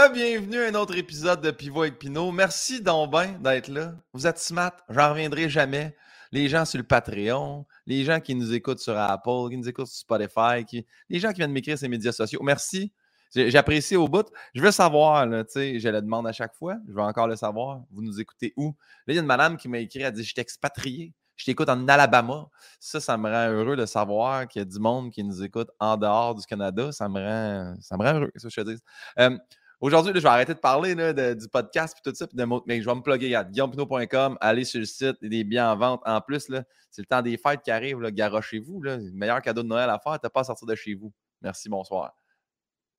[0.00, 2.32] Re-bienvenue à un autre épisode de Pivot avec Pinot.
[2.32, 3.92] Merci donc ben d'être là.
[4.14, 5.94] Vous êtes smart, j'en reviendrai jamais.
[6.32, 9.88] Les gens sur le Patreon, les gens qui nous écoutent sur Apple, qui nous écoutent
[9.88, 10.64] sur Spotify,
[11.10, 12.40] les gens qui viennent m'écrire sur les médias sociaux.
[12.42, 12.90] Merci.
[13.34, 14.26] J'apprécie au bout.
[14.54, 16.76] Je veux savoir, sais, je le demande à chaque fois.
[16.88, 17.82] Je veux encore le savoir.
[17.90, 18.74] Vous nous écoutez où?
[19.06, 21.12] Là, il y a une madame qui m'a écrit, elle dit Je suis expatrié.
[21.36, 22.48] Je t'écoute en Alabama.
[22.78, 25.68] Ça, ça me rend heureux de savoir qu'il y a du monde qui nous écoute
[25.78, 26.90] en dehors du Canada.
[26.90, 28.80] Ça me rend, ça me rend heureux, ça, je te dis.
[29.18, 29.36] Euh,
[29.80, 32.86] Aujourd'hui, je vais arrêter de parler du podcast et tout ça, puis de mais je
[32.86, 35.76] vais me plugger à guillaumepinot.com, allez sur le site, il y a des biens en
[35.76, 36.02] vente.
[36.04, 36.50] En plus,
[36.90, 38.82] c'est le temps des fêtes qui arrivent, garochez-vous.
[38.82, 41.10] Le meilleur cadeau de Noël à faire, tu pas à sortir de chez vous.
[41.40, 42.12] Merci, bonsoir.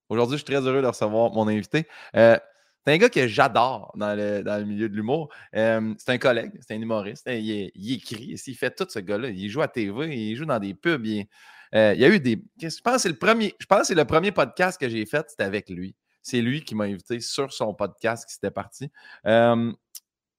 [0.10, 1.88] Aujourd'hui, je suis très heureux de recevoir mon invité.
[2.16, 2.36] Euh,
[2.84, 5.32] c'est un gars que j'adore dans le, milieu de l'humour.
[5.56, 7.28] Euh, c'est un collègue, c'est un humoriste.
[7.28, 9.30] Il, écrit, il fait tout ce gars-là.
[9.30, 11.06] Il joue à TV, il joue dans des pubs.
[11.06, 11.28] Il,
[11.76, 12.44] euh, il y a eu des.
[12.60, 15.96] Je pense que c'est le c'est le premier podcast que j'ai fait, c'était avec lui.
[16.22, 18.92] C'est lui qui m'a invité sur son podcast qui s'était parti.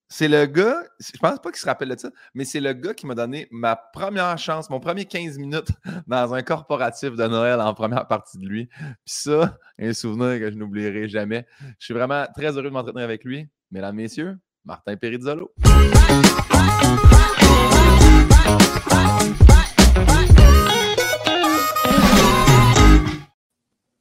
[0.08, 2.92] c'est le gars, je pense pas qu'il se rappelle de ça, mais c'est le gars
[2.92, 5.70] qui m'a donné ma première chance, mon premier 15 minutes
[6.06, 8.66] dans un corporatif de Noël en première partie de lui.
[8.66, 11.46] Puis ça, un souvenir que je n'oublierai jamais.
[11.78, 13.48] Je suis vraiment très heureux de m'entretenir avec lui.
[13.70, 15.52] Mesdames, Messieurs, Martin Perizzolo.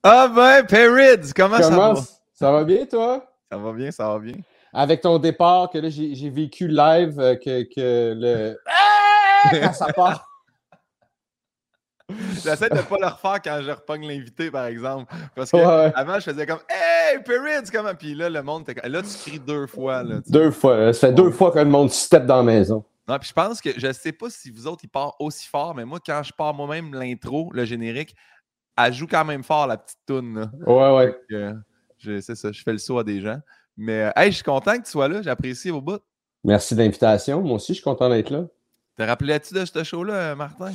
[0.03, 1.93] Ah ben, Perids, comment, ça va?
[2.33, 3.23] Ça va bien, toi?
[3.51, 4.33] Ça va bien, ça va bien.
[4.73, 8.57] Avec ton départ, que là, j'ai vécu live, euh, que, que le...
[8.65, 9.49] Ah!
[9.61, 10.27] quand ça part...
[12.43, 15.13] J'essaie de ne pas le refaire quand je repogne l'invité, par exemple.
[15.35, 15.57] Parce que
[15.95, 17.93] avant, je faisais comme Hey, Perids, comment?
[17.93, 20.03] Puis là, le monde Là, tu cries deux fois.
[20.03, 20.91] Là, deux fois.
[20.93, 22.83] Ça fait deux fois que le monde step dans la maison.
[23.07, 25.47] Non, puis je pense que je ne sais pas si vous autres, il part aussi
[25.47, 28.15] fort, mais moi, quand je pars moi-même l'intro, le générique,
[28.77, 30.51] elle joue quand même fort, la petite toune.
[30.65, 31.15] Ouais, ouais.
[31.31, 31.53] Euh,
[31.99, 33.39] c'est ça, je fais le saut à des gens.
[33.77, 35.21] Mais, euh, hey, je suis content que tu sois là.
[35.21, 35.99] J'apprécie au bout.
[36.43, 37.41] Merci de l'invitation.
[37.41, 38.45] Moi aussi, je suis content d'être là.
[38.97, 40.71] Te rappelais-tu de ce show-là, Martin?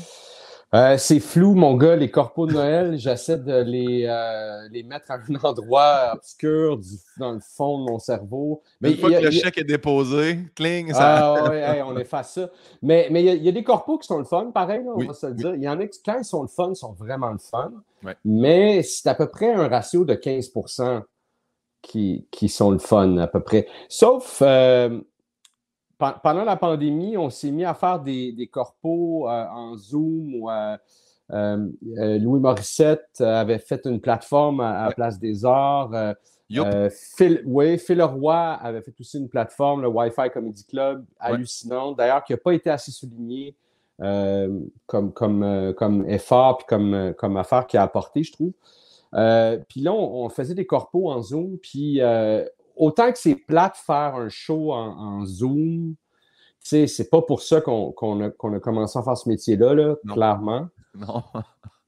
[0.76, 2.98] Euh, c'est flou, mon gars, les corpos de Noël.
[2.98, 6.78] J'essaie de les, euh, les mettre à un endroit obscur
[7.16, 8.62] dans le fond de mon cerveau.
[8.82, 11.34] Mais une fois que le chèque est déposé, cling, ça.
[11.34, 12.50] Ah ouais, on efface ça.
[12.82, 15.34] Mais il y, a des corpos qui sont le fun, pareil, on va se le
[15.34, 15.54] dire.
[15.54, 17.72] Il y en a qui, quand ils sont le fun, sont vraiment le fun.
[18.26, 20.53] Mais c'est à peu près un ratio de 15
[21.81, 23.66] qui, qui sont le fun, à peu près.
[23.88, 24.42] Sauf.
[24.42, 25.00] Euh,
[25.99, 30.34] pendant la pandémie, on s'est mis à faire des, des corpos euh, en Zoom.
[30.49, 30.77] Euh,
[31.33, 36.15] euh, Louis Morissette avait fait une plateforme à, Place des Arts.
[36.49, 41.97] Phil, oui, Phil Leroy avait fait aussi une plateforme, le Wi-Fi Comedy Club, hallucinante.
[41.97, 43.57] D'ailleurs, qui n'a pas été assez souligné
[43.99, 48.53] comme, comme, comme effort puis comme, comme affaire qui a apporté, je trouve.
[49.69, 52.01] puis là, on, faisait des corpos en Zoom, puis
[52.76, 55.94] autant que c'est plate de faire un show en, Zoom,
[56.60, 60.69] c'est pas pour ça qu'on a, commencé à faire ce métier-là, clairement.
[60.98, 61.22] Non.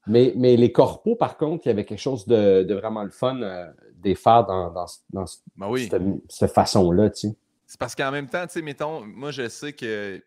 [0.05, 3.41] mais, mais les corpos, par contre, il y avait quelque chose de, vraiment le fun
[3.41, 5.25] euh, des faire dans, dans,
[5.57, 5.73] ben
[6.29, 7.09] cette, façon-là.
[7.11, 10.21] C'est parce qu'en même temps, tu sais, mettons, moi, je sais que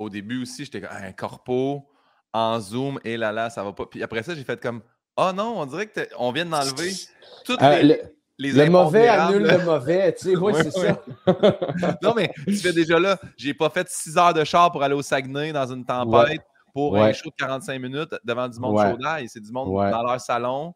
[0.00, 1.86] au début aussi, j'étais comme un corpo
[2.32, 3.86] en Zoom, et là là, ça va pas.
[3.86, 4.82] Puis après ça, j'ai fait comme,
[5.16, 6.92] oh non, on dirait qu'on vient d'enlever
[7.44, 8.13] toutes euh, les le
[8.70, 11.00] mauvais annule le mauvais, tu sais, oui, c'est ça.
[12.02, 14.94] non, mais tu fais déjà là, j'ai pas fait 6 heures de char pour aller
[14.94, 18.98] au Saguenay dans une tempête pour un show de 45 minutes devant du monde chaud
[18.98, 19.28] d'ail.
[19.28, 20.74] C'est du monde dans leur salon.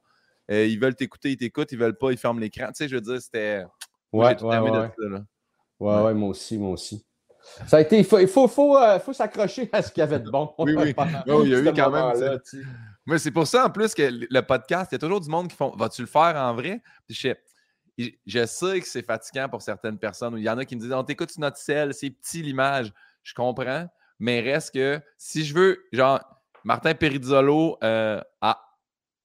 [0.51, 2.69] Euh, ils veulent t'écouter, ils t'écoutent, ils veulent pas, ils ferment l'écran.
[2.69, 3.65] Tu sais, je veux dire, c'était.
[4.13, 4.91] Ouais, ouais, ouais.
[5.81, 7.05] ouais, ouais, moi aussi, moi aussi.
[7.67, 10.05] Ça a été, il faut, il faut, faut, euh, faut s'accrocher à ce qu'il y
[10.05, 10.51] avait de bon.
[10.59, 10.95] Oui, oui.
[11.27, 12.39] oui il y a eu quand même.
[13.09, 15.49] Mais c'est pour ça, en plus, que le podcast, il y a toujours du monde
[15.49, 16.83] qui font Vas-tu le faire en vrai?
[17.09, 17.35] Je
[18.45, 20.35] sais, que c'est fatigant pour certaines personnes.
[20.37, 22.93] Il y en a qui me disent On t'écoute sur notre selle, c'est petit l'image.
[23.23, 23.89] Je comprends,
[24.19, 26.21] mais reste que si je veux, genre,
[26.65, 28.63] Martin Perizzolo euh, à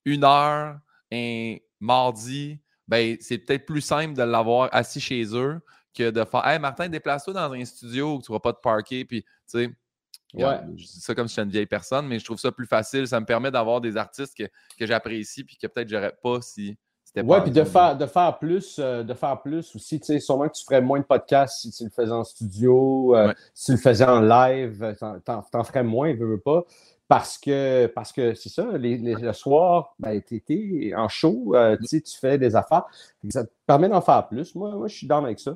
[0.05, 0.79] une heure,
[1.11, 5.59] un mardi, ben, c'est peut-être plus simple de l'avoir assis chez eux
[5.93, 8.61] que de faire Hey Martin, déplace-toi dans un studio où tu ne vas pas te
[8.61, 9.03] parker.
[9.03, 9.69] Puis, tu sais,
[10.33, 10.59] ouais.
[10.75, 13.07] je dis ça comme si j'étais une vieille personne, mais je trouve ça plus facile.
[13.07, 14.43] Ça me permet d'avoir des artistes que,
[14.77, 16.77] que j'apprécie puis que peut-être j'aurais pas si
[17.21, 19.99] oui, puis de faire, de faire plus, euh, de faire plus aussi.
[19.99, 23.15] Tu sais, sûrement que tu ferais moins de podcasts si tu le faisais en studio,
[23.15, 26.63] euh, si tu le faisais en live, t'en, en ferais moins, veux, veux pas.
[27.07, 32.01] Parce que, parce que c'est ça, le soir, ben, tu étais en show, euh, tu
[32.19, 32.85] fais des affaires.
[33.29, 34.55] Ça te permet d'en faire plus.
[34.55, 35.55] Moi, moi je suis dans avec ça.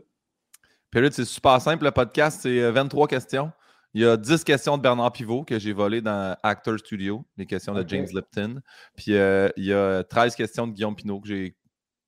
[0.91, 1.85] Puis là, c'est super simple.
[1.85, 3.51] Le podcast, c'est 23 questions.
[3.97, 7.47] Il y a 10 questions de Bernard Pivot que j'ai volées dans Actor Studio, les
[7.47, 8.61] questions de James Lipton.
[8.95, 11.57] Puis euh, il y a 13 questions de Guillaume Pinot que j'ai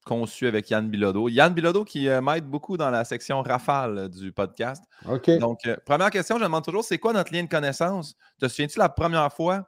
[0.06, 1.30] conçu avec Yann Bilodeau.
[1.30, 4.84] Yann Bilodeau qui euh, m'aide beaucoup dans la section rafale du podcast.
[5.08, 5.32] OK.
[5.40, 8.14] Donc, première question, je demande toujours, c'est quoi notre lien de connaissance?
[8.40, 9.68] Te souviens-tu la première fois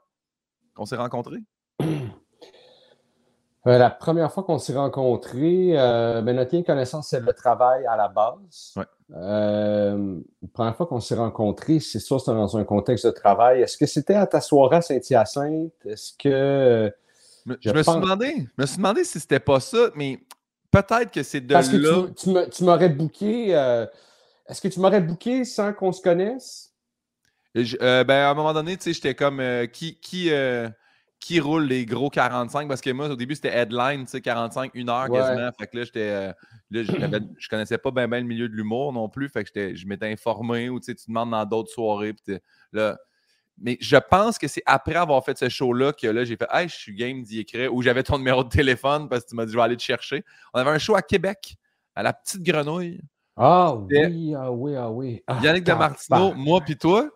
[0.75, 1.39] qu'on s'est rencontrés?
[3.65, 7.95] La première fois qu'on s'est rencontrés, ben, notre lien de connaissance, c'est le travail à
[7.95, 8.73] la base.
[8.75, 8.85] Ouais.
[9.13, 13.61] Euh, la première fois qu'on s'est rencontrés, c'est sûr, c'était dans un contexte de travail.
[13.61, 15.73] Est-ce que c'était à ta soirée à Saint-Hyacinthe?
[15.85, 16.93] Est-ce que.
[17.45, 20.19] Je, me suis demandé, je me suis demandé si c'était pas ça, mais
[20.69, 22.07] peut-être que c'est de Parce là.
[22.07, 23.55] que tu, m'aurais booké.
[23.55, 23.85] Euh,
[24.47, 26.71] est-ce que tu m'aurais booké sans qu'on se connaisse?
[27.57, 29.41] Euh, ben, à un moment donné, tu sais, j'étais comme
[29.73, 30.29] qui, qui,
[31.21, 34.71] qui roule les gros 45 parce que moi, au début, c'était headline, tu sais, 45,
[34.73, 35.51] une heure quasiment.
[35.57, 36.09] Fait que là, j'étais.
[36.09, 36.33] Euh,
[36.71, 36.81] là,
[37.37, 39.29] je connaissais pas bien le milieu de l'humour non plus.
[39.29, 42.15] Fait que je m'étais informé ou tu sais, tu demandes dans d'autres soirées.
[42.73, 42.97] là,
[43.59, 46.67] mais je pense que c'est après avoir fait ce show-là que là, j'ai fait Hey,
[46.67, 49.45] je suis game d'y écrire ou j'avais ton numéro de téléphone parce que tu m'as
[49.45, 50.25] dit je vais aller te chercher.
[50.55, 51.55] On avait un show à Québec,
[51.93, 52.99] à la petite grenouille.
[53.37, 55.23] Ah oui, ah oui, ah oui.
[55.27, 57.07] Ah, Yannick de Martineau, moi puis toi.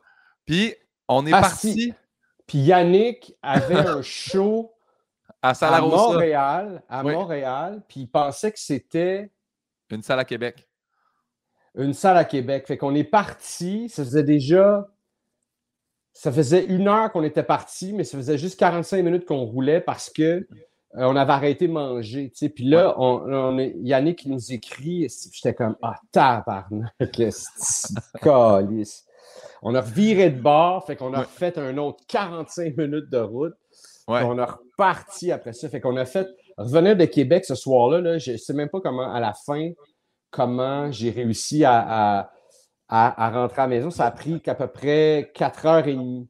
[0.45, 0.75] Puis
[1.07, 1.93] on est ah, parti.
[2.47, 4.71] Puis Yannick avait un show
[5.41, 9.31] à, Montréal, à Montréal, puis il pensait que c'était
[9.91, 10.67] une salle à Québec.
[11.75, 12.65] Une salle à Québec.
[12.67, 14.87] Fait qu'on est parti, ça faisait déjà
[16.15, 19.81] ça faisait une heure qu'on était parti, mais ça faisait juste 45 minutes qu'on roulait
[19.81, 20.47] parce que euh,
[20.93, 22.31] on avait arrêté de manger.
[22.55, 26.93] Puis là, on, est, Yannick nous écrit, j'étais comme Ah, tabarnak,
[28.23, 29.05] calice.
[29.67, 33.55] On a reviré de bord, fait qu'on a fait un autre 45 minutes de route.
[34.07, 35.67] On a reparti après ça.
[35.69, 36.27] Fait qu'on a fait.
[36.55, 39.71] Revenir de Québec ce soir-là, je ne sais même pas comment, à la fin,
[40.29, 42.29] comment j'ai réussi à,
[42.89, 43.89] rentrer à la maison.
[43.89, 46.27] Ça a pris qu'à peu près 4h30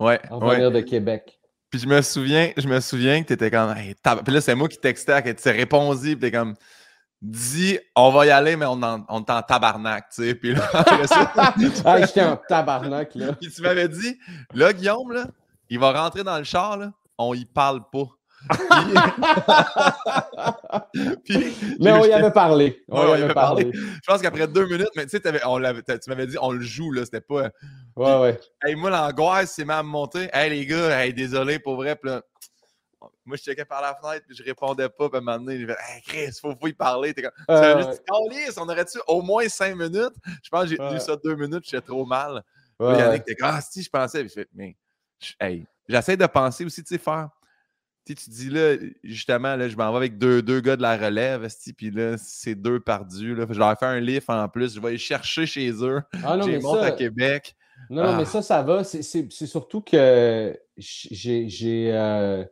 [0.00, 1.40] ouais, à revenir de Québec.
[1.68, 3.74] Puis je me souviens, je me souviens que tu étais comme.
[3.74, 6.54] Puis là, c'est moi qui textais, que tu répondu, puis t'es comme
[7.22, 10.34] dis on va y aller, mais on, en, on est en tabarnak, tu sais.
[10.34, 10.68] Puis là,
[11.84, 13.32] ah, j'étais en tabarnak, là.
[13.40, 14.18] Puis tu m'avais dit,
[14.54, 15.26] là, Guillaume, là,
[15.68, 18.06] il va rentrer dans le char, là, on y parle pas.
[21.24, 22.84] puis, mais on y avait parlé.
[22.88, 23.70] On y avait parlé.
[23.72, 25.32] Je pense qu'après deux minutes, mais tu sais, tu
[26.10, 27.50] m'avais dit on le joue, là, c'était pas.
[27.96, 28.38] Ouais, ouais.
[28.62, 30.28] Hey, moi, l'angoisse, c'est même monté.
[30.32, 31.96] Hey, les gars, hey, désolé, pour vrai.
[31.96, 32.22] Puis là,
[33.24, 35.08] moi, je checkais par la fenêtre, puis je répondais pas.
[35.08, 37.14] Puis à un moment donné, il fait Hey, Chris, faut, faut y parler.
[37.14, 37.94] T'es comme, euh,
[38.56, 40.14] on aurait-tu au moins cinq minutes?
[40.42, 42.42] Je pense que j'ai tenu ça deux minutes, j'étais trop mal.
[42.78, 44.20] Ouais, Yannick, t'es comme, ah, si, je pensais.
[44.20, 44.76] Puis je fais, mais,
[45.40, 47.30] hey, j'essaie de penser aussi, tu sais, faire.
[48.04, 51.48] Tu dis là, justement, là, je m'en vais avec deux, deux gars de la relève,
[51.76, 53.34] puis là, c'est deux perdus.
[53.34, 53.46] Là.
[53.50, 54.76] Je leur ai fait un lift en plus.
[54.76, 56.00] Je vais aller chercher chez eux.
[56.22, 57.56] Ah non, mais monte à Québec.
[57.90, 58.26] Non, non, mais ah.
[58.26, 58.84] ça, ça va.
[58.84, 61.90] C'est surtout que j'ai.
[61.92, 62.44] Euh,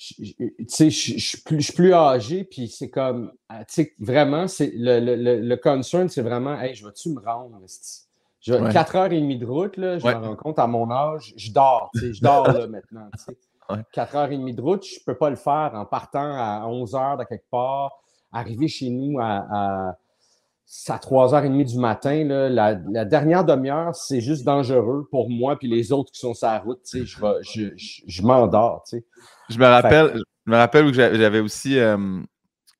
[0.00, 5.56] je, suis plus, âgé, puis c'est comme, ah, tu sais, vraiment, c'est le, le, le,
[5.56, 7.60] concern, c'est vraiment, hey, je vais-tu me rendre?
[8.40, 8.70] Je, ouais.
[8.70, 12.14] 4h30 de route, là, je me rends compte à mon âge, je dors, tu sais,
[12.14, 13.38] je dors là maintenant, tu sais.
[13.94, 17.48] 4h30 de route, je ne peux pas le faire en partant à 11h de quelque
[17.50, 18.00] part,
[18.32, 19.98] arriver chez nous à, à,
[20.70, 22.24] 3h30 du matin.
[22.24, 26.46] Là, la, dernière demi-heure, c'est juste dangereux pour moi puis les autres qui sont sur
[26.46, 26.80] la route.
[26.84, 28.84] Tu sais, je, je, je, je m'endors.
[28.88, 29.04] Tu sais.
[29.48, 31.78] Je me rappelle, je me rappelle que j'avais aussi.
[31.78, 32.20] Euh,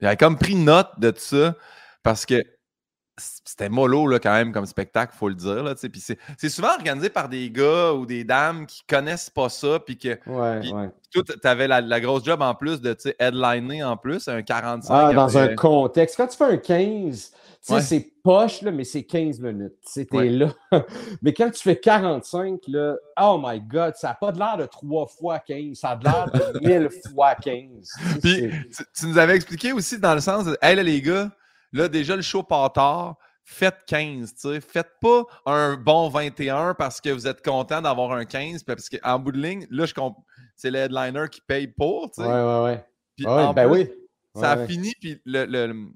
[0.01, 1.55] j'avais comme pris note de tout ça
[2.03, 2.43] parce que
[3.44, 5.63] c'était mollo là, quand même comme spectacle, il faut le dire.
[5.63, 9.79] Là, puis c'est souvent organisé par des gars ou des dames qui connaissent pas ça.
[9.79, 14.43] Puis que ouais, tu avais la, grosse job en plus de headliner en plus, un
[14.43, 14.94] 45.
[14.94, 16.17] Ah, dans un contexte.
[16.17, 17.32] Quand tu fais un 15,
[17.67, 19.76] tu sais, c'est poche, là, mais c'est 15 minutes.
[19.82, 20.50] C'était là.
[21.22, 24.64] mais quand tu fais 45, là, oh my God, ça n'a pas de l'air de
[24.64, 27.90] 3 fois 15, ça a de l'air de 1000 fois 15.
[28.22, 28.50] Puis,
[28.94, 31.31] tu, nous avais expliqué aussi dans le sens de, hey, là, les gars,
[31.72, 33.17] là, déjà, le show part tard.
[33.44, 34.60] Faites 15, tu sais.
[34.60, 38.62] Faites pas un bon 21 parce que vous êtes content d'avoir un 15.
[38.62, 39.86] Parce qu'en bout de ligne, là,
[40.55, 42.29] c'est le headliner qui paye pour, tu sais.
[42.29, 42.84] Ouais, ouais, ouais.
[43.17, 43.90] Puis ben oui.
[44.36, 45.90] Ça a fini, puis le,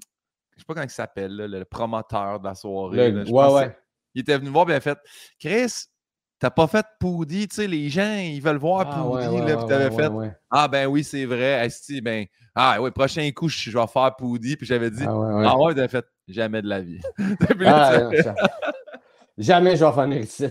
[0.55, 3.11] je sais pas comment il s'appelle, le promoteur de la soirée.
[3.11, 3.77] ouais, ouais.
[4.13, 4.97] Il était venu voir, et il a fait
[5.37, 5.87] Chris,
[6.39, 9.65] t'as pas fait Poudy, tu sais, les gens, ils veulent voir ah, Poudy, là, puis
[9.67, 10.09] t'avais fait
[10.49, 11.65] Ah, ben oui, c'est vrai.
[11.65, 15.45] Esti, ben, ah, ouais, prochain coup, je, vais faire Poudy, puis j'avais dit Ah, ouais,
[15.45, 16.99] ah t'avais fait Jamais de la vie.
[17.65, 18.09] ah,
[19.37, 20.47] Jamais je vais revenir ici.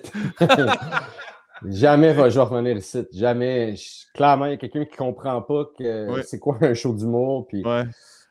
[1.65, 3.07] Jamais je vais revenir ici.
[3.13, 3.75] Jamais.
[4.15, 7.47] Clairement, il y a quelqu'un qui comprend pas que c'est quoi un show d'humour.
[7.49, 7.65] Puis...
[7.65, 7.85] Ouais.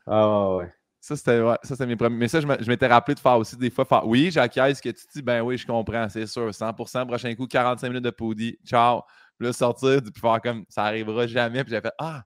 [0.06, 0.72] Ah ouais.
[1.04, 2.16] Ça, c'était ouais, mes premiers.
[2.16, 3.84] Mais ça, je m'étais rappelé de faire aussi des fois.
[3.84, 7.06] Faire, oui, j'acquiesce que tu dis, ben oui, je comprends, c'est sûr, 100%.
[7.06, 8.58] Prochain coup, 45 minutes de poudi.
[8.64, 9.02] Ciao.
[9.36, 11.62] Puis là, sortir, puis faire comme ça arrivera jamais.
[11.62, 12.22] Puis j'ai fait, ah,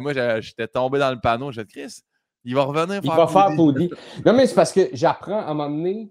[0.00, 1.52] moi, j'étais tombé dans le panneau.
[1.52, 2.00] J'ai dit, Chris,
[2.42, 3.90] Il va revenir Il va faire Poudy.
[4.24, 6.10] Non, mais c'est parce que j'apprends à donné.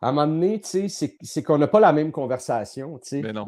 [0.00, 2.98] À un moment donné, c'est qu'on n'a pas la même conversation.
[3.12, 3.46] Mais non.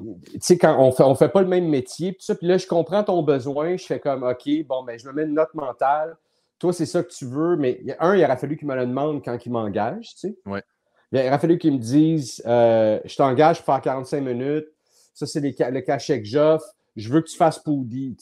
[0.61, 3.03] quand on fait, ne on fait pas le même métier, puis, puis là, je comprends
[3.03, 6.19] ton besoin, je fais comme OK, bon, ben, je me mets une note mentale.
[6.63, 9.25] Toi, c'est ça que tu veux, mais un, il aurait fallu qu'il me le demande
[9.25, 10.15] quand il m'engage.
[10.47, 10.63] Ouais.
[11.11, 14.69] Il aurait fallu qu'il me dise euh, Je t'engage pour faire 45 minutes,
[15.13, 16.65] ça, c'est le cachet que j'offre,
[16.95, 18.17] je veux que tu fasses Poudy.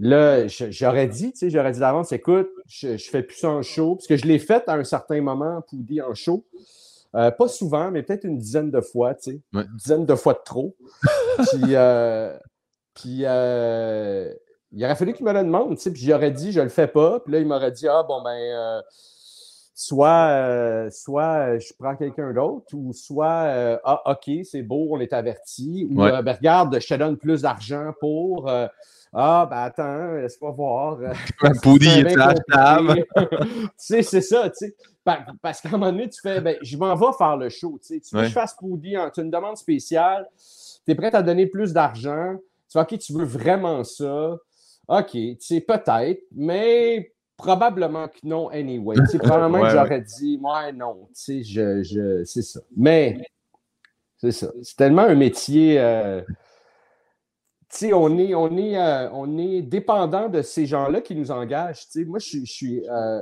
[0.00, 3.62] Là, j'aurais dit, tu sais, j'aurais dit d'avance, écoute, je, ne fais plus ça en
[3.62, 6.44] show, parce que je l'ai fait à un certain moment, Poudy en show.
[7.14, 9.40] Euh, pas souvent, mais peut-être une dizaine de fois, tu sais.
[9.52, 10.74] Une dizaine de fois de trop.
[11.38, 12.36] puis, euh,
[12.92, 14.34] puis euh,
[14.76, 16.86] il aurait fallu qu'il me le demande, tu sais, puis j'aurais dit, je le fais
[16.86, 17.20] pas.
[17.20, 18.82] Puis là, il m'aurait dit, ah, bon, ben,
[19.74, 25.88] soit, soit je prends quelqu'un d'autre, ou soit, ah, OK, c'est beau, on est averti,
[25.90, 28.50] ou, ben, regarde, je te donne plus d'argent pour.
[29.18, 30.98] Ah, ben attends, laisse-moi voir.
[31.40, 33.06] Un Poudy est achetable.
[33.16, 34.76] tu sais, c'est ça, tu sais.
[35.40, 37.78] Parce qu'à un moment donné, tu fais, ben, je m'en vais faire le show.
[37.80, 38.00] Tu, sais.
[38.00, 40.28] tu veux que je fasse Poudy, tu as une demande spéciale,
[40.84, 42.34] tu es prêt à donner plus d'argent.
[42.68, 44.36] Tu vois, OK, tu veux vraiment ça.
[44.88, 48.96] OK, tu sais, peut-être, mais probablement que non, anyway.
[48.96, 52.60] Tu sais, probablement que j'aurais dit, ouais, non, tu sais, je, je, c'est ça.
[52.76, 53.18] Mais,
[54.18, 54.50] c'est ça.
[54.62, 55.78] C'est tellement un métier.
[55.78, 56.22] Euh,
[57.92, 61.86] on est, on, est, euh, on est dépendant de ces gens-là qui nous engagent.
[62.06, 63.20] moi, je, suis, euh,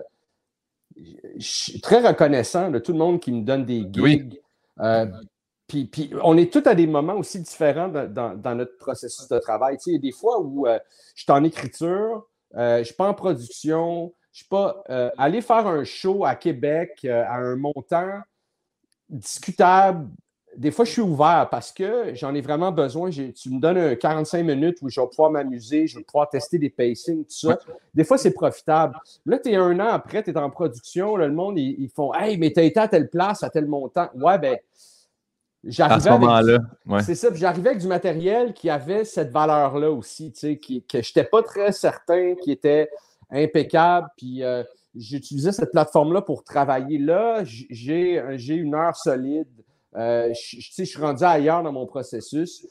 [0.97, 4.41] je, suis très reconnaissant de tout le monde qui me donne des gigs.
[4.81, 5.07] Euh,
[5.67, 9.79] puis, on est tous à des moments aussi différents dans, notre processus de travail.
[9.87, 13.15] Il y a des fois où je suis en écriture, je ne suis pas en
[13.15, 14.85] production, je suis pas.
[15.17, 18.21] aller faire un show à Québec à un montant
[19.09, 20.09] discutable
[20.57, 23.11] des fois, je suis ouvert parce que j'en ai vraiment besoin.
[23.11, 26.71] Tu me donnes 45 minutes où je vais pouvoir m'amuser, je vais pouvoir tester des
[26.71, 27.59] pacings, tout ça.
[27.93, 28.97] Des fois, c'est profitable.
[29.27, 32.39] Là, tu es un an après, tu es en production, le monde, ils, font Hey,
[32.39, 34.09] mais tu as été à telle place, à tel montant.
[34.15, 34.57] Ouais, ben.
[35.67, 36.61] J'arrivais avec,
[37.05, 41.03] C'est ça, j'arrivais avec du matériel qui avait cette valeur-là aussi, tu sais, qui, que
[41.03, 42.91] je n'étais pas très certain, qui était
[43.31, 44.09] impeccable.
[44.17, 44.63] Puis euh,
[44.95, 46.99] j'utilisais cette plateforme-là pour travailler.
[46.99, 49.49] Là, j'ai une heure solide
[49.97, 52.67] euh, je, je suis rendu ailleurs dans mon processus.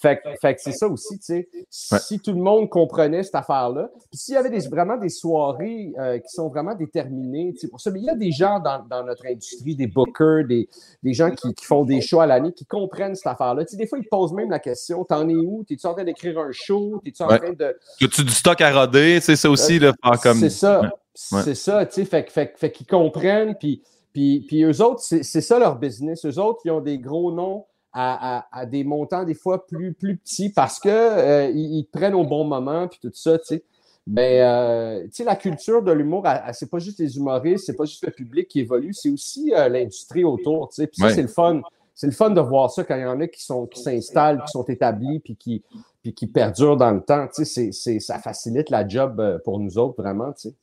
[0.00, 1.48] Fait, fait que c'est ça aussi, tu sais.
[1.70, 5.92] Si tout le monde comprenait cette affaire-là, puis s'il y avait des, vraiment des soirées
[5.98, 8.60] euh, qui sont vraiment déterminées, tu sais, pour ça, mais il y a des gens
[8.60, 10.68] dans, dans notre industrie, des bookers, des,
[11.02, 13.64] des gens qui, qui, font des shows à l'année, qui comprennent cette affaire-là.
[13.64, 15.64] Tu sais, des fois, ils te posent même la question T'en es où?
[15.64, 17.00] T'es-tu en train d'écrire un show?
[17.04, 17.76] T'es-tu en train de.
[18.00, 19.20] As-tu du stock à roder?
[19.20, 20.38] C'est ça aussi, euh, faire comme.
[20.38, 20.82] C'est ça.
[21.14, 22.04] C'est ça, tu sais.
[22.04, 26.24] Fait, fait, fait qu'ils comprennent, puis puis, puis eux autres, c'est ça leur business.
[26.24, 27.66] Eux autres, ils ont des gros noms
[28.00, 32.44] à, des montants des fois plus, plus petits parce qu'ils euh, ils prennent au bon
[32.44, 33.64] moment, puis tout ça, tu sais.
[34.06, 37.84] Mais euh, tu sais, la culture de l'humour, c'est pas juste les humoristes, c'est pas
[37.84, 40.86] juste le public qui évolue, c'est aussi euh, l'industrie autour, tu sais.
[40.86, 41.60] Puis ça, c'est le fun.
[41.94, 44.40] C'est le fun de voir ça quand il y en a qui sont qui s'installent,
[44.44, 45.64] qui sont établis, puis qui,
[46.00, 47.26] puis qui perdurent dans le temps.
[47.34, 50.54] Tu sais, ça facilite la job pour nous autres, vraiment, tu sais.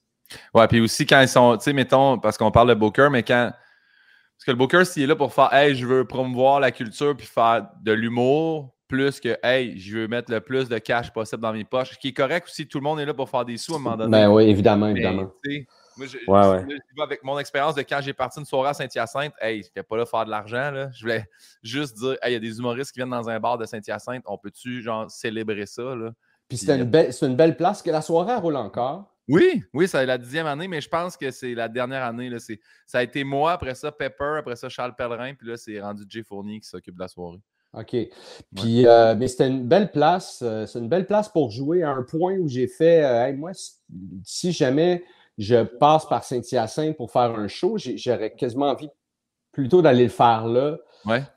[0.53, 3.23] Ouais, puis aussi quand ils sont, tu sais, mettons, parce qu'on parle de Booker, mais
[3.23, 3.51] quand.
[4.37, 7.15] Parce que le Booker, s'il est là pour faire, hey, je veux promouvoir la culture
[7.15, 11.41] puis faire de l'humour, plus que, hey, je veux mettre le plus de cash possible
[11.41, 13.45] dans mes poches, ce qui est correct aussi, tout le monde est là pour faire
[13.45, 14.11] des sous à un moment donné.
[14.11, 15.31] Ben oui, évidemment, évidemment.
[15.97, 16.65] moi, je, ouais,
[17.01, 20.03] avec mon expérience de quand j'ai parti une soirée à Saint-Hyacinthe, hey, n'étais pas là
[20.03, 20.89] pour faire de l'argent, là.
[20.91, 21.25] Je voulais
[21.63, 24.23] juste dire, hey, il y a des humoristes qui viennent dans un bar de Saint-Hyacinthe,
[24.25, 26.11] on peut-tu, genre, célébrer ça, là?
[26.47, 29.14] Puis c'est une, belle, une belle place que la soirée roule encore.
[29.27, 32.29] Oui, oui, c'est la dixième année, mais je pense que c'est la dernière année.
[32.29, 35.79] Là, ça a été moi, après ça Pepper, après ça Charles Pellerin, puis là, c'est
[35.81, 37.41] rendu Jay Fournier qui s'occupe de la soirée.
[37.73, 37.95] OK.
[38.55, 40.41] Puis, euh, mais c'était une belle place.
[40.41, 43.51] Euh, c'est une belle place pour jouer à un point où j'ai fait, euh, moi,
[44.23, 45.03] si jamais
[45.37, 48.89] je passe par Saint-Hyacinthe pour faire un show, j'aurais quasiment envie
[49.51, 50.77] plutôt d'aller le faire là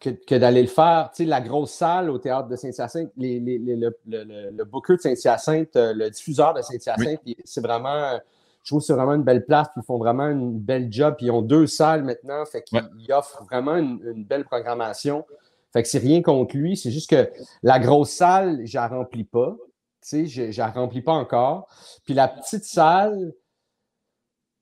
[0.01, 1.11] que, d'aller le faire.
[1.15, 6.11] Tu sais, la grosse salle au théâtre de Saint-Hyacinthe, le, booker de Saint-Hyacinthe, euh, le
[6.11, 8.19] diffuseur de Saint-Hyacinthe, c'est vraiment,
[8.63, 9.69] je trouve que c'est vraiment une belle place.
[9.69, 11.15] Puis ils font vraiment une belle job.
[11.17, 12.45] Puis ils ont deux salles maintenant.
[12.47, 15.25] Fait qu'ils offrent vraiment une, belle programmation.
[15.73, 16.77] Fait que c'est rien contre lui.
[16.77, 17.31] C'est juste que
[17.63, 19.57] la grosse salle, je la remplis pas.
[20.01, 21.69] Tu sais, je, je la remplis pas encore.
[22.05, 23.35] Puis la petite salle,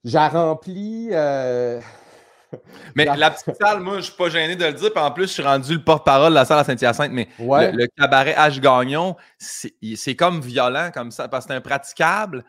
[0.04, 1.08] je la remplis.
[1.12, 1.80] Euh,
[2.94, 4.92] mais la petite salle, moi, je suis pas gêné de le dire.
[4.92, 7.12] Puis en plus, je suis rendu le porte-parole de la salle à Saint-Hyacinthe.
[7.12, 8.60] Mais le, cabaret H.
[8.60, 12.44] Gagnon, c'est comme violent comme ça parce que c'est impraticable.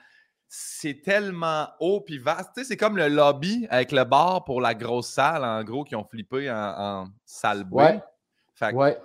[0.50, 2.52] C'est tellement haut puis vaste.
[2.56, 5.84] Tu sais, c'est comme le lobby avec le bar pour la grosse salle, en gros,
[5.84, 8.02] qui ont flippé en, salle bois.
[8.62, 8.74] Ouais.
[8.74, 8.98] ouais.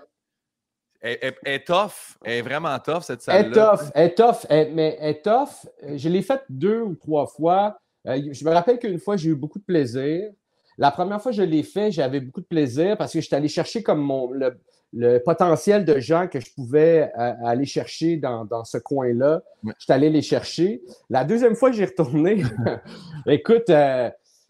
[1.00, 2.16] Elle, est tough.
[2.24, 3.42] Elle est vraiment tough, cette salle-là.
[3.42, 3.90] Elle est tough.
[3.94, 4.72] Elle est tough.
[4.72, 5.96] mais elle est tough.
[5.96, 7.76] Je l'ai faite deux ou trois fois.
[8.04, 10.30] je me rappelle qu'une fois, j'ai eu beaucoup de plaisir.
[10.78, 13.48] La première fois que je l'ai fait, j'avais beaucoup de plaisir parce que j'étais allé
[13.48, 17.10] chercher comme mon, le, potentiel de gens que je pouvais
[17.44, 19.42] aller chercher dans, ce coin-là.
[19.78, 20.82] J'étais allé les chercher.
[21.08, 22.42] La deuxième fois que j'ai retourné,
[23.26, 23.70] écoute,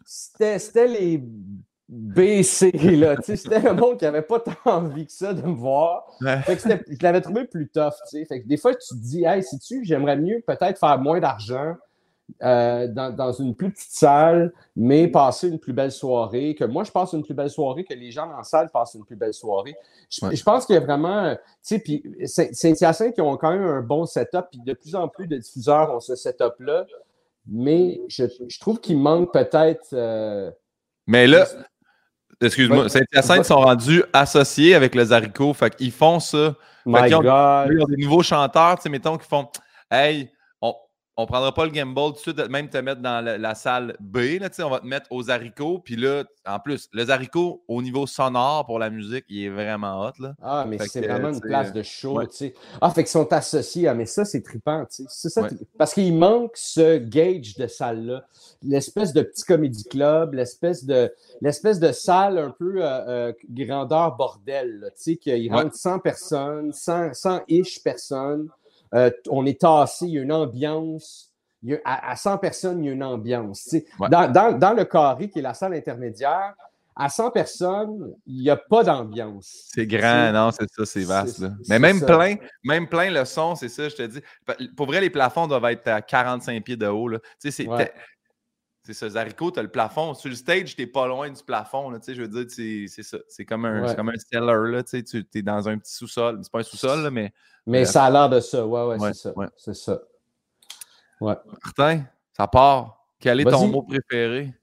[0.05, 1.23] c'était les
[1.89, 3.15] BC, là.
[3.21, 6.05] C'était un monde qui n'avait pas tant envie que ça de me voir.
[6.21, 9.83] je l'avais trouvé plus tough, Fait que des fois, tu te dis, hey, si tu
[9.83, 11.75] j'aimerais mieux peut-être faire moins d'argent
[12.41, 16.91] euh, dans, une plus petite salle, mais passer une plus belle soirée, que moi, je
[16.91, 19.33] passe une plus belle soirée, que les gens dans la salle passent une plus belle
[19.33, 19.75] soirée.
[20.09, 23.81] Je, pense qu'il y a vraiment, tu sais, puis Saint-Hyacinthe qui ont quand même un
[23.81, 26.85] bon setup, puis de plus en plus de diffuseurs ont ce setup-là,
[27.47, 28.25] mais je,
[28.59, 29.89] trouve qu'il manque peut-être...
[29.93, 30.49] Euh,
[31.07, 31.45] mais là,
[32.41, 35.53] Excuse-moi, Saint-Hyacinthe sont rendus associés avec les haricots.
[35.53, 36.55] Fait qu'ils font ça.
[36.85, 37.69] My ils, ont, God.
[37.71, 39.47] ils ont des nouveaux chanteurs, tu sais, mettons, qui font
[39.89, 40.29] Hey,
[41.15, 44.39] on prendra pas le gamble tout de suite, même te mettre dans la, salle B.
[44.41, 45.79] Là, on va te mettre aux haricots.
[45.79, 50.01] Puis là, en plus, les haricots, au niveau sonore pour la musique, il est vraiment
[50.01, 50.13] hot.
[50.19, 50.33] Là.
[50.41, 52.19] Ah, mais c'est vraiment une place de show.
[52.31, 52.55] sais.
[52.81, 53.87] Ah, fait qu'ils sont associés.
[53.87, 54.85] Ah, mais ça, c'est trippant.
[54.89, 58.25] C'est ça, Parce qu'il manque ce gauge de salle-là.
[58.63, 64.15] L'espèce de petit comédie club, l'espèce de, l'espèce de salle un peu euh, euh, grandeur
[64.15, 64.91] bordel.
[64.95, 68.49] Tu sais, qu'il rentre 100 personnes, 100, 100 ish personnes.
[68.93, 71.31] Euh, on est tassé, il y a une ambiance.
[71.85, 73.75] à, 100 personnes, il y a une ambiance.
[73.99, 76.53] Dans, le carré, qui est la salle intermédiaire,
[76.95, 79.69] à 100 personnes, il n'y a pas d'ambiance.
[79.73, 81.43] C'est grand, non, c'est ça, c'est vaste.
[81.67, 84.21] Mais même plein, même plein le son, c'est ça, je te dis.
[84.75, 87.09] Pour vrai, les plafonds doivent être à 45 pieds de haut.
[87.39, 87.67] C'est
[88.85, 90.13] c'est ça, Zarico, tu as le plafond.
[90.13, 91.89] Sur le stage, tu n'es pas loin du plafond.
[91.89, 93.17] Là, je veux dire, c'est ça.
[93.29, 94.59] C'est comme un, comme un cellar.
[94.63, 96.39] Là, tu es dans un petit sous-sol.
[96.43, 97.33] C'est pas un sous-sol, mais.
[97.65, 98.67] Mais ça a l'air de ça.
[98.67, 99.33] Ouais, ouais, c'est ça.
[99.55, 100.01] C'est ça.
[101.21, 101.35] Ouais.
[101.63, 102.03] Martin,
[102.35, 103.05] ça part.
[103.19, 104.53] Quel est ton mot préféré?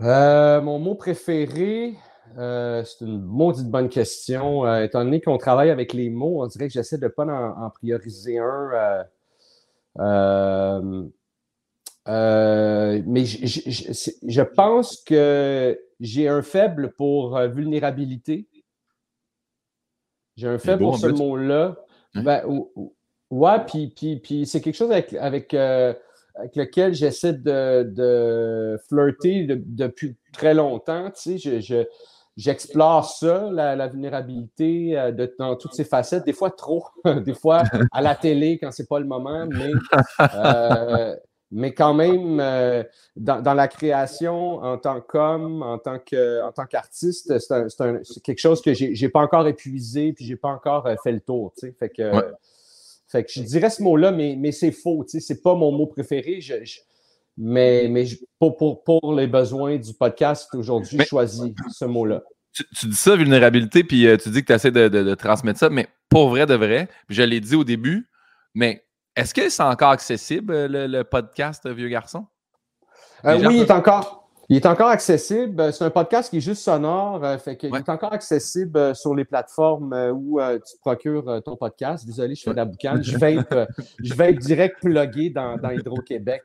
[0.00, 1.96] Euh, mon mot préféré,
[2.38, 4.66] euh, c'est une maudite bonne question.
[4.66, 7.24] Euh, étant donné qu'on travaille avec les mots, on dirait que j'essaie de ne pas
[7.24, 9.04] en, en, prioriser un.
[12.08, 18.48] Euh, mais je, pense que j'ai un faible pour euh, vulnérabilité.
[20.36, 21.76] J'ai un faible pour ce mot-là.
[22.14, 22.22] Hein?
[22.22, 22.42] Ben,
[23.30, 25.94] ouais, puis, puis, c'est quelque chose avec, avec, euh,
[26.56, 31.10] lequel j'essaie de, flirter depuis très longtemps.
[31.10, 31.86] Tu sais,
[32.36, 36.84] j'explore ça, la, vulnérabilité de, dans toutes ses facettes, des fois trop,
[37.24, 37.62] des fois
[37.92, 39.70] à la télé quand c'est pas le moment, mais
[41.52, 42.82] mais quand même, euh,
[43.14, 49.08] dans, la création, en tant qu'homme, en tant qu'artiste, c'est quelque chose que j'ai n'ai
[49.10, 51.52] pas encore épuisé, puis j'ai pas encore euh, fait le tour.
[51.78, 52.10] Fait que,
[53.06, 55.04] fait que je dirais ce mot-là, mais, mais c'est faux.
[55.06, 56.40] C'est pas mon mot préféré.
[57.36, 58.06] mais mais
[58.38, 62.22] pour, pour, les besoins du podcast aujourd'hui, je choisis ce mot-là.
[62.54, 65.70] Tu, dis ça, vulnérabilité, puis euh, tu dis que tu essaies de, de, transmettre ça,
[65.70, 68.08] mais pour vrai de vrai, je l'ai dit au début,
[68.54, 68.84] mais
[69.16, 72.26] est-ce que c'est encore accessible, le, podcast Vieux Garçon?
[73.24, 74.28] Euh, oui, il est encore.
[74.48, 75.72] Il est encore accessible.
[75.72, 77.24] C'est un podcast qui est juste sonore.
[77.24, 82.04] Euh, fait qu'il est encore accessible euh, sur les plateformes où tu procures ton podcast.
[82.04, 83.02] Désolé, je fais de la boucane.
[83.02, 83.68] Je vais être,
[84.02, 86.42] je vais être direct plugué dans, dans Hydro-Québec.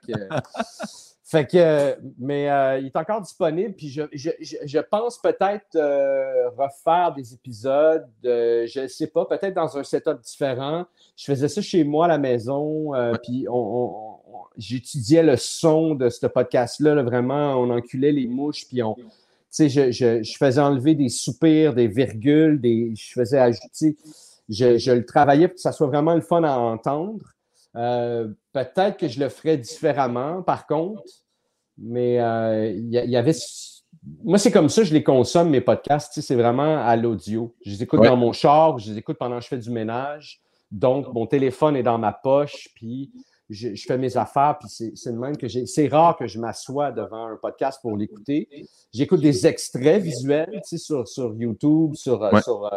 [1.29, 6.49] Fait que, mais euh, il est encore disponible, puis je, je, je pense peut-être euh,
[6.51, 10.85] refaire des épisodes, je ne sais pas, peut-être dans un setup différent.
[11.17, 14.15] Je faisais ça chez moi à la maison, euh, puis on,
[14.55, 18.95] j'étudiais le son de ce podcast-là, vraiment, on enculait les mouches, puis on,
[19.51, 23.97] je, je, je, faisais enlever des soupirs, des virgules, des, je faisais ajouter,
[24.47, 27.19] je, je le travaillais pour que ça soit vraiment le fun à entendre.
[28.57, 31.03] Euh, peut-être que je le ferais différemment, par contre,
[31.77, 33.35] mais euh, il y, avait.
[34.23, 36.19] Moi, c'est comme ça, je les consomme, mes podcasts.
[36.19, 37.55] C'est vraiment à l'audio.
[37.63, 40.41] Je les écoute dans mon char, je les écoute pendant que je fais du ménage.
[40.71, 43.11] Donc, mon téléphone est dans ma poche, puis
[43.49, 45.65] je, fais mes affaires, puis c'est le même que j'ai.
[45.65, 48.67] C'est rare que je m'assoie devant un podcast pour l'écouter.
[48.91, 52.69] J'écoute des extraits visuels sur, sur YouTube, sur, sur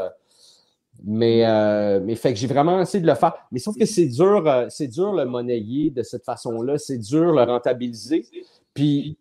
[1.05, 3.35] mais, euh, mais fait que j'ai vraiment essayé de le faire.
[3.53, 6.79] Mais sauf que c'est dur, euh, c'est dur le monnayer de cette façon-là.
[6.79, 8.27] C'est dur le rentabiliser.
[8.75, 9.17] Puis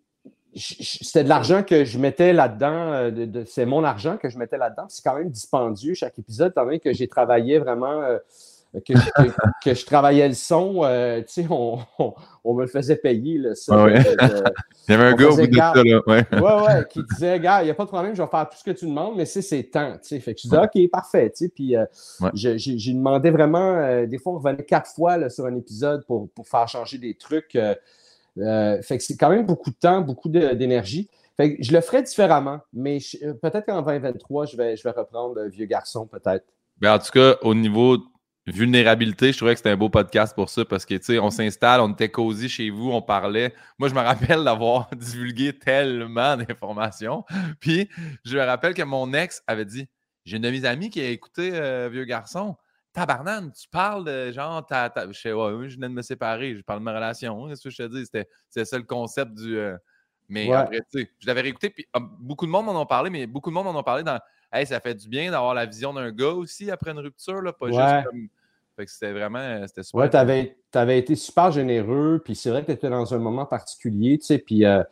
[0.55, 2.91] c'était de l'argent que je mettais là-dedans.
[2.93, 4.85] Euh, c'est mon argent que je mettais là-dedans.
[4.89, 8.01] C'est quand même dispendieux chaque épisode, étant que j'ai travaillé vraiment
[8.73, 11.79] que, je travaillais le son, euh, tu sais, on,
[12.43, 13.39] on, me le faisait payer.
[13.39, 15.73] Là, ça, Il y avait un gars au bout de ça.
[15.75, 16.01] Là.
[16.05, 16.25] Ouais.
[16.31, 18.57] ouais, ouais, qui disait, gars, il n'y a pas de problème, je vais faire tout
[18.57, 19.93] ce que tu demandes, mais c'est temps.
[19.93, 20.19] Tu sais.
[20.19, 21.31] Fait que je disais, OK, parfait.
[21.31, 21.85] Tu sais, puis euh,
[22.33, 26.29] j'ai demandé vraiment, euh, des fois, on revenait quatre fois là, sur un épisode pour,
[26.29, 27.53] pour faire changer des trucs.
[27.53, 27.77] fait
[28.35, 31.09] que c'est quand même beaucoup de temps, beaucoup d'énergie.
[31.37, 32.99] Fait que je le ferai différemment, mais
[33.41, 36.45] peut-être qu'en 2023, je vais, je vais reprendre Vieux Garçon, peut-être.
[36.79, 37.97] Ben, en tout cas, au niveau
[38.51, 41.29] vulnérabilité, je trouvais que c'était un beau podcast pour ça parce que, tu sais, on
[41.29, 43.53] s'installe, on était cosy chez vous, on parlait.
[43.77, 47.25] Moi, je me rappelle d'avoir divulgué tellement d'informations.
[47.59, 47.89] Puis,
[48.25, 49.87] je me rappelle que mon ex avait dit
[50.25, 52.55] J'ai une de mes amies qui a écouté euh, Vieux Garçon.
[52.91, 56.79] Tabarnane, tu parles de genre, je sais, ouais, je viens de me séparer, je parle
[56.79, 57.47] de ma relation.
[57.47, 58.05] Qu'est-ce que je te dis?
[58.05, 59.57] C'était ça le concept du.
[59.57, 59.77] Euh,
[60.27, 63.09] mais après, tu sais, je l'avais réécouté, puis ah, beaucoup de monde m'en ont parlé,
[63.09, 64.19] mais beaucoup de monde m'en ont parlé dans
[64.51, 67.53] Hey, ça fait du bien d'avoir la vision d'un gars aussi après une rupture, là,
[67.53, 68.29] pas juste comme
[68.87, 70.01] c'était vraiment euh, c'était super.
[70.01, 70.17] Ouais, tu
[70.77, 74.25] avais, été super généreux, puis c'est vrai que tu étais dans un moment particulier, tu
[74.25, 74.65] sais, puis.
[74.65, 74.83] Euh,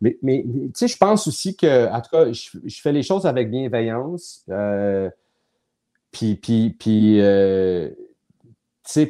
[0.00, 3.24] mais, mais tu sais, je pense aussi que, en tout cas, je, fais les choses
[3.24, 4.44] avec bienveillance.
[4.48, 5.08] Euh,
[6.10, 7.94] puis, puis, puis, tu
[8.82, 9.06] sais,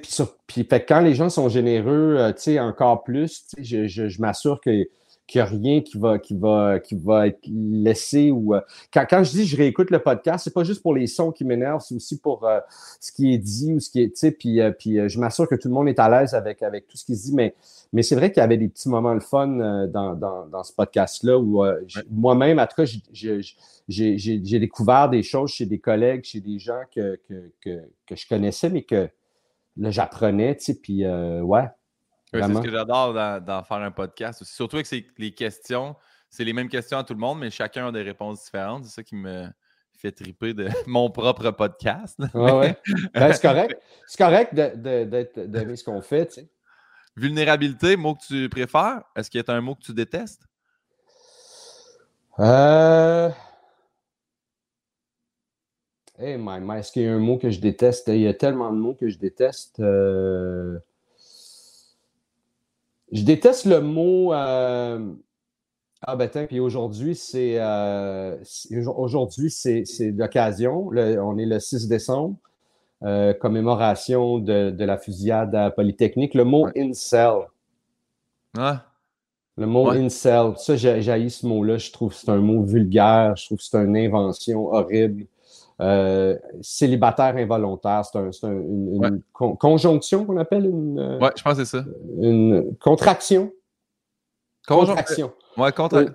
[0.46, 4.20] puis, fait, quand les gens sont généreux, tu sais, encore plus, tu sais, je, je
[4.20, 4.86] m'assure que
[5.26, 8.54] qu'il n'y a rien qui va, qui, va, qui va être laissé ou.
[8.54, 8.60] Euh,
[8.92, 11.44] quand, quand, je dis je réécoute le podcast, c'est pas juste pour les sons qui
[11.44, 12.60] m'énervent, c'est aussi pour euh,
[13.00, 14.08] ce qui est dit ou ce qui est.
[14.08, 16.62] Tu sais, puis, euh, puis je m'assure que tout le monde est à l'aise avec,
[16.62, 17.54] avec tout ce qui se dit, mais,
[17.92, 19.46] mais c'est vrai qu'il y avait des petits moments de fun
[19.86, 21.64] dans, dans, dans ce podcast-là où
[22.10, 22.90] moi-même, en tout cas,
[23.88, 28.28] j'ai découvert des choses chez des collègues, chez des gens que, que, que, que je
[28.28, 29.08] connaissais, mais que
[29.76, 31.68] là, j'apprenais, tu sais, puis ouais
[32.32, 34.44] c'est ce que j'adore d'en faire un podcast.
[34.44, 35.96] Surtout avec les questions,
[36.30, 38.84] c'est les mêmes questions à tout le monde, mais chacun a des réponses différentes.
[38.84, 39.46] C'est ça qui me
[39.98, 42.18] fait triper de mon propre podcast.
[42.34, 42.76] Ouais,
[43.14, 43.80] ben, c'est correct.
[44.06, 46.48] C'est correct d'aimer ce qu'on fait.
[47.16, 49.02] Vulnérabilité, mot que tu préfères?
[49.14, 50.42] Est-ce qu'il y a un mot que tu détestes?
[52.38, 53.30] Euh...
[56.18, 58.08] Hey, my, est-ce qu'il y a un mot que je déteste?
[58.08, 59.80] Il y a tellement de mots que je déteste.
[59.80, 60.78] Euh...
[63.12, 64.32] Je déteste le mot.
[64.32, 65.12] Euh,
[66.00, 68.36] ah ben tiens, puis aujourd'hui, c'est euh,
[68.96, 69.84] aujourd'hui, c'est
[70.16, 70.88] l'occasion.
[70.88, 72.36] on est le 6 décembre,
[73.02, 76.34] euh, commémoration de, la fusillade à Polytechnique.
[76.34, 77.48] Le mot incel.
[78.56, 78.86] Ah.
[79.58, 80.54] Le mot incel.
[80.56, 81.76] Ça, j'ai ce mot-là.
[81.76, 83.36] Je trouve que c'est un mot vulgaire.
[83.36, 85.26] Je trouve que c'est une invention horrible.
[85.80, 90.98] Euh, célibataire involontaire, c'est une, conjonction qu'on appelle une.
[90.98, 91.84] Euh, ouais, je pense que c'est ça.
[92.20, 93.50] Une contraction.
[94.66, 95.32] Contraction.
[95.56, 96.00] Ouais, contra...
[96.00, 96.08] Euh,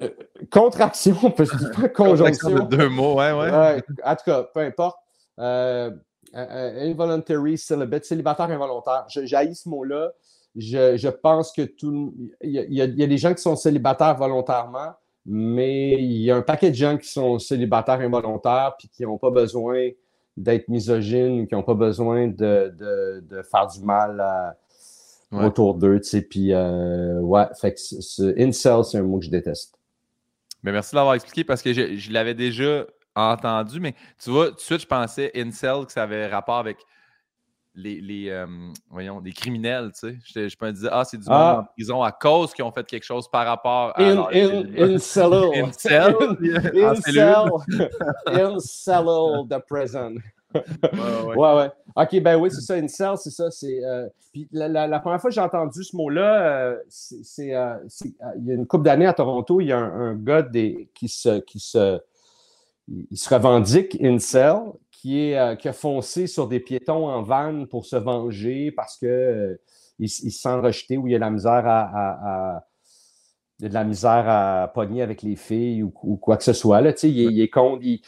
[0.52, 2.50] contraction, on peut se dire conjonction.
[2.50, 3.84] de deux mots, ouais, ouais.
[4.04, 4.98] en tout cas, peu importe.
[6.34, 9.06] involuntary celibate, célibataire involontaire.
[9.10, 10.12] J'ai ce mot-là.
[10.56, 12.15] Je, pense que tout.
[12.41, 14.93] Il y, a, des gens qui sont célibataires volontairement
[15.30, 19.18] mais il y a un paquet de gens qui sont célibataires involontaires puis qui n'ont
[19.18, 19.90] pas besoin
[20.38, 22.74] d'être misogynes, qui n'ont pas besoin de,
[23.52, 24.56] faire du mal
[25.32, 26.00] autour d'eux.
[26.00, 29.78] Tu sais, puis, euh, ouais, fait que ce, incel, c'est un mot que je déteste.
[30.63, 32.86] Mais merci de l'avoir expliqué parce que je, je l'avais déjà
[33.16, 36.78] entendu, mais tu vois, tout de suite, je pensais incel que ça avait rapport avec
[37.78, 38.48] les, les euh,
[38.90, 40.18] voyons, des criminels, tu sais.
[40.26, 41.60] Je, je peux me dire, ah, c'est du monde ah.
[41.62, 44.02] en prison à cause qu'ils ont fait quelque chose par rapport à.
[44.02, 45.32] In, in, incel.
[45.54, 46.16] incel.
[46.74, 47.46] Incel.
[49.48, 50.16] the prison.
[50.56, 51.70] ouais, ouais.
[51.96, 53.52] OK, ben oui, c'est ça, incel, c'est ça.
[53.52, 58.46] C'est, euh, puis la, la, première fois que j'ai entendu ce mot-là, euh, c'est, il
[58.46, 61.10] y a une couple d'années à Toronto, il y a un, un gars des, qui,
[61.10, 62.00] se, qui se,
[62.88, 64.58] il se revendique incel,
[64.98, 68.98] qui, est, euh, qui a foncé sur des piétons en van pour se venger parce
[68.98, 69.62] que euh,
[70.00, 72.66] il, se sent rejeté ou il y a la misère à,
[73.60, 76.82] de la misère à pogner avec les filles ou, quoi que ce soit.
[76.82, 78.02] Là, il, il est con, il,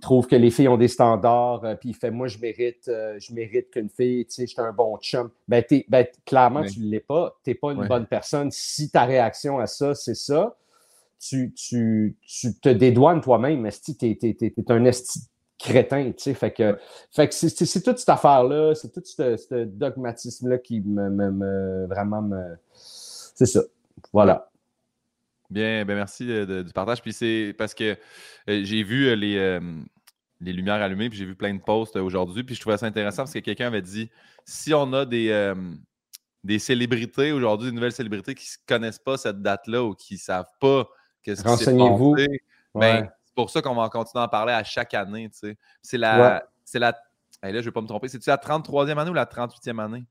[0.00, 3.34] trouve que les filles ont des standards, euh, puis il fait Moi, je mérite, je
[3.34, 5.30] mérite qu'une fille, tu sais, j'étais un bon chum.
[5.48, 7.36] Ben, ben clairement, tu ne l'es pas.
[7.42, 8.50] Tu n'es pas une bonne personne.
[8.52, 10.56] Si ta réaction à ça, c'est ça,
[11.18, 13.62] tu, tu, tu te dédouanes toi-même.
[13.62, 15.20] Mais si tu es, un esti
[15.58, 16.34] crétin, tu sais.
[16.34, 16.78] Fait que,
[17.10, 22.56] fait que c'est toute cette affaire-là, c'est tout ce, dogmatisme-là qui me, vraiment me.
[22.72, 23.62] C'est ça.
[24.12, 24.50] Voilà.
[25.48, 27.00] Bien, ben merci du partage.
[27.02, 27.96] Puis c'est parce que
[28.48, 29.60] euh, j'ai vu euh, les, euh,
[30.40, 33.22] les lumières allumées, puis j'ai vu plein de posts aujourd'hui, puis je trouvais ça intéressant
[33.22, 34.10] parce que quelqu'un avait dit
[34.44, 35.54] si on a des,
[36.44, 40.18] des célébrités aujourd'hui, des nouvelles célébrités qui ne connaissent pas cette date-là ou qui ne
[40.18, 40.88] savent pas
[41.22, 42.16] qu'est-ce qui Renseignez-vous.
[42.74, 45.30] Ben, pour ça qu'on va continuer à en parler à chaque année.
[45.82, 46.42] C'est la.
[46.64, 46.92] C'est la
[47.42, 48.08] là, je ne vais pas me tromper.
[48.08, 50.04] C'est-tu la 33e année ou la 38e année?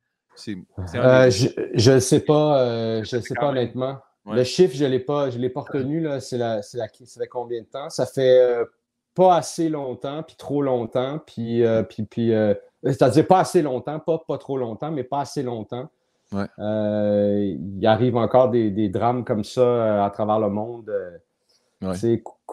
[0.96, 3.98] Euh, je ne sais pas, euh, je sais pas honnêtement.
[4.26, 6.02] Le chiffre, je ne l'ai pas, je l'ai pas retenu.
[6.02, 6.20] Là.
[6.20, 7.90] C'est la, c'est la, ça fait combien de temps?
[7.90, 8.66] Ça fait euh,
[9.14, 12.34] pas assez longtemps, puis trop longtemps, puis, puis, puis
[12.84, 15.90] c'est-à-dire pas assez longtemps, pas, pas trop longtemps, mais pas assez longtemps.
[16.34, 20.92] il arrive encore des, drames comme ça à travers le monde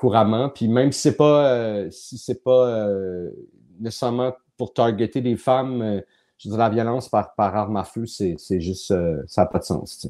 [0.02, 0.48] couramment.
[0.48, 2.90] Puis même si c'est pas, si c'est pas
[3.78, 6.02] nécessairement pour targeter des femmes,
[6.38, 8.92] je la violence par, par arme à feu, c'est juste,
[9.28, 10.08] ça n'a pas de sens.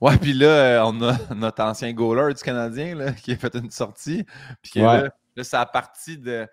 [0.00, 4.24] Ouais, puis là, on a notre ancien goaler du Canadien qui a fait une sortie.
[4.62, 6.46] Puis là, là c'est à partir de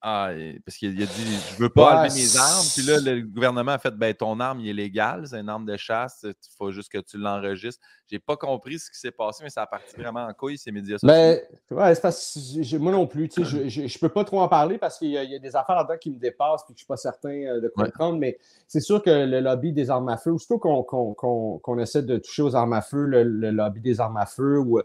[0.00, 0.30] ah,
[0.64, 2.66] parce qu'il a dit Je veux pas enlever mes armes.
[2.72, 5.64] Puis là, le gouvernement a fait Ben, ton arme, il est légal, c'est une arme
[5.64, 7.84] de chasse, il faut juste que tu l'enregistres.
[8.06, 10.70] J'ai pas compris ce qui s'est passé, mais ça a parti vraiment en couille, ces
[10.70, 11.08] médias sociaux.
[11.08, 11.40] Ben,
[11.72, 14.48] ouais, c'est parce que moi non plus, tu sais, je, je, peux pas trop en
[14.48, 16.86] parler parce qu'il y, a des affaires là-dedans qui me dépassent et que je suis
[16.86, 20.30] pas certain euh, de comprendre, mais c'est sûr que le lobby des armes à feu,
[20.30, 24.26] aussitôt qu'on essaie de toucher aux armes à feu, le, le lobby des armes à
[24.26, 24.80] feu ou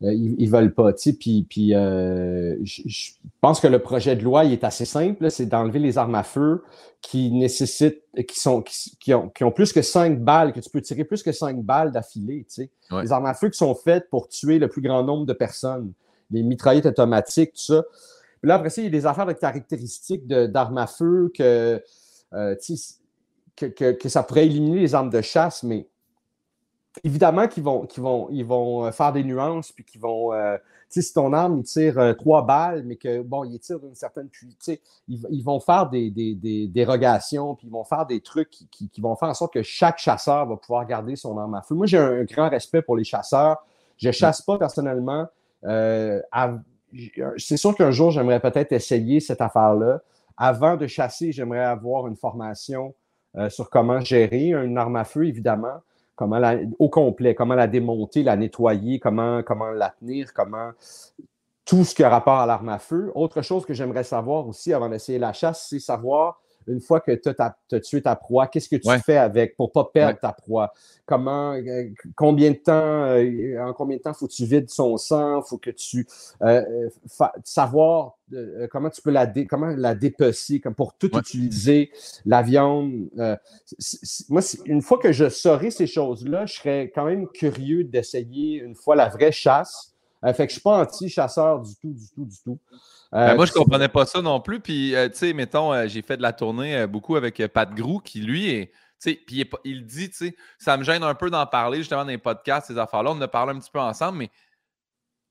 [0.00, 0.92] ils, ne veulent pas.
[0.92, 3.10] Puis, puis euh, je,
[3.40, 6.22] pense que le projet de loi il est assez simple, c'est d'enlever les armes à
[6.22, 6.62] feu
[7.02, 10.80] qui nécessitent, qui sont, qui, ont, qui ont, plus que cinq balles, que tu peux
[10.80, 12.46] tirer plus que cinq balles d'affilée.
[12.48, 12.70] Tu sais.
[13.02, 15.92] Les armes à feu qui sont faites pour tuer le plus grand nombre de personnes,
[16.30, 17.84] les mitraillettes automatiques, tout ça.
[18.40, 21.82] Puis là, après ça, il y a des affaires de caractéristiques d'armes à feu que,
[22.32, 22.54] euh,
[23.56, 25.86] que, que, que, ça pourrait éliminer les armes de chasse, mais
[27.04, 30.32] évidemment qu'ils vont, vont, ils vont euh, faire des nuances, puis qu'ils vont.
[30.32, 33.78] Euh, tu sais, si ton arme, il tire euh, trois balles, mais que, bon, tire
[33.84, 34.76] une certaine puissance,
[35.06, 39.28] ils, vont faire des, des, dérogations, puis ils vont faire des trucs qui, vont faire
[39.28, 41.76] en sorte que chaque chasseur va pouvoir garder son arme à feu.
[41.76, 43.64] Moi, j'ai un, grand respect pour les chasseurs.
[43.98, 45.28] Je ne chasse pas personnellement.
[45.62, 50.00] c'est sûr qu'un jour, j'aimerais peut-être essayer cette affaire-là.
[50.36, 52.94] Avant de chasser, j'aimerais avoir une formation
[53.48, 55.80] sur comment gérer une arme à feu, évidemment
[56.16, 60.72] comment la, au complet, comment la démonter, la nettoyer, comment, comment la tenir, comment
[61.64, 63.12] tout ce qui a rapport à l'arme à feu.
[63.14, 67.12] Autre chose que j'aimerais savoir aussi avant d'essayer la chasse, c'est savoir une fois que
[67.12, 70.32] tu as, tué ta proie, qu'est-ce que tu fais avec pour ne pas perdre ta
[70.32, 70.72] proie?
[71.06, 74.96] Comment, euh, combien de temps, euh, en combien de temps faut que tu vides son
[74.96, 75.42] sang?
[75.42, 76.06] Faut que tu
[76.42, 76.88] euh,
[77.44, 78.16] savoir
[78.70, 81.90] comment tu peux la, comment la dépecer, comme pour tout utiliser,
[82.24, 83.08] la viande.
[84.28, 88.76] moi, une fois que je saurai ces choses-là, je serais quand même curieux d'essayer une
[88.76, 89.94] fois la vraie chasse.
[90.22, 92.58] fait que je ne suis pas anti-chasseur du tout, du tout, du tout.
[93.12, 94.60] Ben, moi, je ne comprenais pas ça non plus.
[94.60, 97.72] Puis, euh, tu sais, mettons, euh, j'ai fait de la tournée euh, beaucoup avec Pat
[97.74, 98.72] Grou, qui lui est.
[99.02, 102.18] Puis il, dit, tu sais, ça me gêne un peu d'en parler justement dans les
[102.18, 103.10] podcasts, ces affaires-là.
[103.10, 104.30] On en a parlé un petit peu ensemble, mais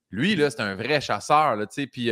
[0.10, 1.88] lui, là, c'est un vrai chasseur, tu sais.
[1.88, 2.10] Puis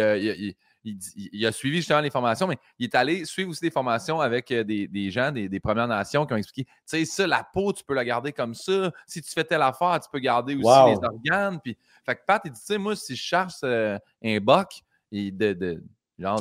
[0.84, 4.54] il, a suivi justement les formations, mais il est allé suivre aussi des formations avec
[4.54, 7.96] des, gens des, Premières Nations qui ont expliqué, tu sais, ça, la peau, tu peux
[7.96, 8.92] la garder comme ça.
[9.08, 11.60] Si tu fais telle affaire, tu peux garder aussi les organes.
[11.60, 11.76] Puis,
[12.06, 15.82] fait que Pat, il dit, tu sais, moi, si je cherche un boc, il, de,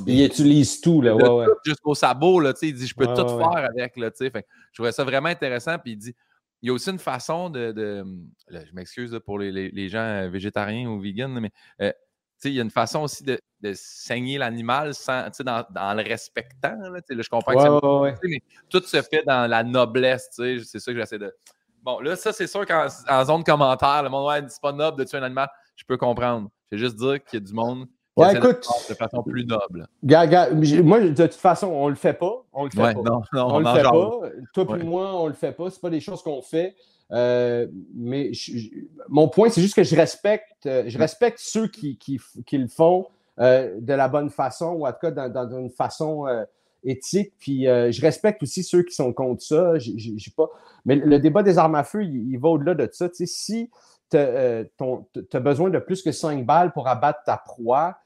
[0.06, 1.46] il utilise tout, là, ouais, ouais.
[1.64, 5.04] Jusqu'au sabot, là, il dit, je peux tout faire avec, là, fait, je trouvais ça
[5.04, 6.14] vraiment intéressant, puis il dit,
[6.62, 8.04] il y a aussi une façon de,
[8.48, 11.50] je m'excuse pour les, gens euh, végétariens ou vegan, mais
[11.82, 11.92] euh,
[12.44, 13.38] il y a une façon aussi de,
[13.74, 16.76] saigner l'animal sans, dans, dans le respectant.
[16.78, 20.28] Là, je comprends que c'est mais tout se fait dans la noblesse.
[20.32, 21.34] C'est ça que j'essaie de.
[21.82, 22.88] Bon, là, ça, c'est sûr qu'en
[23.24, 25.48] zone commentaire, le monde, ouais, c'est pas noble de tuer un animal.
[25.74, 26.48] Je peux comprendre.
[26.70, 28.66] Je vais juste dire qu'il y a du monde Ouais, écoute.
[28.88, 29.86] De façon plus noble.
[30.82, 32.44] moi, de toute façon, on le fait pas.
[32.52, 32.94] On le fait pas.
[32.94, 34.20] Non, non, on, le fait pas.
[34.54, 35.70] Toi et moi, on le fait pas.
[35.70, 36.74] C'est pas des choses qu'on fait.
[37.12, 38.32] Euh, mais
[39.08, 42.66] mon point, c'est juste que je respecte, euh, je respecte ceux qui, qui, qui le
[42.66, 43.06] font
[43.38, 46.26] euh, de la bonne façon, ou en tout cas dans, dans une façon
[46.82, 47.34] éthique.
[47.38, 49.74] Puis je respecte aussi ceux qui sont contre ça.
[50.36, 50.48] Pas.
[50.84, 53.08] Mais le débat des armes à feu, il, il va au-delà de ça.
[53.12, 53.70] Si
[54.10, 57.96] tu as, besoin de plus que cinq balles pour abattre ta proie,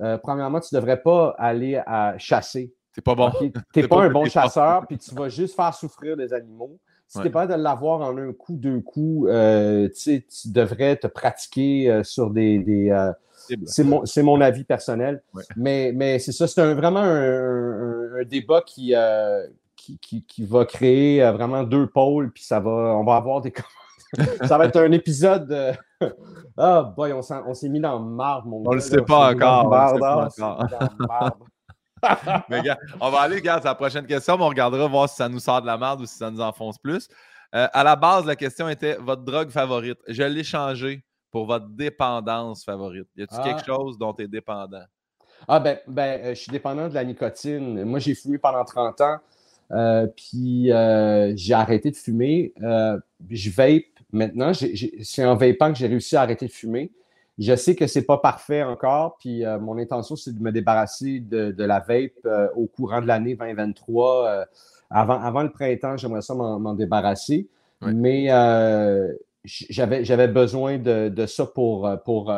[0.00, 2.72] euh, premièrement, tu ne devrais pas aller à chasser.
[2.94, 3.30] C'est pas bon.
[3.72, 6.78] Tu n'es pas, un bon chasseur, puis tu vas juste faire souffrir les animaux.
[7.06, 11.08] Si tu n'es pas de l'avoir en un coup, deux coups, euh, tu devrais te
[11.08, 12.92] pratiquer euh, sur des.
[13.66, 15.22] c'est mon, mon, avis personnel.
[15.56, 18.94] Mais, mais c'est ça, c'est vraiment un, débat qui,
[19.76, 23.52] qui, qui, va créer vraiment deux pôles, puis ça va, on va avoir des
[24.44, 25.76] ça va être un épisode.
[26.62, 27.22] Ah, boy, on
[27.54, 30.28] s'est mis dans le marbre, mon On ne le sait pas encore.
[32.48, 34.34] Mais gars, on va aller, gars, à la prochaine question.
[34.38, 36.78] On regardera voir si ça nous sort de la merde ou si ça nous enfonce
[36.78, 37.08] plus.
[37.54, 39.98] Euh, à la base, la question était votre drogue favorite.
[40.06, 43.08] Je l'ai changé pour votre dépendance favorite.
[43.16, 43.74] Y a-t-il quelque ah.
[43.74, 44.84] chose dont tu es dépendant?
[45.48, 47.84] Ah, ben, ben euh, je suis dépendant de la nicotine.
[47.84, 49.18] Moi, j'ai fumé pendant 30 ans.
[49.72, 50.66] Euh, puis
[51.36, 52.52] j'ai arrêté de fumer.
[52.58, 56.90] je vape Maintenant, c'est en vapant que j'ai réussi à arrêter de fumer.
[57.38, 61.20] Je sais que c'est pas parfait encore, puis euh, mon intention, c'est de me débarrasser
[61.20, 64.28] de, la vape euh, au courant de l'année 2023.
[64.28, 64.44] Euh,
[64.90, 67.48] avant, avant le printemps, j'aimerais ça m'en débarrasser.
[67.80, 68.26] Mais
[69.44, 72.30] j'avais, besoin de, ça pour, pour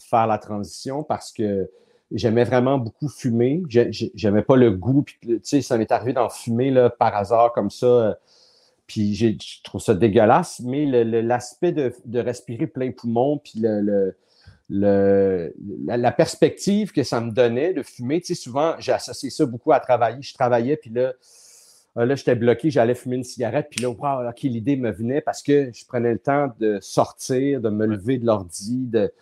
[0.00, 1.68] faire la transition parce que
[2.10, 3.62] j'aimais vraiment beaucoup fumer.
[3.68, 5.02] J'aimais pas le goût.
[5.02, 8.16] Puis, tu sais, ça m'est arrivé d'en fumer là, par hasard comme ça.
[8.88, 10.86] Puis je trouve ça dégueulasse, mais
[11.22, 14.14] l'aspect de, de, respirer plein poumon, puis le,
[14.70, 15.54] le,
[15.86, 19.72] la, perspective que ça me donnait de fumer, tu sais, souvent, j'ai associé ça beaucoup
[19.72, 20.22] à travailler.
[20.22, 21.12] Je travaillais, puis là,
[21.98, 25.20] euh, là j'étais bloqué, j'allais fumer une cigarette, puis là, wow, OK, l'idée me venait
[25.20, 29.12] parce que je prenais le temps de sortir, de me lever de l'ordi, de,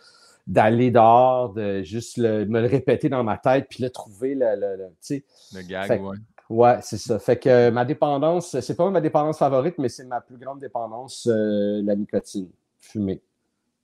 [0.46, 4.87] d'aller dehors, de juste me le répéter dans ma tête, puis là, trouver le, le,
[5.00, 5.24] sais.
[5.52, 6.16] Le gag, ouais.
[6.49, 7.19] Ouais, c'est ça.
[7.19, 11.27] Fait que ma dépendance, c'est pas ma dépendance favorite, mais c'est ma plus grande dépendance,
[11.27, 13.21] euh, la nicotine, fumer.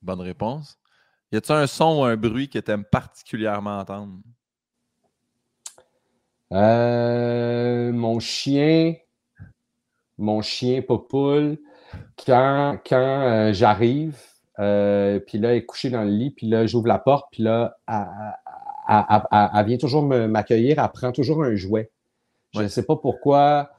[0.00, 0.78] Bonne réponse.
[1.32, 4.18] Y a-t-il un son ou un bruit que tu aimes particulièrement entendre?
[6.52, 8.94] Euh, mon chien,
[10.18, 11.56] mon chien Popoule,
[12.26, 14.18] quand, quand euh, j'arrive,
[14.58, 17.42] euh, puis là, elle est couchée dans le lit, puis là, j'ouvre la porte, puis
[17.42, 21.90] là, elle, vient toujours m'accueillir, elle prend toujours un jouet.
[22.54, 23.70] Je ne sais pas pourquoi.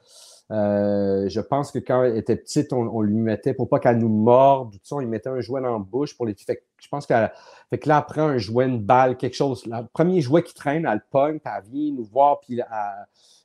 [0.50, 4.08] Euh, je pense que quand elle était petite, on, lui mettait, pour pas qu'elle nous
[4.08, 6.34] morde, tout ça, on lui mettait un jouet dans la bouche pour les.
[6.34, 7.32] Fait je pense qu'elle
[7.70, 9.64] fait que là, elle prend un jouet, une balle, quelque chose.
[9.66, 12.60] Le premier jouet qui traîne, elle le pogne, puis elle vient nous voir, puis,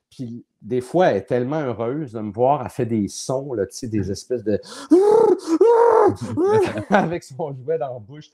[0.10, 3.64] puis des fois, elle est tellement heureuse de me voir, elle fait des sons, là,
[3.82, 4.60] des espèces de.
[6.90, 8.30] avec son jouet dans la bouche.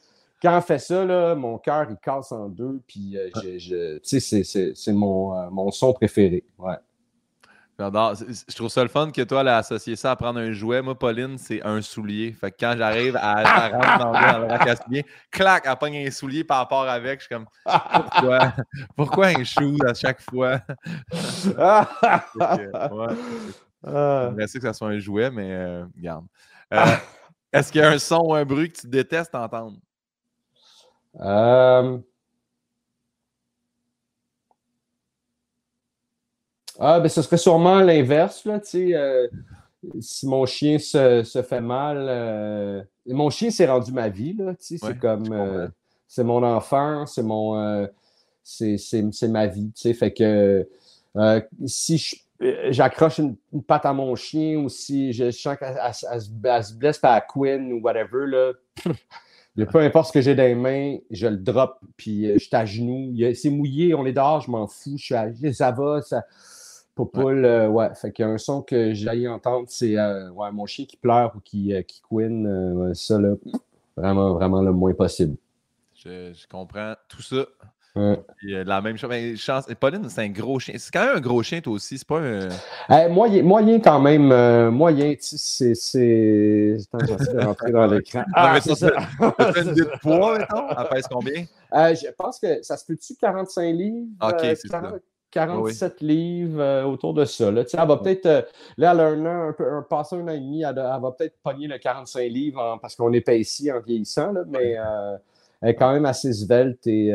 [0.45, 4.93] Quand elle fait ça, là, mon cœur, il casse en deux, puis euh, je, c'est
[4.93, 6.43] mon, euh, mon son préféré.
[6.60, 6.75] Ouais.
[7.79, 10.84] Je trouve ça le fun que toi, elle a associé ça à prendre un jouet.
[10.84, 12.31] Moi, Pauline, c'est un soulier.
[12.31, 16.12] Fait que quand j'arrive à, rentrer dans, le rack à souliers, clac, elle pogne un
[16.12, 17.21] soulier par rapport avec.
[17.21, 18.53] Je suis comme, pourquoi,
[18.95, 20.62] pourquoi un chou à chaque fois?
[21.12, 21.81] ouais.
[23.84, 26.27] J'aimerais que ça soit un jouet, mais euh, regarde.
[26.71, 26.86] Euh,
[27.51, 29.79] est-ce qu'il y a un son ou un bruit que tu détestes entendre?
[31.21, 31.97] Euh...
[36.80, 38.95] Ah, ben, ce serait sûrement l'inverse, là, tu sais.
[38.95, 39.28] Euh,
[39.99, 42.06] si mon chien se, fait mal.
[42.10, 44.78] Euh, mon chien s'est rendu ma vie, là, tu sais.
[44.78, 45.71] c'est comme.
[46.08, 47.88] C'est mon enfant, c'est mon.
[48.43, 49.93] c'est ma vie, tu sais.
[49.93, 50.67] Fait que
[51.65, 52.25] si
[52.69, 57.71] j'accroche une, patte à mon chien ou si je, sens qu'elle se blesse par Quinn
[57.71, 58.51] ou whatever, là.
[59.63, 62.65] peu importe ce que j'ai dans les mains, je le drop, puis je suis à
[62.65, 63.13] genoux.
[63.34, 64.98] C'est mouillé, on est dehors, je m'en fous.
[64.98, 66.24] Je suis à, ça va, ça,
[66.96, 67.46] Popoule, ouais.
[67.46, 67.94] Euh, ouais.
[67.94, 70.96] Fait qu'il y a un son que j'ai entendre, c'est euh, ouais, mon chien qui
[70.96, 72.94] pleure ou qui, euh, qui couine.
[72.94, 73.36] ça, là,
[73.98, 75.36] vraiment, vraiment le moins possible.
[75.94, 77.46] Je, je comprends tout ça.
[77.95, 78.19] Ouais.
[78.43, 79.10] la même chose.
[79.10, 80.75] Mais chance, Pauline, c'est un gros chien.
[80.77, 81.97] C'est quand même un gros chien, toi aussi.
[81.97, 83.10] C'est pas un.
[83.10, 84.69] moyen, moyen quand même.
[84.71, 86.77] moyen, tu sais, c'est.
[86.93, 88.23] Attends, j'essaie de rentrer dans l'écran.
[88.34, 88.75] Ah, ça.
[88.75, 90.67] Tu une de poids, mettons?
[90.77, 91.45] Elle pèse combien?
[91.71, 94.08] je pense que ça se peut-tu 45 livres?
[94.21, 94.81] Ok, c'est ça.
[95.36, 97.51] 47 livres euh, autour de ça.
[97.51, 98.41] Là, elle va peut-être, euh,
[98.77, 101.36] là, elle a un an, un un, passé un an et demi, elle, va peut-être
[101.43, 105.17] pogner le 45 livres parce qu'on est pas ici en vieillissant, là, mais euh,
[105.62, 107.13] elle est quand même assez svelte et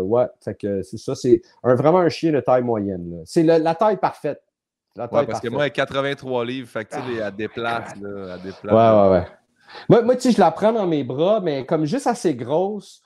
[0.00, 3.22] ouais, fait que c'est ça, c'est un, vraiment un chien de taille moyenne.
[3.24, 4.42] C'est la taille parfaite.
[4.96, 7.94] La taille parce que moi, elle a 83 livres, fait que tu sais, elle déplace,
[8.00, 8.72] là, elle déplace.
[8.72, 9.26] Ouais, ouais, ouais.
[9.88, 13.02] Moi, moi tu sais, je la prends dans mes bras, mais comme juste assez grosse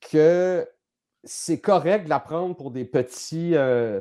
[0.00, 0.66] que
[1.24, 3.52] c'est correct de la prendre pour des petits.
[3.54, 4.00] Euh,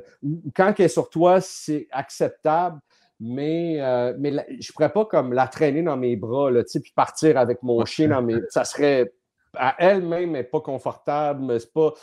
[0.56, 2.80] quand elle est sur toi, c'est acceptable,
[3.20, 6.94] mais, euh, mais je ne pourrais pas comme la traîner dans mes bras, là, puis
[6.96, 8.36] partir avec mon chien dans mes.
[8.50, 9.12] Ça serait
[9.58, 11.94] à elle-même, mais pas confortable, mais c'est pas.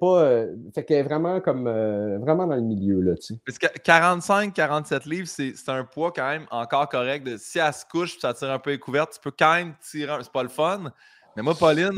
[0.00, 1.64] pas, euh, fait qu'elle est vraiment comme
[2.18, 6.46] vraiment dans le milieu là, Parce que 45, 47 livres, c'est un poids quand même
[6.50, 7.28] encore correct.
[7.38, 10.12] si elle se couche, ça tire un peu les couvertes, tu peux quand même tirer.
[10.22, 10.92] C'est pas le fun,
[11.38, 11.92] mais moi, Pauline,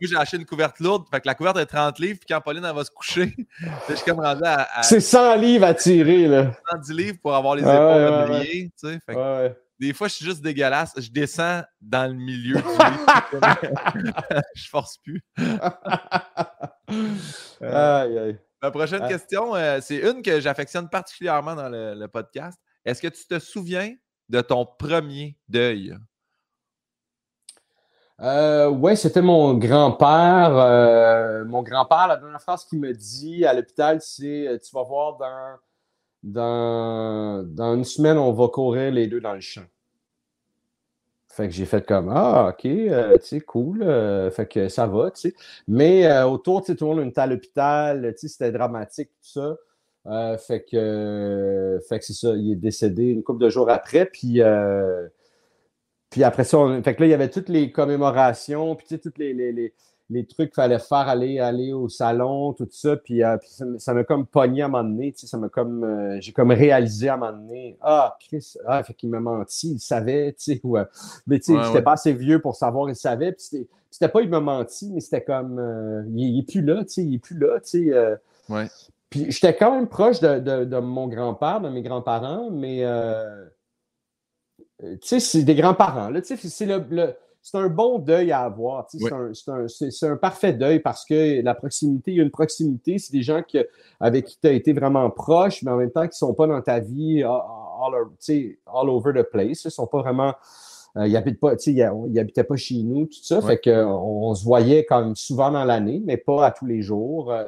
[0.00, 1.04] j'ai acheté une couverte lourde.
[1.08, 2.18] Fait que la couverte est 30 livres.
[2.18, 3.32] Puis quand Pauline, elle va se coucher,
[3.88, 4.82] je suis comme rendu à.
[4.82, 6.50] C'est 100 livres à tirer, là.
[6.72, 8.98] 110 livres pour avoir les épaules ouais, Tu sais.
[9.06, 10.92] Fait des fois, je suis juste dégueulasse.
[10.96, 12.62] Je descends dans le milieu du
[14.54, 15.22] je force plus.
[17.60, 18.38] aïe, aïe.
[18.62, 22.58] La prochaine question, euh, c'est une que j'affectionne particulièrement dans le podcast.
[22.84, 23.92] Est-ce que tu te souviens
[24.28, 25.96] de ton premier deuil?
[28.22, 30.56] Euh, oui, c'était mon grand-père.
[30.56, 34.84] Euh, mon grand-père, la dernière phrase qu'il me dit à l'hôpital, c'est euh, Tu vas
[34.84, 35.56] voir, dans,
[36.22, 39.64] dans, dans, une semaine, on va courir les deux dans le champ.
[41.28, 42.68] Fait que j'ai fait comme Ah, OK,
[43.22, 43.80] sais, cool.
[44.32, 45.34] fait que ça va, tu sais.
[45.66, 49.56] Mais autour, tu sais, tout le monde était à l'hôpital, tu sais, c'était dramatique, tout
[50.04, 50.36] ça.
[50.38, 54.04] fait que, que c'est ça, il est décédé une couple de jours après.
[54.06, 54.42] Puis,
[56.10, 59.00] puis après ça, fait que là, il y avait toutes les commémorations, puis tu sais,
[59.00, 59.74] toutes les, les
[60.26, 62.96] trucs qu'il fallait faire, aller, aller au salon, tout ça.
[62.96, 63.36] Puis, euh,
[63.78, 65.12] ça m'a comme pogné à un moment donné.
[65.16, 65.84] Ça m'a comme.
[65.84, 67.76] Euh, j'ai comme réalisé à un moment donné.
[67.80, 70.60] Ah, Chris, ah, fait qu'il m'a menti, il savait, tu sais.
[70.64, 70.84] Euh,
[71.26, 73.32] mais tu sais, j'étais pas assez vieux pour savoir, il savait.
[73.32, 75.60] Puis c'était pas il m'a menti, mais c'était comme.
[76.14, 78.16] il, est plus là, tu sais, il est plus là, tu sais.
[78.48, 78.66] ouais.
[79.10, 82.84] Puis j'étais quand même proche de, mon grand-père, de mes grands-parents, mais.
[84.80, 88.42] tu sais, c'est des grands-parents, là, tu sais, c'est le c'est un bon deuil à
[88.42, 88.86] avoir.
[88.88, 92.98] C'est un, parfait deuil parce que la proximité, il y a une proximité.
[92.98, 93.42] C'est des gens
[93.98, 96.46] avec qui tu as été vraiment proche, mais en même temps qui ne sont pas
[96.46, 99.64] dans ta vie all, over the place.
[99.64, 100.34] Ils sont pas vraiment.
[100.96, 103.40] Euh, ils n'habitaient pas, ils, pas chez nous, tout ça.
[103.40, 106.82] Fait qu'on on se voyait quand même souvent dans l'année, mais pas à tous les
[106.82, 107.32] jours.
[107.32, 107.44] Euh,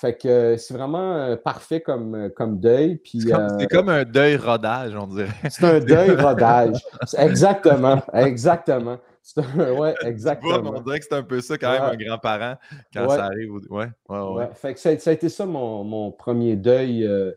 [0.00, 3.00] fait que c'est vraiment euh, parfait comme, comme deuil.
[3.04, 5.28] C'est comme, un deuil rodage, on dirait.
[5.50, 6.76] C'est un deuil rodage.
[7.16, 8.00] Exactement.
[8.12, 8.98] Exactement.
[9.36, 10.72] Un, ouais, exactement.
[10.76, 12.54] on dirait que c'est un peu ça quand même, un grand-parent,
[12.94, 13.50] quand ça arrive.
[13.68, 14.48] Ouais, ouais, ouais.
[14.54, 17.32] Fait que ça, a été ça mon, premier deuil, euh,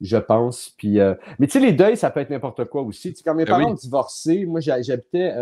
[0.00, 0.70] je pense.
[0.76, 3.14] Puis, euh, mais tu sais, les deuils, ça peut être n'importe quoi aussi.
[3.24, 5.32] quand mes ben parents ont divorcé, moi j'habitais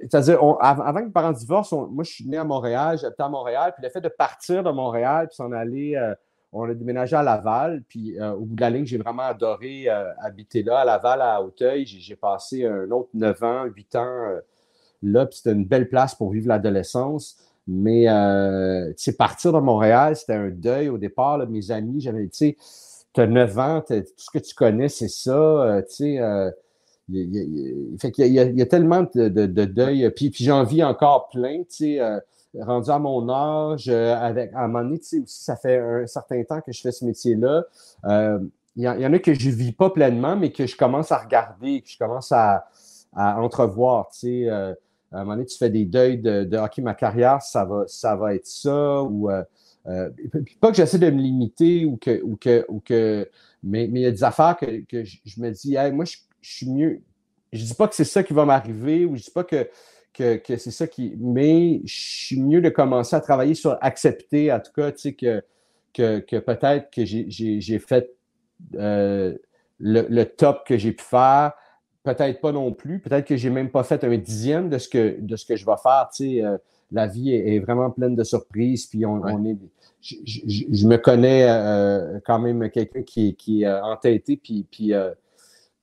[0.00, 3.72] c'est-à-dire, avant que mes parents divorcent, moi, je suis né à Montréal, j'habitais à Montréal,
[3.74, 6.14] puis le fait de partir de Montréal, puis s'en aller, euh,
[6.52, 9.84] on a déménagé à Laval, puis euh, au bout de la ligne, j'ai vraiment adoré
[9.88, 11.84] euh, habiter là, à Laval, à Hauteuil.
[11.86, 14.24] J'ai passé un autre 9 ans, 8 ans
[15.02, 17.38] là, puis c'était une belle place pour vivre l'adolescence.
[17.66, 18.04] Mais,
[18.96, 21.38] tu sais, partir de Montréal, c'était un deuil au départ.
[21.48, 22.56] mes amis, j'avais, tu sais,
[23.12, 26.52] tu as 9 ans, tout ce que tu connais, c'est ça, tu sais
[27.08, 30.10] il, fait qu'il y, a tellement de, deuil.
[30.14, 32.18] Puis, puis j'en vis encore plein, tu sais, euh,
[32.60, 35.78] rendu à mon âge, euh, avec, à un moment donné, tu sais, aussi, ça fait
[35.78, 37.64] un certain temps que je fais ce métier-là.
[38.06, 38.38] Euh,
[38.76, 41.18] il y, en a que je ne vis pas pleinement, mais que je commence à
[41.18, 42.66] regarder, que je commence à,
[43.16, 44.48] entrevoir, tu sais.
[44.48, 44.74] à
[45.12, 48.16] un moment donné, tu fais des deuils de, de OK, ma carrière, ça va, ça
[48.16, 49.30] va être ça, ou
[50.60, 53.28] pas que j'essaie de me limiter ou que, ou que, ou que
[53.64, 56.70] mais, il y a des affaires que, je, me dis, hey, moi, je, je suis
[56.70, 57.00] mieux.
[57.52, 59.68] Je dis pas que c'est ça qui va m'arriver ou je dis pas que,
[60.12, 61.14] que, c'est ça qui.
[61.18, 65.12] Mais je suis mieux de commencer à travailler sur accepter, en tout cas, tu sais,
[65.14, 65.42] que,
[65.94, 68.10] que, peut-être que j'ai fait
[68.74, 69.34] euh,
[69.78, 71.52] le, top que j'ai pu faire.
[72.02, 73.00] Peut-être pas non plus.
[73.00, 75.64] Peut-être que j'ai même pas fait un dixième de ce que, de ce que je
[75.64, 76.10] vais faire.
[76.14, 76.58] Tu sais, euh,
[76.92, 78.84] la vie est, vraiment pleine de surprises.
[78.86, 79.56] Puis on, est.
[80.02, 84.92] Je, me connais euh, quand même quelqu'un qui, qui est entêté puis, puis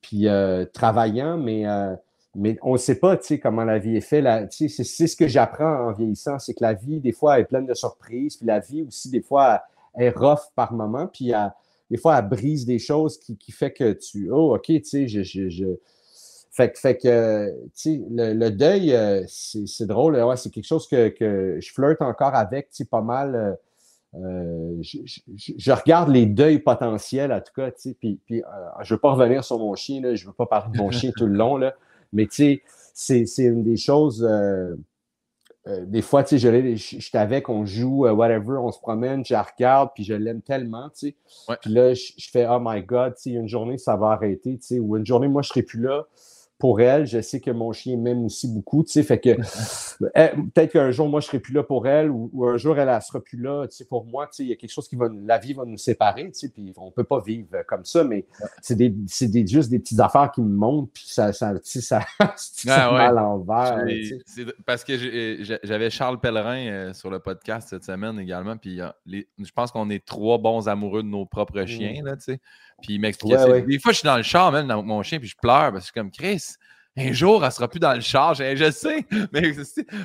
[0.02, 1.94] puis euh, travaillant, mais, euh,
[2.34, 4.26] mais on ne sait pas comment la vie est faite.
[4.50, 7.74] C'est ce que j'apprends en vieillissant, c'est que la vie, des fois, est pleine de
[7.74, 9.62] surprises, puis la vie aussi, des fois,
[9.96, 11.32] est rough par moment, puis
[11.90, 15.06] des fois, elle brise des choses qui, qui fait que tu, oh, OK, tu sais,
[15.08, 15.66] je, je,
[16.50, 21.58] Fait, fait que, sais, le, deuil, euh, c'est drôle, ouais, c'est quelque chose que, que,
[21.60, 23.58] je flirte encore avec, pas mal.
[24.14, 28.46] Euh, je, regarde les deuils potentiels, en tout cas, tu sais, puis, puis euh,
[28.82, 30.82] je ne veux pas revenir sur mon chien, là, je ne veux pas parler de
[30.82, 31.74] mon chien tout le long, là,
[32.12, 34.76] mais tu sais, c'est une des choses, euh,
[35.86, 39.44] des fois, tu sais, je, suis avec, on joue, whatever, on se promène, je la
[39.44, 43.22] regarde, puis je l'aime tellement, tu sais, puis là, je, fais, oh my God, tu
[43.22, 45.62] sais, une journée, ça va arrêter, tu sais, ou une journée, moi, je ne serai
[45.62, 46.04] plus là,
[46.62, 47.08] pour elle.
[47.08, 49.30] Je sais que mon chien m'aime aussi beaucoup, tu sais, fait que
[50.14, 52.88] eh, peut-être qu'un jour, moi, je serai plus là pour elle ou, un jour, elle
[52.88, 54.86] ne sera plus là, tu sais, pour moi, tu sais, il y a quelque chose
[54.86, 57.84] qui va, la vie va nous séparer, tu sais, puis on peut pas vivre comme
[57.84, 58.26] ça, mais
[58.60, 61.80] c'est des, des, juste des petites affaires qui me montent, puis ça, ça, tu sais,
[61.80, 62.02] ça,
[62.36, 63.84] ça à l'envers.
[64.64, 64.92] Parce que
[65.64, 69.90] j'avais Charles Pellerin euh, sur le podcast cette semaine également, puis euh, je pense qu'on
[69.90, 71.66] est trois bons amoureux de nos propres mmh.
[71.66, 72.40] chiens, là, tu sais.
[72.82, 75.28] Puis il m'expliquait Des fois, je suis dans le char, même, dans mon chien, puis
[75.28, 76.56] je pleure parce que je suis comme Chris.
[76.94, 78.34] Un jour, elle sera plus dans le char.
[78.34, 79.06] Je, je sais,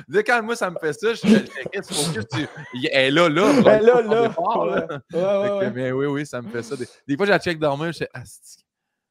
[0.08, 2.46] mais quand moi, ça me fait ça, je suis faut que tu.
[2.90, 3.52] Elle est là, là.
[3.58, 5.00] Elle est là, là.
[5.12, 5.70] là.
[5.74, 6.76] mais oui, oui, ça me fait ça.
[6.76, 8.22] Des, fois, j'ai la check dormir, je fais Ah,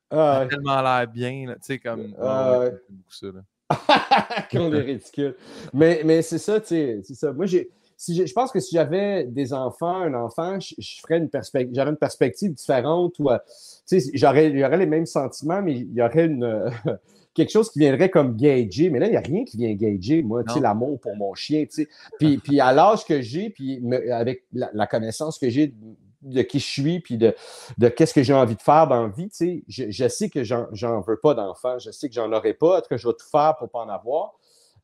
[0.09, 1.45] ah a tellement l'air bien.
[1.49, 2.15] Tu sais, comme.
[2.19, 3.27] Ah, ouais, beaucoup ça.
[4.51, 5.35] Qu'on est ridicule.
[5.71, 7.01] Mais, mais c'est ça, tu sais.
[7.03, 7.31] C'est ça.
[7.31, 11.75] Moi, j'ai je, pense que si j'avais des enfants, un enfant, je, ferais une perspective,
[11.75, 13.39] j'aurais une perspective différente ou, euh,
[14.13, 16.71] j'aurais, les mêmes sentiments, mais il y aurait une,
[17.37, 18.89] quelque chose qui viendrait comme gager.
[18.89, 21.33] Mais là, il n'y a rien qui vient gager, moi, tu sais, l'amour pour mon
[21.35, 21.89] chien, tu sais.
[22.19, 23.81] Puis, puis à l'âge que j'ai, puis
[24.11, 25.73] avec la, connaissance que j'ai
[26.23, 27.35] de qui je suis, puis de,
[27.77, 30.43] de qu'est-ce que j'ai envie de faire dans la vie, tu sais, je, sais que
[30.43, 30.67] j'en,
[31.01, 33.69] veux pas d'enfants, je sais que j'en aurai pas, que je vais tout faire pour
[33.69, 34.33] pas en avoir.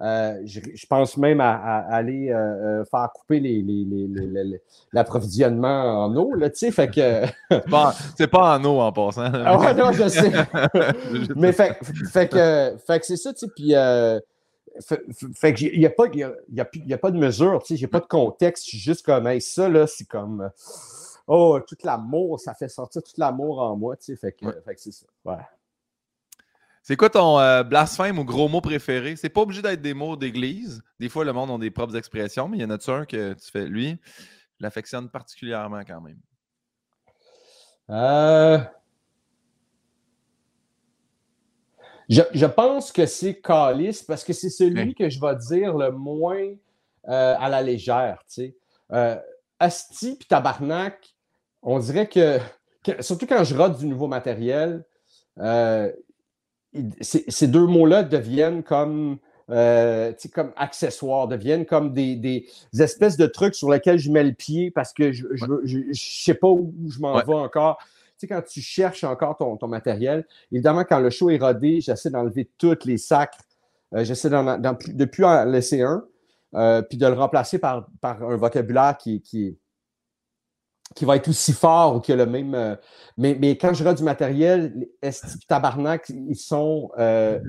[0.02, 1.54] Euh, je, pense même à,
[1.88, 3.40] aller euh, faire couper
[4.92, 7.26] l'approvisionnement en eau, là, tu sais, fait que...
[8.18, 9.32] c'est pas, en eau en passant.
[9.34, 10.32] ah ouais, non, je sais.
[11.36, 11.78] Mais fait,
[12.12, 13.74] fait que, fait que c'est ça, tu sais, puis...
[15.36, 17.88] fait, qu'il n'y a, pas, y a, y a, pas de mesure, tu sais, j'ai
[17.88, 20.50] pas de contexte, je suis juste comme, hey, ça, là, c'est comme...
[21.28, 24.76] Oh, tout l'amour, ça fait sortir tout l'amour en moi, tu sais, fait que, fait
[24.76, 25.38] que c'est ça, ouais.
[26.84, 29.16] C'est quoi ton euh, blasphème ou gros mot préféré?
[29.16, 30.84] C'est pas obligé d'être des mots d'église.
[31.00, 33.34] Des fois, le monde a des propres expressions, mais il y en a un que
[33.34, 33.66] tu fais?
[33.68, 33.98] Lui,
[34.60, 36.20] je l'affectionne particulièrement quand même.
[37.90, 38.60] Euh...
[42.10, 46.54] Je, pense que c'est Calice parce que c'est celui que je vais dire le moins
[47.08, 48.24] euh, à la légère.
[48.28, 48.54] Tu
[48.90, 49.24] sais.
[49.58, 51.16] Asti puis tabarnak,
[51.62, 52.40] on dirait que,
[53.00, 54.84] surtout quand je rate du nouveau matériel,
[57.02, 59.18] ces deux mots-là deviennent comme,
[59.50, 62.48] euh, comme accessoires, deviennent comme des,
[62.78, 66.48] espèces de trucs sur lesquels je mets le pied parce que je ne sais pas
[66.48, 67.78] où je m'en vais encore.
[67.80, 67.88] Tu
[68.20, 72.10] sais, quand tu cherches encore ton, ton, matériel, évidemment, quand le show est rodé, j'essaie
[72.10, 73.40] d'enlever tous les sacres.
[73.94, 76.06] Euh, j'essaie de plus en laisser un,
[76.56, 79.58] euh, puis de le remplacer par, par un vocabulaire qui, qui,
[80.96, 82.56] qui va être aussi fort ou qui a le même.
[82.56, 82.76] Euh,
[83.18, 86.92] mais, mais, quand je regarde du matériel, Esti Tabarnak, ils sont.
[86.98, 87.40] Euh,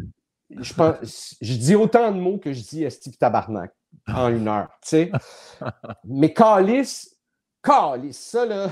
[0.50, 3.72] je, pense, je dis autant de mots que je dis Esti Tabarnak
[4.08, 4.68] en une heure.
[4.82, 5.12] Tu sais?
[6.04, 7.08] mais Calis,
[7.62, 8.70] Calis, ça là.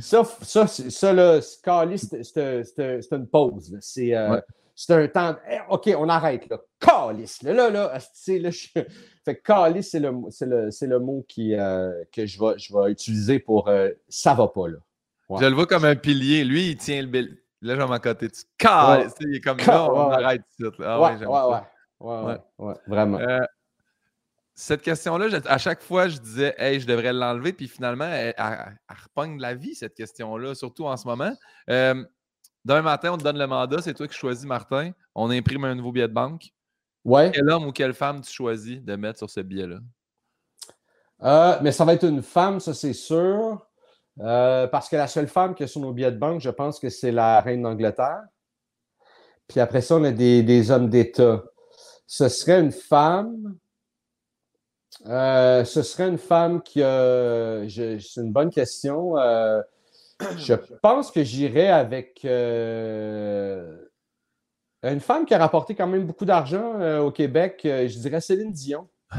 [0.00, 3.76] Ça, ça, ça là, Calis, c'est une pause.
[3.80, 4.14] C'est.
[4.14, 4.40] Euh,
[4.74, 5.36] c'est un temps.
[5.48, 6.58] Eh, OK, on arrête là.
[6.80, 7.42] Calice.
[7.42, 8.66] Là, là, là, là je...
[9.24, 13.38] Fait calice, c'est le, le, le, mot qui, euh, que je vais, je vais utiliser
[13.38, 14.78] pour euh, ça va pas là.
[15.40, 16.44] Je le vois comme un pilier.
[16.44, 17.38] Lui, il tient le bil.
[17.62, 18.28] Là, je vais m'en côté.
[18.28, 19.14] Tu calice.
[19.20, 20.72] Il est comme là, on arrête tout.
[20.80, 21.26] Ah, ouais,
[22.00, 23.18] ouais, ouais, vraiment.
[23.18, 23.40] Euh,
[24.54, 28.96] cette question-là, à chaque fois, je disais, hey, je devrais l'enlever, puis finalement, elle, elle,
[29.02, 31.32] repogne la vie, cette question-là, surtout en ce moment.
[32.64, 34.92] Demain matin, on te donne le mandat, c'est toi qui choisis, Martin.
[35.14, 36.50] On imprime un nouveau billet de banque.
[37.04, 37.30] Ouais.
[37.32, 39.80] Quel homme ou quelle femme tu choisis de mettre sur ce billet-là?
[41.22, 43.66] Euh, mais ça va être une femme, ça c'est sûr.
[44.20, 46.78] Euh, parce que la seule femme qui est sur nos billets de banque, je pense
[46.78, 48.22] que c'est la reine d'Angleterre.
[49.46, 51.44] Puis après ça, on a des, hommes d'État.
[52.06, 53.56] Ce serait une femme.
[55.06, 57.68] Euh, ce serait une femme qui a.
[57.68, 59.16] C'est une bonne question.
[60.38, 63.76] Je pense que j'irai avec euh,
[64.82, 67.62] une femme qui a rapporté quand même beaucoup d'argent euh, au Québec.
[67.64, 68.88] Euh, je dirais Céline Dion.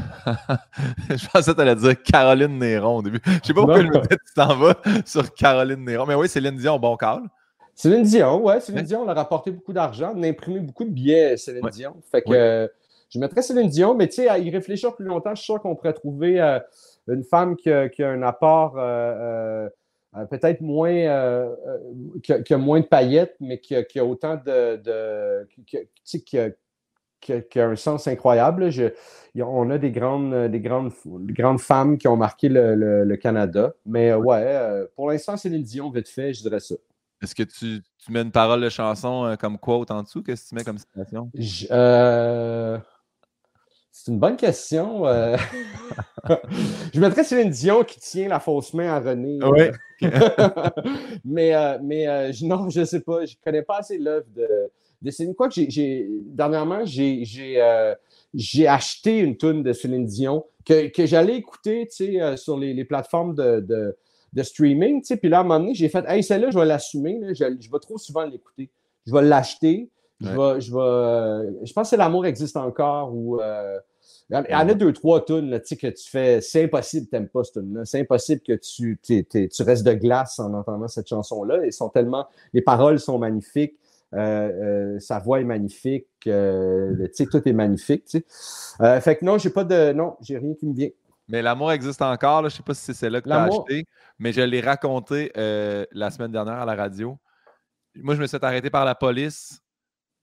[1.10, 3.20] je pensais que tu allais dire Caroline Néron au début.
[3.24, 6.06] Je ne sais pas pourquoi je me tu t'en vas sur Caroline Néron.
[6.06, 7.22] Mais oui, Céline Dion, bon call.
[7.74, 10.12] Céline Dion, ouais, Céline Dion, elle a rapporté beaucoup d'argent.
[10.14, 11.96] On a imprimé beaucoup de billets, Céline Dion.
[12.10, 12.70] Fait que
[13.08, 15.60] je mettrais Céline Dion, mais tu sais, à y réfléchir plus longtemps, je suis sûr
[15.60, 16.40] qu'on pourrait trouver
[17.08, 18.76] une femme qui a, un apport
[20.24, 24.76] peut-être moins, euh, euh, que, moins de paillettes, mais qui a, autant de.
[24.76, 25.48] de
[26.14, 26.50] qui, a,
[27.56, 28.70] un sens incroyable.
[29.36, 33.74] on a des grandes, des grandes, grandes femmes qui ont marqué le, Canada.
[33.84, 36.76] Mais ouais, pour l'instant, c'est Dion, vite fait, je dirais ça.
[37.22, 40.22] Est-ce que tu, mets une parole de chanson comme quote en dessous?
[40.22, 41.30] Qu'est-ce que tu mets comme citation?
[43.96, 45.06] C'est une bonne question.
[45.06, 45.38] Euh.
[46.94, 49.38] je mettrais Céline Dion qui tient la fausse main à René.
[49.42, 49.70] Oui.
[51.24, 53.24] mais euh, mais euh, non, je ne sais pas.
[53.24, 54.48] Je ne connais pas assez l'œuvre de,
[55.02, 55.34] de Céline.
[55.34, 57.24] Quoi que j'ai, dernièrement, j'ai,
[58.34, 61.88] j'ai, acheté une tune de Céline Dion que, que j'allais écouter
[62.36, 63.96] sur les, les plateformes de, de,
[64.32, 65.02] de streaming.
[65.02, 67.20] Puis là, à un moment donné, j'ai fait Hey, celle-là, je vais l'assumer.
[67.30, 68.70] Je, je vais trop souvent l'écouter.
[69.06, 69.88] Je vais l'acheter.
[70.20, 73.40] Je, vais, je, je pense que l'amour existe encore ou.
[74.32, 76.40] Euh, il y en a deux, trois tunes là, que tu fais.
[76.40, 77.84] C'est impossible que tu n'aimes pas cette tune-là.
[77.84, 81.64] C'est impossible que tu, tu restes de glace en entendant cette chanson-là.
[81.64, 82.26] Ils sont tellement.
[82.52, 83.76] Les paroles sont magnifiques.
[84.14, 84.18] Euh,
[84.96, 86.06] euh, sa voix est magnifique.
[86.26, 88.04] Euh, tout est magnifique.
[88.08, 89.92] fait que non, j'ai pas de.
[89.92, 90.90] Non, j'ai rien qui me vient.
[91.28, 92.40] Mais l'amour existe encore.
[92.40, 93.84] Je ne sais pas si c'est celle-là que tu as acheté,
[94.18, 97.18] mais je l'ai raconté la semaine dernière à la radio.
[97.96, 99.60] Moi, je me suis arrêté par la police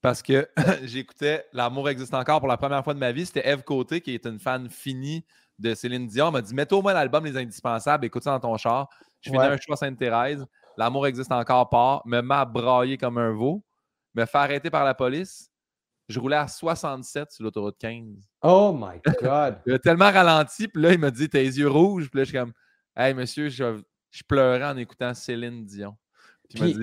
[0.04, 0.48] parce que
[0.84, 3.26] j'écoutais L'amour existe encore pour la première fois de ma vie.
[3.26, 5.26] C'était Eve Côté, qui est une fan finie
[5.58, 6.30] de Céline Dion.
[6.30, 8.90] M'a dit Mets-toi au moins l'album Les Indispensables, écoute ça dans ton char.
[9.22, 10.46] Je finis un choix Sainte-Thérèse.
[10.76, 12.02] L'amour existe encore pas.
[12.06, 13.64] Me m'a braillé comme un veau.
[14.14, 15.50] Me fait arrêter par la police.
[16.10, 18.30] Je roulais à 67 sur l'autoroute 15.
[18.42, 19.60] Oh my God!
[19.66, 22.10] il a tellement ralenti, puis là, il m'a dit T'as les yeux rouges.
[22.10, 22.52] Puis là, je suis comme
[22.94, 23.82] Hey, monsieur, je,
[24.28, 25.96] pleurais en écoutant Céline Dion.
[26.54, 26.78] Puis,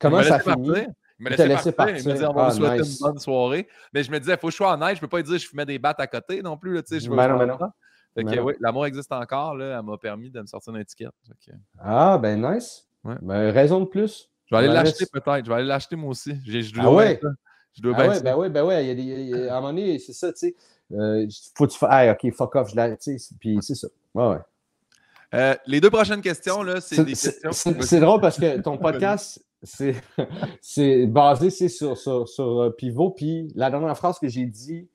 [0.00, 0.88] comment ça finit?
[1.20, 1.96] Il me laissait partir.
[1.96, 3.68] Il me disait, on va vous ah, souhaiter une bonne soirée.
[3.92, 4.90] Mais je me disais, il faut que je sois honnête.
[4.90, 6.74] Je ne peux pas dire que je fumais des battes à côté non plus.
[6.74, 7.72] Là, je veux ben non, ben
[8.14, 9.56] Fait que, oui, l'amour existe encore.
[9.56, 11.10] Là, elle m'a permis de me sortir une étiquette.
[11.78, 12.86] Ah, ben nice.
[13.04, 14.30] Ben, raison de plus.
[14.46, 15.44] Je vais aller l'acheter peut-être.
[15.44, 16.34] Je vais aller l'acheter moi aussi.
[16.46, 17.20] Je, dois ah ouais?
[17.74, 18.74] Je dois ah ouais, ben oui, ben oui.
[18.80, 20.56] Il y a des, à un moment donné, c'est ça, tu sais.
[20.92, 23.88] Euh, faut que tu fasses, hey, OK, fuck off, je puis c'est ça.
[24.14, 24.38] Ouais, ouais.
[25.34, 27.50] Euh, les deux prochaines questions, là, c'est des questions.
[27.52, 29.38] C'est drôle parce que ton podcast,
[30.60, 33.10] c'est basé sur, sur, sur, euh, Pivot.
[33.10, 34.88] Puis la dernière phrase que j'ai dit,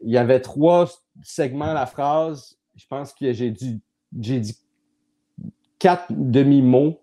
[0.00, 0.88] il y avait trois
[1.22, 2.58] segments à la phrase.
[2.76, 3.80] Je pense que j'ai dit,
[4.12, 4.58] dit
[5.78, 6.98] quatre demi-mots.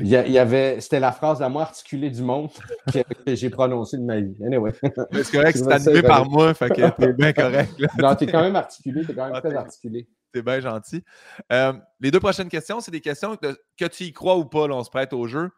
[0.00, 2.50] Il, y avait, c'était la phrase la moins articulée du monde
[2.92, 4.34] que, j'ai prononcée de ma vie.
[4.44, 4.72] Anyway.
[5.12, 7.72] C'est correct, c'est animé par moi, fait que t'es bien correct.
[8.00, 10.08] Non, t'es quand même articulé, t'es quand même ah, très articulé.
[10.34, 11.04] C'est bien gentil.
[11.52, 14.74] Euh, les deux prochaines questions, c'est des questions que, tu y crois ou pas, là,
[14.74, 15.48] on se prête au jeu.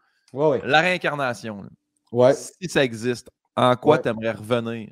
[0.64, 1.64] La réincarnation.
[2.12, 2.34] Ouais.
[2.34, 4.90] Si ça existe, en quoi tu aimerais revenir?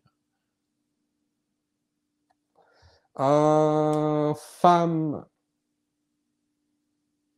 [3.14, 5.24] En femme.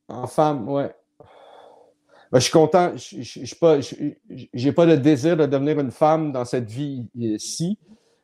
[0.09, 0.95] En femme, ouais.
[2.33, 2.93] Ben, je suis content.
[2.97, 7.79] Je n'ai pas, de désir de devenir une femme dans cette vie-ci.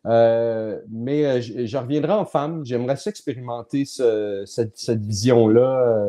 [0.05, 2.65] Euh, mais euh, je, reviendrai en femme.
[2.65, 6.09] J'aimerais s'expérimenter cette, vision-là.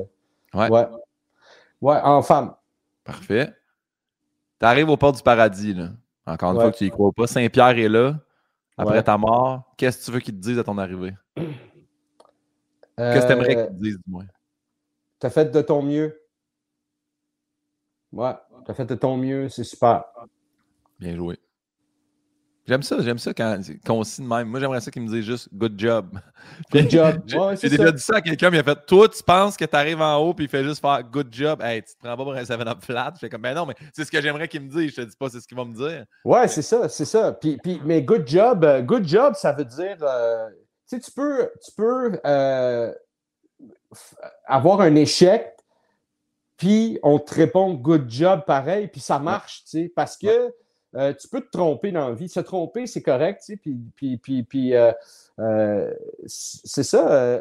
[0.53, 0.69] ouais.
[0.69, 0.87] ouais.
[1.81, 2.55] Ouais, en femme.
[3.03, 3.53] Parfait.
[4.59, 5.89] Tu arrives au port du paradis, là.
[6.25, 7.27] Encore une fois que tu y crois pas.
[7.27, 8.19] Saint-Pierre est là.
[8.77, 11.13] Après ta mort, qu'est-ce que tu veux qu'il te dise à ton arrivée?
[12.95, 14.25] Qu'est-ce que tu aimerais qu'il te dise, du moins?
[15.19, 16.19] Tu as fait de ton mieux.
[18.11, 18.33] Ouais,
[18.65, 20.05] tu as fait de ton mieux, c'est super.
[20.99, 21.39] Bien joué.
[22.65, 23.59] J'aime ça, j'aime ça quand,
[23.89, 24.47] on signe même.
[24.47, 26.17] Moi, j'aimerais ça qu'il me dise juste good job.
[26.71, 27.21] Good job.
[27.61, 30.01] J'ai déjà dit ça à quelqu'un, il a fait Toi, tu penses que tu arrives
[30.01, 31.61] en haut, puis il fait juste faire good job.
[31.61, 33.11] Hey, tu te prends pas pour un 7-up flat.
[33.15, 34.91] Je fais comme Ben non, mais c'est ce que j'aimerais qu'il me dise.
[34.91, 36.05] Je te dis pas, c'est ce qu'il va me dire.
[36.23, 37.33] Ouais, c'est ça, c'est ça.
[37.33, 39.97] Puis, puis, mais good job, euh, good job, ça veut dire.
[40.01, 40.47] Euh,
[40.87, 42.93] tu sais, tu peux, tu peux euh,
[44.45, 45.53] avoir un échec,
[46.55, 50.53] puis on te répond good job pareil, puis ça marche, tu sais, parce que.
[50.95, 52.29] Euh, tu peux te tromper dans la vie.
[52.29, 54.91] Se tromper, c'est correct, tu sais, puis, puis, puis, puis euh,
[55.39, 55.91] euh,
[56.25, 57.39] c'est ça.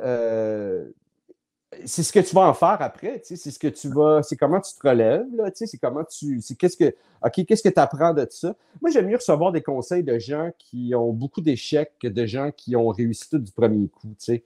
[1.85, 4.23] c'est ce que tu vas en faire après, tu sais, c'est ce que tu vas,
[4.23, 6.95] c'est comment tu te relèves, là, tu sais, c'est comment tu, c'est qu'est-ce que,
[7.25, 8.55] OK, qu'est-ce que tu apprends de ça?
[8.81, 12.51] Moi, j'aime mieux recevoir des conseils de gens qui ont beaucoup d'échecs que de gens
[12.55, 14.45] qui ont réussi tout du premier coup, tu sais.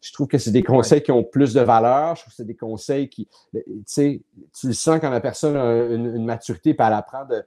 [0.00, 2.14] Je trouve que c'est des conseils qui ont plus de valeur.
[2.14, 4.20] Je trouve que c'est des conseils qui, tu sais,
[4.52, 7.42] tu le sens quand la personne a une, une maturité et elle apprend de,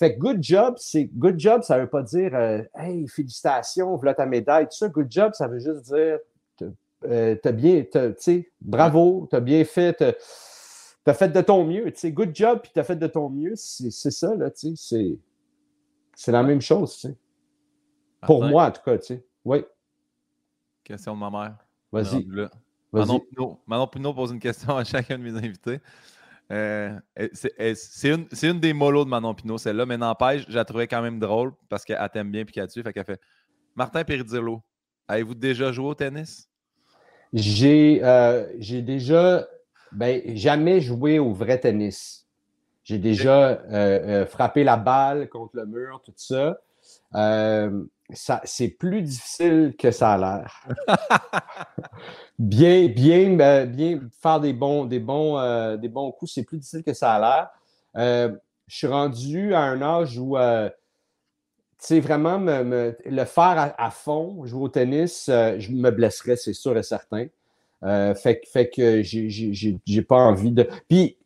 [0.00, 3.96] fait que good job, c'est good job, ça ne veut pas dire euh, Hey, félicitations,
[3.96, 4.88] voilà ta médaille, tout ça.
[4.88, 6.18] Good job, ça veut juste dire
[7.04, 10.02] euh, t'as bien, tu sais, bravo, t'as bien fait,
[11.04, 11.92] t'as fait de ton mieux.
[11.92, 15.18] Tu sais, good job, puis t'as fait de ton mieux, c'est ça, là, tu sais,
[16.14, 17.16] c'est la même chose, tu sais.
[18.22, 19.24] Pour moi, en tout cas, tu sais.
[19.44, 19.64] Oui.
[20.82, 21.56] Question de ma mère.
[21.92, 22.26] Vas-y.
[23.66, 25.80] Manon Pinot pose une question à chacun de mes invités.
[26.50, 26.98] Euh,
[27.32, 31.02] c'est une, une, des molos de Manon Pinot, celle-là, mais n'empêche, je la trouvais quand
[31.02, 32.82] même drôle parce qu'elle t'aime bien et dessus.
[32.82, 33.20] Fait qu'elle fait
[33.76, 34.60] Martin Perizzolo,
[35.06, 36.48] avez-vous déjà joué au tennis?
[37.32, 39.46] J'ai euh, déjà
[39.92, 42.26] ben, jamais joué au vrai tennis.
[42.82, 46.58] J'ai déjà euh, frappé la balle contre le mur, tout ça
[48.14, 50.68] c'est plus difficile que ça a l'air.
[52.38, 56.58] bien, bien, ben, bien faire des bons, des bons, euh, des bons coups, c'est plus
[56.58, 57.50] difficile que ça a l'air.
[57.96, 58.36] Euh,
[58.66, 64.44] je suis rendu à un âge où, euh, tu sais, vraiment le faire à, fond,
[64.44, 67.26] jouer au tennis, je me blesserais, c'est sûr et certain.
[67.82, 70.68] fait, fait que j'ai pas envie de.
[70.88, 71.16] Puis,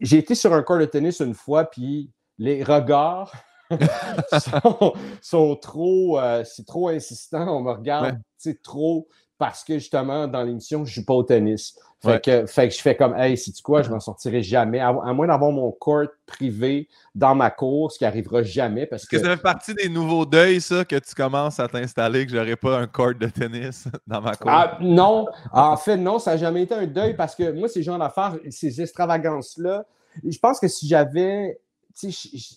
[0.00, 3.32] j'ai été sur un court de tennis une fois, puis les regards
[5.22, 7.56] sont, trop, euh, c'est trop insistant.
[7.56, 8.18] On me regarde
[8.62, 9.08] trop
[9.38, 11.76] parce que justement, dans l'émission, je ne joue pas au tennis.
[12.00, 14.80] Fait, que, fait que je fais comme, hey, c'est quoi, je m'en sortirai jamais.
[14.80, 18.86] À, moins d'avoir mon court privé dans ma cour, ce qui n'arrivera jamais.
[18.86, 22.26] Parce que, que, ça fait partie des nouveaux deuils, ça, que tu commences à t'installer,
[22.26, 24.50] que j'aurais pas un court de tennis dans ma cour.
[24.50, 27.84] Ah, non, en fait, non, ça n'a jamais été un deuil parce que moi, ces
[27.84, 29.84] gens d'affaires, ces extravagances-là,
[30.24, 31.58] je pense que si j'avais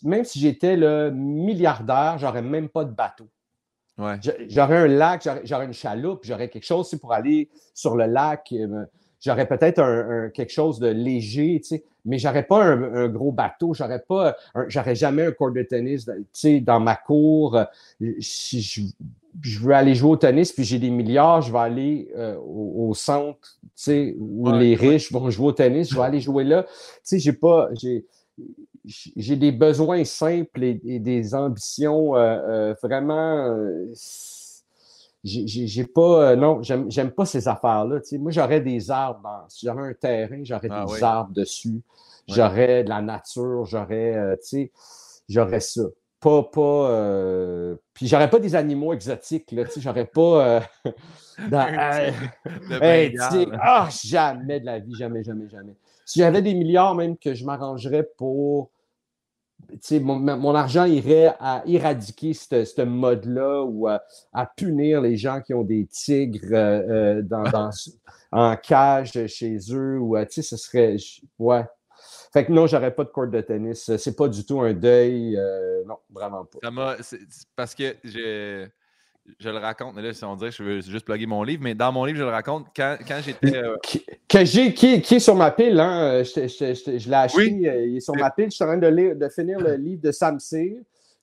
[0.03, 3.27] même si j'étais le milliardaire, j'aurais même pas de bateau.
[4.49, 8.49] J'aurais un lac, j'aurais une chaloupe, j'aurais quelque chose pour aller sur le lac.
[8.51, 8.85] Euh,
[9.21, 11.61] j'aurais peut-être un, quelque chose de léger,
[12.03, 14.35] mais j'aurais pas un, gros bateau, j'aurais pas,
[14.67, 16.09] j'aurais jamais un court de tennis
[16.61, 17.57] dans ma cour.
[18.19, 22.37] Si je, veux aller jouer au tennis, puis j'ai des milliards, je vais aller euh,
[22.37, 23.57] au, centre,
[24.19, 26.63] où les riches vont jouer au tennis, je vais aller jouer là.
[26.63, 26.69] Tu
[27.03, 28.05] sais, j'ai pas, j'ai,
[28.87, 33.65] j'ai des besoins simples et, des ambitions euh, euh, vraiment.
[35.23, 36.35] j'ai pas.
[36.35, 37.99] non, j'aime pas ces affaires-là.
[38.19, 39.45] Moi, j'aurais des arbres.
[39.49, 41.81] si j'avais un terrain, j'aurais ah des arbres dessus.
[42.27, 44.37] J'aurais de la nature, j'aurais.
[45.29, 45.83] j'aurais ça
[46.25, 46.43] pas.
[46.43, 50.21] pas euh, Puis j'aurais pas des animaux exotiques, là, j'aurais pas.
[50.21, 50.59] Euh,
[53.61, 55.75] ah, jamais de la vie, jamais, jamais, jamais.
[56.05, 58.71] Si j'avais des milliards, même que je m'arrangerais pour.
[60.01, 64.01] Mon, mon, argent irait à éradiquer ce mode-là ou à,
[64.55, 67.69] punir les gens qui ont des tigres euh, dans,
[68.31, 69.99] en cage chez eux.
[69.99, 70.97] Ou, ce serait.
[71.39, 71.65] Ouais,
[72.33, 73.95] fait que non, j'aurais pas de court de tennis.
[73.95, 75.37] C'est pas du tout un deuil.
[75.37, 76.59] Euh, non, vraiment pas.
[77.01, 77.17] Ça
[77.55, 78.67] parce que je,
[79.39, 81.63] je le raconte, mais là, si on dirait que je veux juste plugger mon livre,
[81.63, 83.57] mais dans mon livre, je le raconte quand, quand j'étais.
[83.57, 83.75] Euh,
[84.27, 86.23] que j'ai, qui, qui, est sur ma pile, hein?
[86.23, 88.45] Je, je, je, l'ai acheté, euh, il est sur ma pile.
[88.45, 90.77] Je suis en train de, lire, de finir le livre de Sam Cyr.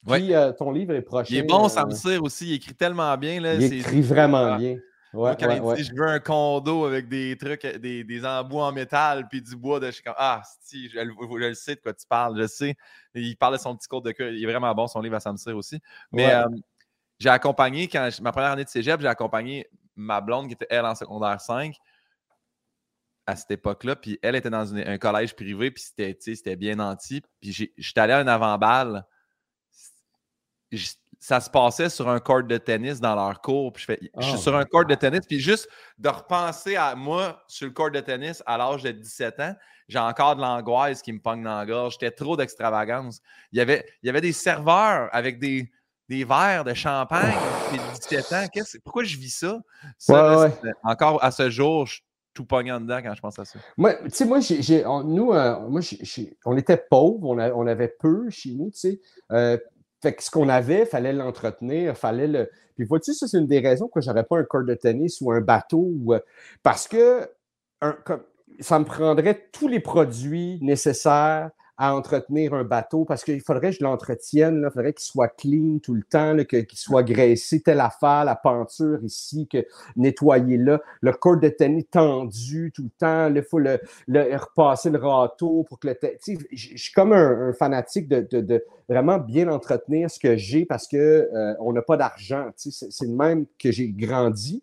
[0.06, 1.28] Puis ton livre est prochain.
[1.30, 2.48] Il est bon, Sam Cyr aussi.
[2.48, 3.40] Il écrit tellement bien.
[3.40, 4.76] Là, il écrit vraiment bien.
[5.12, 8.72] Ouais, quand il dit je veux un condo avec des trucs, des, des embouts en
[8.72, 11.92] métal puis du bois, de, je suis comme Ah, si, je, le sais de quoi
[11.92, 12.74] tu parles, je sais.
[13.14, 15.20] il parle de son petit cours de cœur, il est vraiment bon, son livre à
[15.20, 15.80] Samsir aussi.
[16.12, 16.46] Mais euh,
[17.22, 20.84] j'ai accompagné, quand ma première année de cégep, j'ai accompagné ma blonde qui était elle
[20.84, 21.76] en secondaire 5
[23.26, 27.22] à cette époque-là, puis elle était dans un collège privé, puis c'était bien anti.
[27.40, 29.06] Puis j'étais allé à un avant-balle
[31.22, 33.72] ça se passait sur un court de tennis dans leur cours.
[33.72, 34.38] Puis je, fais, je suis ah.
[34.38, 35.20] sur un court de tennis.
[35.24, 35.68] Puis juste
[35.98, 39.54] de repenser à moi sur le court de tennis à l'âge de 17 ans,
[39.86, 41.92] j'ai encore de l'angoisse qui me pogne dans la gorge.
[41.94, 43.20] J'étais trop d'extravagance.
[43.52, 45.70] Il y, avait, il y avait des serveurs avec des,
[46.12, 47.34] des verres de champagne.
[47.70, 48.44] Puis 17 ans,
[48.84, 49.60] pourquoi je vis ça?
[50.82, 52.02] Encore à ce jour, je suis
[52.34, 53.58] tout pognant dedans quand je pense à ça.
[53.78, 55.80] Moi, tu sais, moi, j'ai, nous, euh, moi,
[56.44, 59.00] on était pauvres, on, on, avait peu chez nous, tu sais.
[59.32, 59.56] Euh,
[60.02, 62.50] fait que ce qu'on avait, il fallait l'entretenir, fallait le.
[62.76, 65.32] Puis vois-tu, ça, c'est une des raisons que j'aurais pas un court de tennis ou
[65.32, 65.92] un bateau.
[66.10, 66.18] Euh,
[66.62, 67.30] parce que
[68.60, 73.76] ça me prendrait tous les produits nécessaires à entretenir un bateau parce qu'il faudrait que
[73.78, 78.24] je l'entretienne, il faudrait qu'il soit clean tout le temps, qu'il soit graissé, telle affaire,
[78.24, 79.64] la peinture ici, que
[79.96, 84.98] nettoyer là, le corps de tennis tendu tout le temps, il faut le, repasser le
[84.98, 85.98] râteau pour que le.
[86.52, 91.54] Je suis comme un, fanatique de, vraiment bien entretenir ce que j'ai parce qu'on euh,
[91.60, 92.50] on n'a pas d'argent.
[92.56, 94.62] C'est le même que j'ai grandi.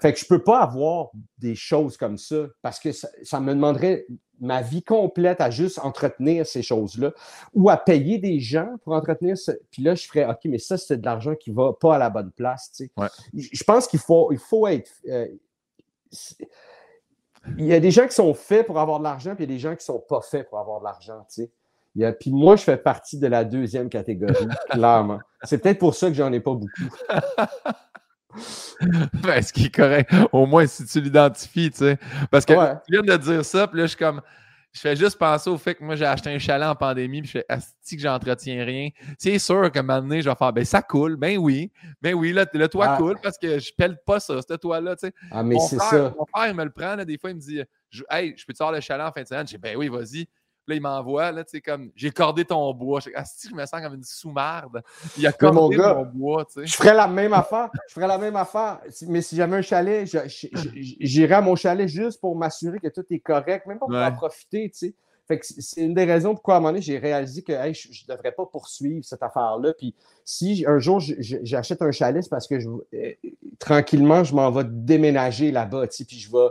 [0.00, 4.06] Fait que je peux pas avoir des choses comme ça parce que ça me demanderait
[4.40, 7.12] ma vie complète à juste entretenir ces choses-là
[7.54, 9.52] ou à payer des gens pour entretenir ce.
[9.70, 11.98] Puis là, je ferais OK, mais ça, c'est de l'argent qui ne va pas à
[11.98, 12.82] la bonne place.
[13.34, 14.90] Je pense qu'il faut, il faut être.
[15.08, 15.26] Euh,
[17.56, 19.52] il y a des gens qui sont faits pour avoir de l'argent, puis il y
[19.52, 21.24] a des gens qui ne sont pas faits pour avoir de l'argent.
[22.20, 24.34] Puis moi, je fais partie de la deuxième catégorie,
[24.70, 25.20] clairement.
[25.44, 26.96] C'est peut-être pour ça que j'en ai pas beaucoup.
[29.22, 30.12] ben, ce qui est correct.
[30.32, 31.98] Au moins, si tu l'identifies, tu sais.
[32.30, 34.20] Parce que tu viens de dire ça, puis là, je suis comme.
[34.70, 37.28] Je fais juste penser au fait que moi, j'ai acheté un chalet en pandémie, puis
[37.28, 38.90] je fais Asti que j'entretiens rien.
[39.18, 41.16] C'est sûr qu'à un moment donné, je vais faire Ben, ça coule.
[41.16, 41.72] Ben oui.
[42.02, 42.96] Ben oui, là, le toit ah.
[42.98, 45.14] coule parce que je pèle pas ça, ce toit-là, tu sais.
[45.32, 46.14] Ah, mais c'est ça.
[46.16, 47.62] Mon père, il me le prend, là, des fois, il me dit
[48.10, 49.46] Hey, je peux-tu avoir le chalet en fin de semaine?
[49.46, 50.28] Je dis Ben oui, vas-y.
[50.68, 53.00] Là, il m'envoie, là, tu sais, comme, j'ai cordé ton bois.
[53.00, 53.08] Je,
[53.48, 54.82] je me sens comme une sous-marde.
[55.16, 56.66] Il a cordé mon, bois, tu sais.
[56.66, 57.70] Je ferais la même affaire.
[57.88, 58.80] Je ferais la même affaire.
[59.06, 60.06] Mais si j'avais un chalet,
[60.76, 64.12] j'irais à mon chalet juste pour m'assurer que tout est correct, même pas pour en
[64.12, 64.94] profiter, tu sais.
[65.26, 68.04] Fait que c'est une des raisons pourquoi, à un moment donné, j'ai réalisé que je
[68.08, 69.74] ne devrais pas poursuivre cette affaire-là.
[69.76, 69.94] Puis
[70.24, 73.12] si un jour j'achète un chalet, c'est parce que je, euh,
[73.58, 76.48] tranquillement, je m'en vais déménager là-bas, tu sais, puis je vais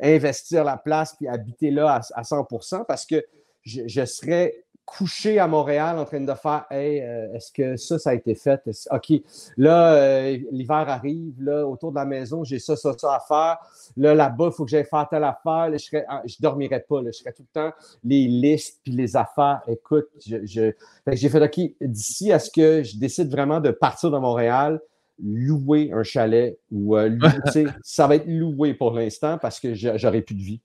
[0.00, 2.46] investir la place puis habiter là à, à 100
[2.86, 3.24] parce que
[3.62, 8.10] je, serais couché à Montréal en train de faire Hey, euh, est-ce que ça, ça
[8.10, 8.60] a été fait?
[8.90, 9.12] OK,
[9.56, 13.58] là, euh, l'hiver arrive, là, autour de la maison, j'ai ça, ça, ça à faire.
[13.96, 15.70] Là, là-bas, il faut que j'aille faire telle affaire.
[15.76, 17.02] je ne ah, dormirais pas.
[17.04, 19.60] je serais tout le temps les listes puis les affaires.
[19.68, 20.72] Écoute, je,
[21.12, 24.80] j'ai fait OK, d'ici à ce que je décide vraiment de partir de Montréal,
[25.22, 27.10] louer un chalet ou euh,
[27.82, 30.60] ça va être loué pour l'instant parce que j'aurai plus de vie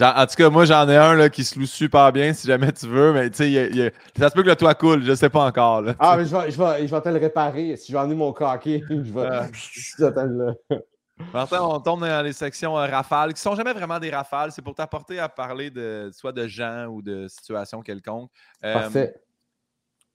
[0.00, 2.72] en tout cas, moi, j'en ai un là, qui se loue super bien si jamais
[2.72, 5.44] tu veux, mais tu sais, ça se peut que le toit coule, je sais pas
[5.44, 5.84] encore.
[5.98, 7.76] ah, mais je vais, je, vais, je vais te le réparer.
[7.76, 9.28] Si j'en ai mon coquet, je vais.
[9.30, 10.76] Ah.
[11.32, 14.50] Martin, on tombe dans les sections euh, rafales, qui sont jamais vraiment des rafales.
[14.50, 18.30] C'est pour t'apporter à parler de soit de gens ou de situations quelconques.
[18.64, 19.14] Euh, Parfait.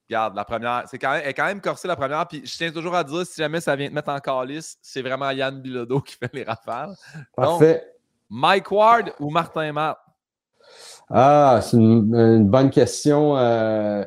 [0.09, 2.27] Regarde, la première, c'est quand même, elle est quand même corsée la première.
[2.27, 5.01] Puis je tiens toujours à dire, si jamais ça vient te mettre en calice, c'est
[5.01, 6.95] vraiment Yann Bilodeau qui fait les rafales.
[7.35, 7.96] Parfait.
[8.29, 9.97] Mike Ward ou Martin Matt?
[11.09, 13.37] Ah, c'est une, bonne question.
[13.37, 14.03] Euh,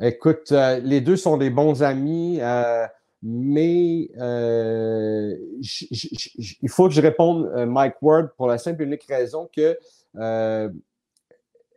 [0.00, 2.86] écoute, euh, les deux sont des bons amis, euh,
[3.22, 4.08] mais
[5.50, 9.76] il faut que je réponde Mike Ward pour la simple et unique raison que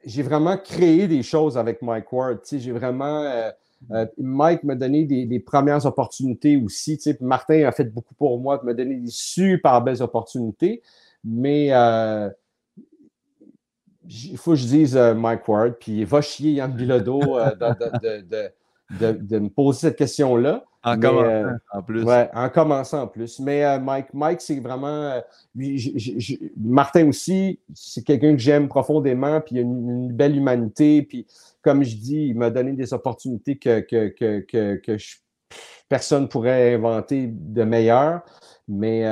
[0.04, 2.42] j'ai vraiment créé des choses avec Mike Ward.
[2.52, 3.52] J'ai vraiment.
[4.20, 7.00] Mike m'a donné des, premières opportunités aussi.
[7.22, 10.84] Martin a fait beaucoup pour moi, m'a donné des super belles opportunités.
[11.24, 11.72] Mais
[14.12, 17.52] il faut que je dise euh, Mike Ward, puis va chier Yann Bilodeau euh,
[19.00, 20.64] de, me poser cette question-là.
[20.84, 22.04] En commençant euh, en plus.
[22.04, 23.40] Ouais, en commençant en plus.
[23.40, 25.22] Mais Mike, Mike c'est vraiment.
[26.58, 31.04] Martin aussi, c'est quelqu'un que j'aime profondément, puis il a une, belle humanité.
[31.04, 31.28] Puis,
[31.62, 34.98] comme je dis, il m'a donné des opportunités que, que, que, que,
[35.88, 38.22] personne ne pourrait inventer de meilleures.
[38.68, 39.06] Mais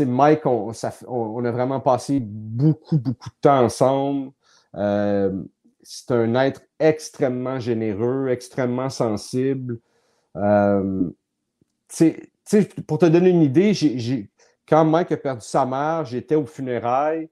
[0.00, 4.32] Mike, on, a vraiment passé beaucoup, beaucoup de temps ensemble.
[4.74, 5.42] Euh,
[5.82, 9.78] c'est un être extrêmement généreux, extrêmement sensible.
[10.36, 11.10] Euh,
[12.86, 13.72] pour te donner une idée,
[14.68, 17.28] quand Mike a perdu sa mère, j'étais au funérailles.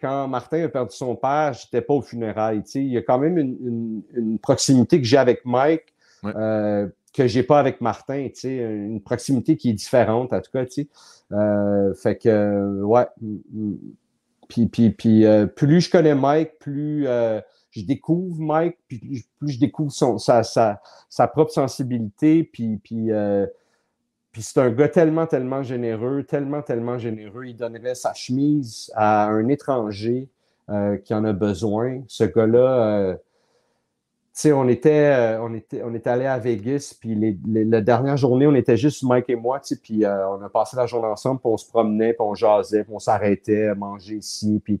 [0.00, 2.62] Quand Martin a perdu son père, j'étais pas au funérailles.
[2.74, 5.94] Il y a quand même une, proximité que j'ai avec Mike.
[6.24, 10.64] Euh, que j'ai pas avec Martin, une proximité qui est différente, en tout cas.
[11.32, 13.06] Euh, fait que, ouais.
[14.48, 19.52] Puis, puis, puis euh, plus je connais Mike, plus euh, je découvre Mike, puis plus,
[19.52, 23.10] je découvre son, sa, sa, sa propre sensibilité, puis, puis,
[24.30, 27.46] puis c'est un gars tellement, tellement généreux, tellement, tellement généreux.
[27.46, 30.28] Il donnerait sa chemise à un étranger
[31.04, 32.02] qui en a besoin.
[32.08, 33.16] Ce gars-là
[34.46, 38.54] on était, euh, on était, on était allé à Vegas, puis la dernière journée, on
[38.54, 41.56] était juste Mike et moi, puis euh, on a passé la journée ensemble, puis on
[41.56, 44.80] se promenait, puis on jasait, puis on s'arrêtait à manger ici, puis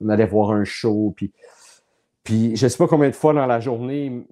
[0.00, 1.32] on allait voir un show, puis,
[2.24, 4.26] puis je sais pas combien de fois dans la journée,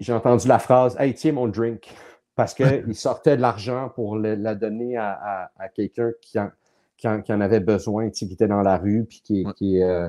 [0.00, 1.94] j'ai entendu la phrase «Hey, tiens mon drink»,
[2.34, 6.50] parce qu'il sortait de l'argent pour la donner à, quelqu'un qui en,
[6.96, 10.08] qui, en, avait besoin, qui était dans la rue, puis qui, qui euh,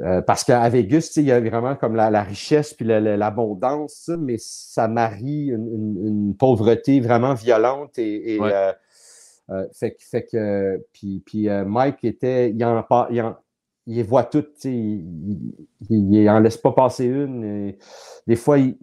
[0.00, 4.88] euh, parce qu'à Vegas, il y a vraiment comme la, richesse puis l'abondance, mais ça
[4.88, 8.72] marie une, pauvreté vraiment violente et, euh,
[9.50, 13.34] euh, fait, que puis, puis Mike était, il en, il,
[13.86, 15.04] il voit toutes, il,
[15.90, 17.74] il, en laisse pas passer une.
[18.26, 18.76] des fois, il,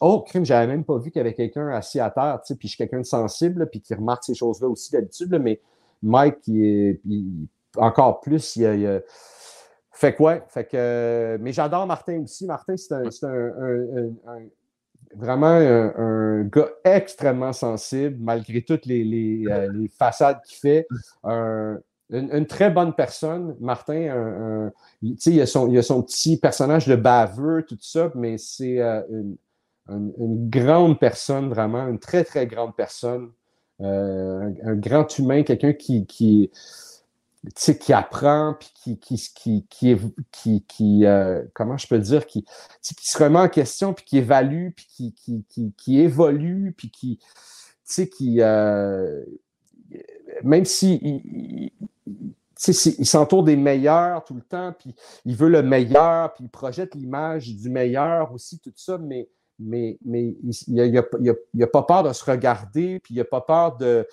[0.00, 2.68] oh crime, j'avais même pas vu qu'il y avait quelqu'un assis à terre, puis je
[2.68, 5.60] suis quelqu'un de sensible, puis qui remarque ces choses-là aussi d'habitude, mais
[6.02, 6.98] Mike, il,
[7.76, 9.00] encore plus, il, a
[9.98, 12.46] fait que ouais, fait que, mais j'adore Martin aussi.
[12.46, 13.04] Martin, c'est un,
[15.14, 20.86] vraiment un, gars extrêmement sensible, malgré toutes les, euh, façades qu'il fait.
[21.24, 24.70] une, très bonne personne, Martin.
[25.02, 29.02] il, a son, il a son petit personnage de baveux, tout ça, mais c'est euh,
[29.88, 33.30] une, grande personne, vraiment, une très, très grande personne.
[33.80, 36.50] Euh, un, grand humain, quelqu'un qui, qui
[37.54, 39.96] qui apprend, puis qui, qui, qui,
[40.30, 42.44] qui, qui euh, comment je peux dire, qui,
[42.82, 45.14] qui se remet en question, puis qui évalue, puis qui,
[45.48, 47.24] qui, qui, évolue, puis qui, tu
[47.84, 49.24] sais, qui, euh,
[50.42, 51.72] même si il,
[52.66, 54.94] il s'entoure des meilleurs tout le temps, puis
[55.24, 59.28] il veut le meilleur, puis il projette l'image du meilleur aussi, tout ça, mais,
[59.58, 60.34] mais, mais
[60.66, 64.06] il n'a a, pas peur de se regarder, puis il n'a pas peur de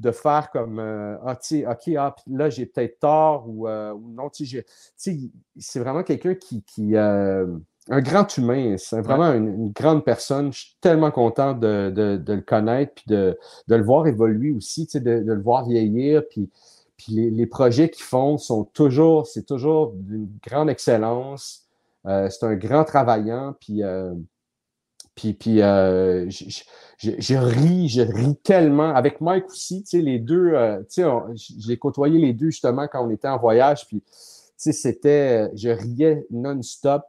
[0.00, 1.38] de faire comme euh, ah,
[1.70, 6.62] OK, ah, là, j'ai peut-être tort ou, euh, non, c'est vraiment quelqu'un qui.
[6.64, 7.46] qui euh,
[7.88, 10.52] un grand humain, c'est vraiment une, grande personne.
[10.52, 13.36] Je suis tellement content de, le connaître puis de,
[13.66, 16.22] le voir évoluer aussi, de, de le voir vieillir.
[16.30, 16.50] Puis,
[16.96, 21.66] puis les, projets qu'ils font sont toujours, c'est toujours d'une grande excellence.
[22.04, 23.56] c'est un grand travaillant.
[23.58, 23.82] Puis
[25.20, 26.62] puis, puis euh, je,
[27.08, 28.94] ris, je ris tellement.
[28.94, 32.88] Avec Mike aussi, tu sais, les deux, euh, tu sais, j'ai côtoyé les deux justement
[32.88, 33.86] quand on était en voyage.
[33.86, 34.06] Puis, tu
[34.56, 37.02] sais, c'était, je riais non-stop.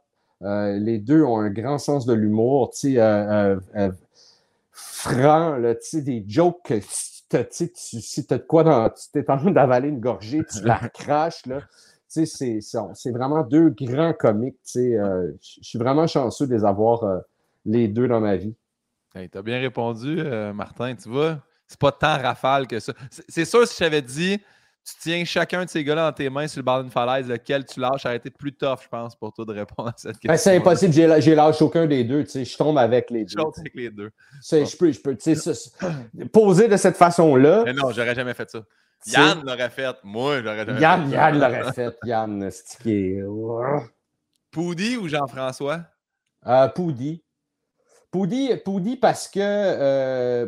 [0.44, 3.96] Euh, les deux ont un grand sens de l'humour, tu sais,
[4.72, 9.30] franc, là, tu sais, des jokes que si tu as de quoi dans, tu es
[9.30, 11.62] en train d'avaler une gorgée, tu la craches, là.
[12.12, 14.98] Tu sais, c'est vraiment deux grands comiques, tu sais.
[15.42, 17.06] je suis vraiment chanceux de les avoir
[17.66, 18.56] les deux dans ma vie.
[19.14, 20.96] Tu as bien répondu, euh, Martin.
[20.96, 22.94] Tu vois, c'est pas tant rafale que ça.
[23.28, 24.40] C'est sûr, si je t'avais dit,
[24.84, 27.66] tu tiens chacun de ces gars-là dans tes mains sur le bord d'une falaise, lequel
[27.66, 30.14] tu lâches, ça aurait été plus tough, je pense, pour toi de répondre à cette
[30.24, 30.52] ben, question.
[30.52, 32.24] c'est impossible, j'ai lâché aucun des deux.
[32.24, 33.32] Tu sais, je tombe avec les deux.
[33.32, 34.12] Je tombe avec les deux.
[34.50, 35.18] Je peux, je peux
[36.32, 37.64] poser de cette façon-là.
[37.66, 38.62] Mais non, j'aurais jamais fait ça.
[39.08, 39.96] Yann l'aurait fait.
[40.04, 41.16] Moi, j'aurais Yann, fait.
[41.16, 41.98] Yann l'aurait fait.
[42.04, 43.24] Yann, stické.
[44.52, 45.82] Poudy ou Jean-François?
[46.46, 47.24] Euh, Poudy.
[48.12, 48.98] Poudy.
[48.98, 50.48] parce que euh,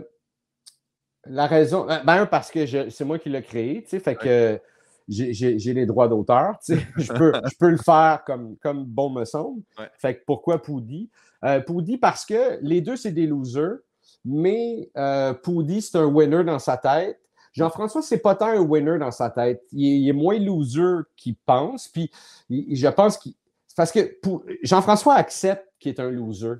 [1.25, 1.89] la raison.
[1.89, 4.59] Euh, ben, parce que c'est moi qui l'ai créé, tu sais, fait que
[5.07, 6.87] j'ai les droits d'auteur, tu sais.
[6.97, 9.61] je, peux, je peux le faire comme, comme bon me semble.
[9.97, 11.09] Fait que pourquoi Poudy?
[11.43, 13.79] Euh, Poudy parce que les deux, c'est des losers,
[14.23, 17.19] mais euh, Poudy, c'est un winner dans sa tête.
[17.51, 19.61] Jean-François, c'est pas tant un winner dans sa tête.
[19.71, 21.87] Il est, moins loser qu'il pense.
[21.87, 22.09] Puis
[22.49, 23.33] je pense qu'il.
[23.75, 24.17] Parce que
[24.63, 26.55] Jean-François accepte qu'il est un loser.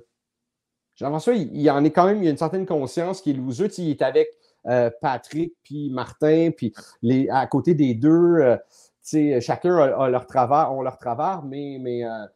[0.96, 4.02] Jean-François, il, en est quand même, il a une certaine conscience qu'il est il est
[4.02, 4.28] avec
[4.66, 6.72] euh, Patrick puis Martin, puis
[7.02, 12.26] les, à côté des deux, euh, chacun a, leur travers, leur mais, mais, euh,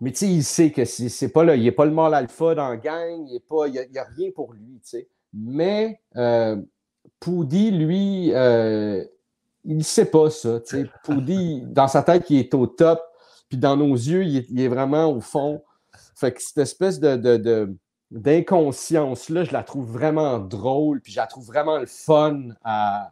[0.00, 3.26] il sait que c'est pas là, il n'est pas le mal alpha dans la gang,
[3.26, 3.40] il
[3.70, 4.80] n'y a, a, rien pour lui.
[5.32, 6.00] Mais
[7.20, 8.26] Poudy, lui,
[9.64, 10.60] il ne sait pas ça.
[11.04, 13.00] Poudy, dans sa tête, il est au top,
[13.48, 15.62] puis dans nos yeux, il est, vraiment au fond.
[16.14, 17.76] Fait que cette espèce de,
[18.10, 23.10] d'inconscience-là, je la trouve vraiment drôle, puis je la trouve vraiment le fun à,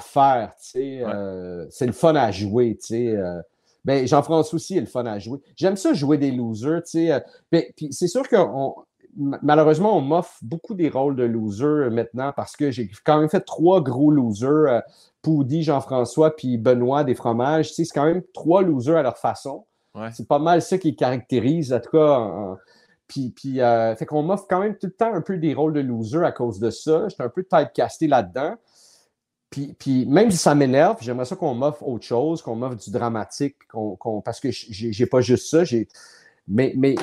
[0.00, 0.54] faire.
[0.76, 2.78] Euh, c'est le fun à jouer.
[2.92, 3.42] Euh.
[3.84, 5.38] ben, Jean-François aussi est le fun à jouer.
[5.56, 6.82] J'aime ça jouer des losers.
[6.96, 7.20] Euh.
[7.52, 8.36] Ben, puis c'est sûr que
[9.16, 13.42] malheureusement, on m'offre beaucoup des rôles de loser maintenant parce que j'ai quand même fait
[13.42, 14.82] trois gros losers.
[15.22, 17.72] Poudy, Jean-François, puis Benoît des fromages.
[17.72, 19.64] C'est quand même trois losers à leur façon.
[20.12, 22.56] C'est pas mal ça qui caractérise, en tout cas,
[23.06, 25.74] puis, puis euh, fait qu'on m'offre quand même tout le temps un peu des rôles
[25.74, 27.08] de loser à cause de ça.
[27.08, 28.54] J'étais un peu typecasté là-dedans.
[29.50, 32.90] Puis, puis, même si ça m'énerve, j'aimerais ça qu'on m'offre autre chose, qu'on m'offre du
[32.90, 35.64] dramatique, qu'on, parce que j'ai pas juste ça.
[35.64, 35.86] J'ai,
[36.46, 36.94] mais, mais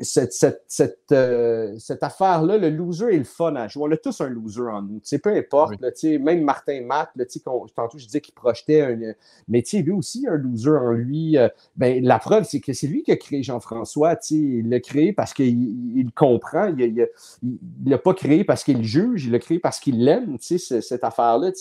[0.00, 3.84] cette, cette, cette, euh, cette affaire-là, le loser est le fun à jouer.
[3.88, 5.00] On a tous un loser en nous.
[5.22, 5.74] peu importe.
[6.04, 7.10] même Martin Matt,
[7.44, 8.98] tantôt je disais qu'il projetait un.
[9.46, 11.38] Mais lui aussi, un loser en lui.
[11.38, 14.18] Euh, ben, la preuve, c'est que c'est lui qui a créé Jean-François.
[14.30, 16.74] Il l'a créé parce qu'il il comprend.
[16.76, 16.94] Il
[17.42, 21.52] ne l'a pas créé parce qu'il juge, il l'a créé parce qu'il l'aime, cette affaire-là.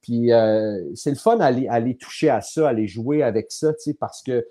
[0.00, 3.22] Puis euh, c'est le fun à aller, à aller toucher à ça, à aller jouer
[3.22, 4.44] avec ça, parce que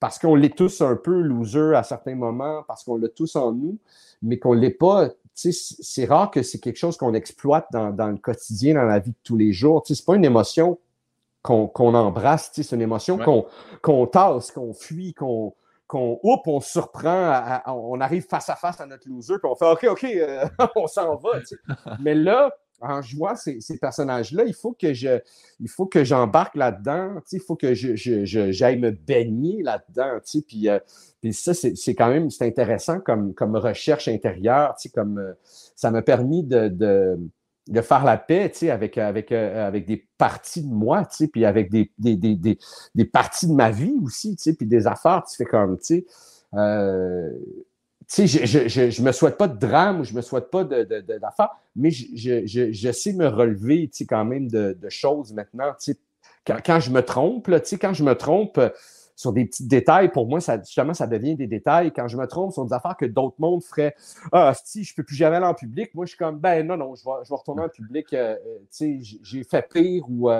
[0.00, 3.52] parce qu'on l'est tous un peu loser à certains moments, parce qu'on l'a tous en
[3.52, 3.78] nous,
[4.22, 5.08] mais qu'on ne l'est pas.
[5.34, 9.16] C'est rare que c'est quelque chose qu'on exploite dans, le quotidien, dans la vie de
[9.22, 9.84] tous les jours.
[9.86, 10.78] Ce n'est pas une émotion
[11.42, 13.18] qu'on embrasse, c'est une émotion
[13.80, 15.54] qu'on tasse, qu'on fuit, qu'on
[15.88, 19.86] qu'on on surprend, on arrive face à face à notre loser, puis on fait OK,
[19.90, 20.46] OK, euh,
[20.76, 21.30] on s'en va.
[21.98, 25.20] Mais là, en jouant ces, personnages-là, il faut que je,
[25.60, 30.78] il faut que j'embarque là-dedans, il faut que je, j'aille me baigner là-dedans, puis, euh,
[31.20, 36.02] puis ça, c'est, quand même, c'est intéressant comme, comme recherche intérieure, comme euh, ça m'a
[36.02, 37.18] permis de, de,
[37.68, 41.90] de, faire la paix, avec, avec, euh, avec des parties de moi, puis avec des,
[41.98, 42.58] des, des,
[42.94, 46.06] des, parties de ma vie aussi, puis des affaires, tu fais comme, tu sais,
[48.08, 51.90] sais, je, ne me souhaite pas de drame ou je me souhaite pas d'affaires, mais
[51.90, 55.72] je, sais me relever, tu quand même de, choses maintenant,
[56.46, 58.70] quand, je me trompe, tu quand je me trompe euh,
[59.14, 61.92] sur des petits détails, pour moi, ça, justement, ça devient des détails.
[61.92, 63.94] Quand je me trompe sur des affaires que d'autres mondes feraient,
[64.32, 66.78] ah, si, je peux plus jamais aller en public, moi, je suis comme, ben non,
[66.78, 70.08] non, je vais, je vais retourner en public, euh, euh, tu sais, j'ai fait pire
[70.08, 70.30] ou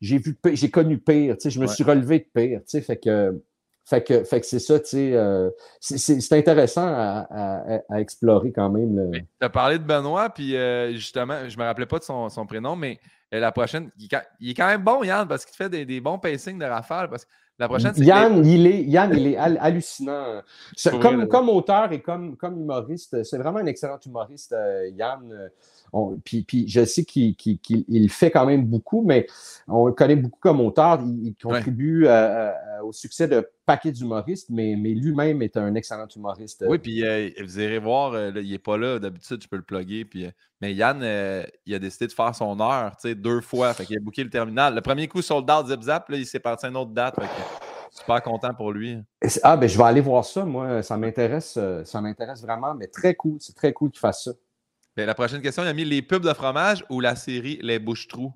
[0.00, 2.80] j'ai vu, j'ai connu pire, tu sais, je me suis relevé de pire, tu sais,
[2.82, 3.40] fait que
[3.88, 5.48] fait que, fait que c'est ça, tu sais, euh,
[5.80, 9.10] c'est intéressant à, explorer quand même.
[9.12, 12.46] Tu as parlé de Benoît, puis euh, justement, je ne me rappelais pas de son,
[12.46, 13.00] prénom, mais
[13.32, 16.58] euh, la prochaine, il, est quand même bon, Yann, parce qu'il fait des, bons pacings
[16.58, 17.08] de rafale.
[17.08, 20.42] Parce que la prochaine, Yann, il est, Yann, il est hallucinant.
[21.00, 24.54] comme, comme auteur et comme, comme humoriste, c'est vraiment un excellent humoriste,
[24.92, 25.50] Yann
[26.24, 29.26] puis, je sais qu'il fait quand même beaucoup, mais
[29.66, 31.00] on le connaît beaucoup comme auteur.
[31.02, 32.06] Il, contribue
[32.82, 36.64] au succès de paquets d'humoristes, mais, mais lui-même est un excellent humoriste.
[36.66, 38.98] Oui, puis euh, vous irez voir, euh, il n'est pas là.
[38.98, 40.06] D'habitude, je peux le plugger.
[40.06, 40.30] Puis, euh,
[40.62, 41.02] mais Yann,
[41.66, 43.74] il a décidé de faire son heure deux fois.
[43.74, 44.74] Fait il a booké le terminal.
[44.74, 46.08] Le premier coup, sold out, zip zap.
[46.08, 47.14] Là, il s'est parti à une autre date.
[47.90, 48.98] super content pour lui.
[49.42, 50.82] Ah, ben je vais aller voir ça, moi.
[50.82, 53.36] Ça m'intéresse, ça m'intéresse vraiment, mais très cool.
[53.38, 54.32] C'est très cool qu'il fasse ça.
[54.98, 57.78] Ben, la prochaine question, il a mis les pubs de fromage ou la série Les
[57.78, 58.32] Bouches-Trous?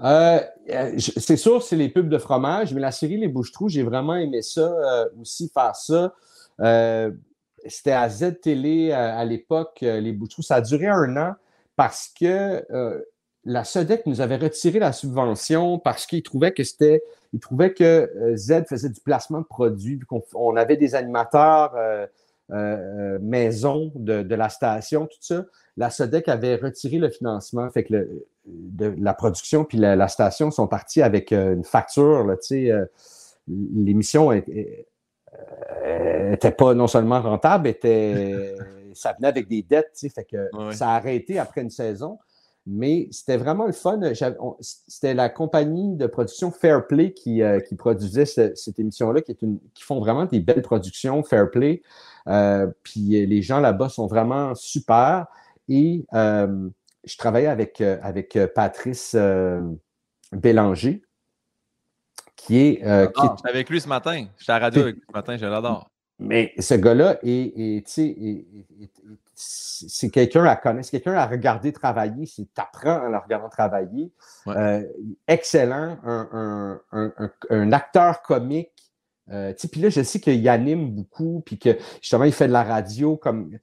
[0.00, 3.84] Euh, euh, c'est sûr, c'est les pubs de fromage, mais la série Les Bouches-Trous, j'ai
[3.84, 6.12] vraiment aimé ça euh, aussi, faire ça.
[7.68, 10.42] C'était à Z-Télé à l'époque, Les Bouches-Trous.
[10.42, 11.34] Ça a duré un an
[11.76, 12.64] parce que
[13.44, 17.00] la SEDEC nous avait retiré la subvention parce qu'ils trouvaient que c'était.
[17.32, 21.76] Ils trouvaient que Z faisait du placement de produits, qu'on on avait des animateurs
[22.52, 25.44] euh, maison de, la station, tout ça,
[25.76, 27.68] la SODEC avait retiré le financement.
[27.70, 28.08] Fait que
[28.46, 32.24] de la production puis la, station sont partis avec une facture.
[33.48, 34.86] L'émission n'était
[36.56, 38.54] pas non seulement rentable, était,
[38.94, 39.98] ça venait avec des dettes.
[40.14, 42.18] Fait que ça a arrêté après une saison.
[42.68, 44.00] Mais c'était vraiment le fun.
[44.60, 50.00] C'était la compagnie de production Fairplay qui, euh, qui produisait cette émission-là, qui, qui font
[50.00, 51.82] vraiment des belles productions, Fairplay.
[52.28, 55.26] Euh, puis les gens là-bas sont vraiment super.
[55.68, 56.68] Et euh,
[57.04, 59.16] je travaillais avec, avec Patrice
[60.32, 61.02] Bélanger,
[62.36, 63.12] qui est.
[63.12, 64.26] Qui avec lui ce matin.
[64.38, 65.90] J'étais à la radio avec lui ce matin, je l'adore.
[66.18, 67.86] Mais ce gars-là est,
[69.34, 74.10] c'est quelqu'un à connaître, c'est quelqu'un à regarder travailler, c'est apprends en le regardant travailler.
[74.46, 74.82] Euh,
[75.28, 78.70] excellent, un, acteur comique.
[79.32, 82.64] Euh, puis là, je sais qu'il anime beaucoup, puis que justement, il fait de la
[82.64, 83.58] radio comme.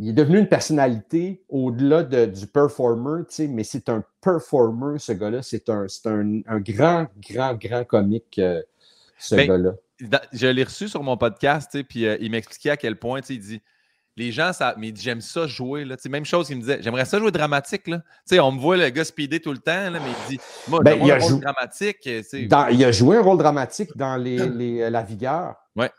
[0.00, 5.42] Il est devenu une personnalité au-delà du performer, mais c'est un performer, ce gars-là.
[5.42, 5.86] C'est un,
[6.46, 8.62] un, grand, grand, grand comique, euh,
[9.18, 9.74] ce ben, gars-là.
[10.32, 13.60] Je l'ai reçu sur mon podcast, puis il m'expliquait à quel point il dit
[14.18, 15.84] les gens, ça, mais j'aime ça jouer.
[15.84, 15.96] Là.
[16.10, 17.86] Même chose qu'il me disait, j'aimerais ça jouer dramatique.
[17.86, 18.02] Là.
[18.42, 20.98] on me voit le gars speeder tout le temps, là, mais il dit, moi, ben,
[21.02, 21.98] il, a rôle dramatique.
[22.04, 25.54] il a joué un rôle dramatique dans les, les euh, La Vigueur.
[25.76, 25.90] Ouais.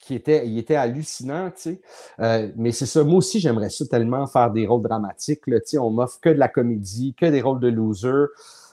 [0.00, 1.80] Qui était, il était hallucinant, tu sais.
[2.18, 5.46] Euh, mais c'est ça, moi aussi, j'aimerais ça tellement faire des rôles dramatiques.
[5.46, 8.26] Là, on m'offre que de la comédie, que des rôles de loser.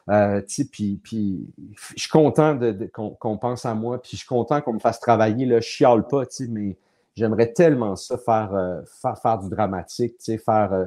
[0.10, 1.48] Euh, puis, puis
[1.96, 5.00] je suis content de, qu'on, pense à moi, puis je suis content qu'on me fasse
[5.00, 5.46] travailler.
[5.46, 6.78] Là, je chiale pas, mais
[7.20, 8.82] J'aimerais tellement ça faire, euh,
[9.22, 10.86] faire, du dramatique, tu sais, faire euh,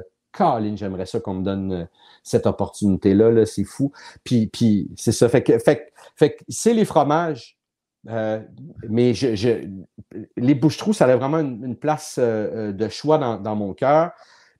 [0.75, 1.85] j'aimerais ça qu'on me donne euh,
[2.23, 3.91] cette opportunité-là, -là, c'est fou.
[4.23, 5.29] Puis, puis c'est ça.
[5.29, 5.91] Fait que, fait,
[6.49, 7.59] c'est les fromages.
[8.89, 9.67] mais je,
[10.35, 14.11] les bouches-trous, ça a vraiment une, place de choix dans, mon cœur.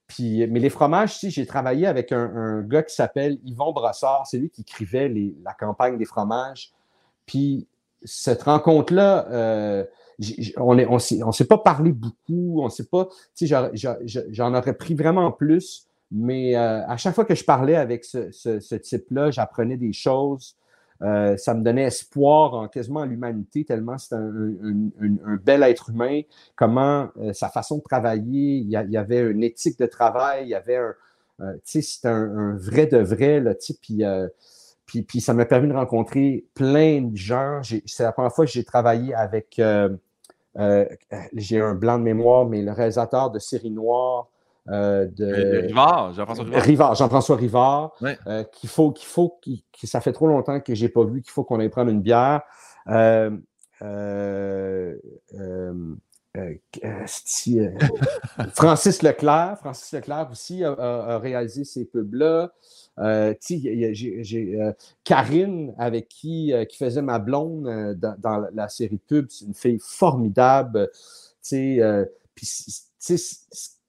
[0.06, 4.26] Puis, mais les fromages, si j'ai travaillé avec un, gars qui s'appelle Yvon Brossard.
[4.28, 5.12] C'est lui qui écrivait
[5.42, 6.72] la campagne des fromages.
[7.26, 7.66] Puis
[8.04, 9.86] cette rencontre-là,
[10.56, 13.08] on ne s'est pas parlé beaucoup, on sait pas,
[13.40, 18.76] j'en aurais pris vraiment plus, mais euh, à chaque fois que je parlais avec ce,
[18.76, 20.56] type-là, j'apprenais des choses.
[21.02, 26.20] Euh, ça me donnait espoir en quasiment l'humanité, tellement c'est un, bel être humain.
[26.54, 30.54] Comment euh, sa façon de travailler, il y, avait une éthique de travail, il y
[30.54, 30.94] avait un,
[31.38, 34.02] tu sais, c'est un, vrai de vrai, là, tu puis
[34.86, 37.60] puis, ça m'a permis de rencontrer plein de gens.
[37.86, 39.88] C'est la première fois que j'ai travaillé avec, euh,
[40.58, 40.84] euh,
[41.34, 44.28] j'ai un blanc de mémoire, mais le réalisateur de série noire.
[44.70, 46.62] Euh, de Rivard, Jean-François Rivard.
[46.62, 47.92] Rivard Jean-François Rivard.
[48.52, 49.38] qu'il faut, qu'il faut,
[49.82, 52.02] ça fait trop longtemps que je n'ai pas vu, qu'il faut qu'on aille prendre une
[52.02, 52.42] bière.
[58.54, 62.52] Francis Leclerc, Francis Leclerc aussi a réalisé ces pubs-là.
[62.98, 64.72] Euh, j'ai euh,
[65.02, 67.64] Karine, avec qui, euh, qui faisait ma blonde
[68.18, 70.90] dans, la série pub, c'est une fille formidable.
[71.42, 71.80] Puis,
[72.40, 73.14] ce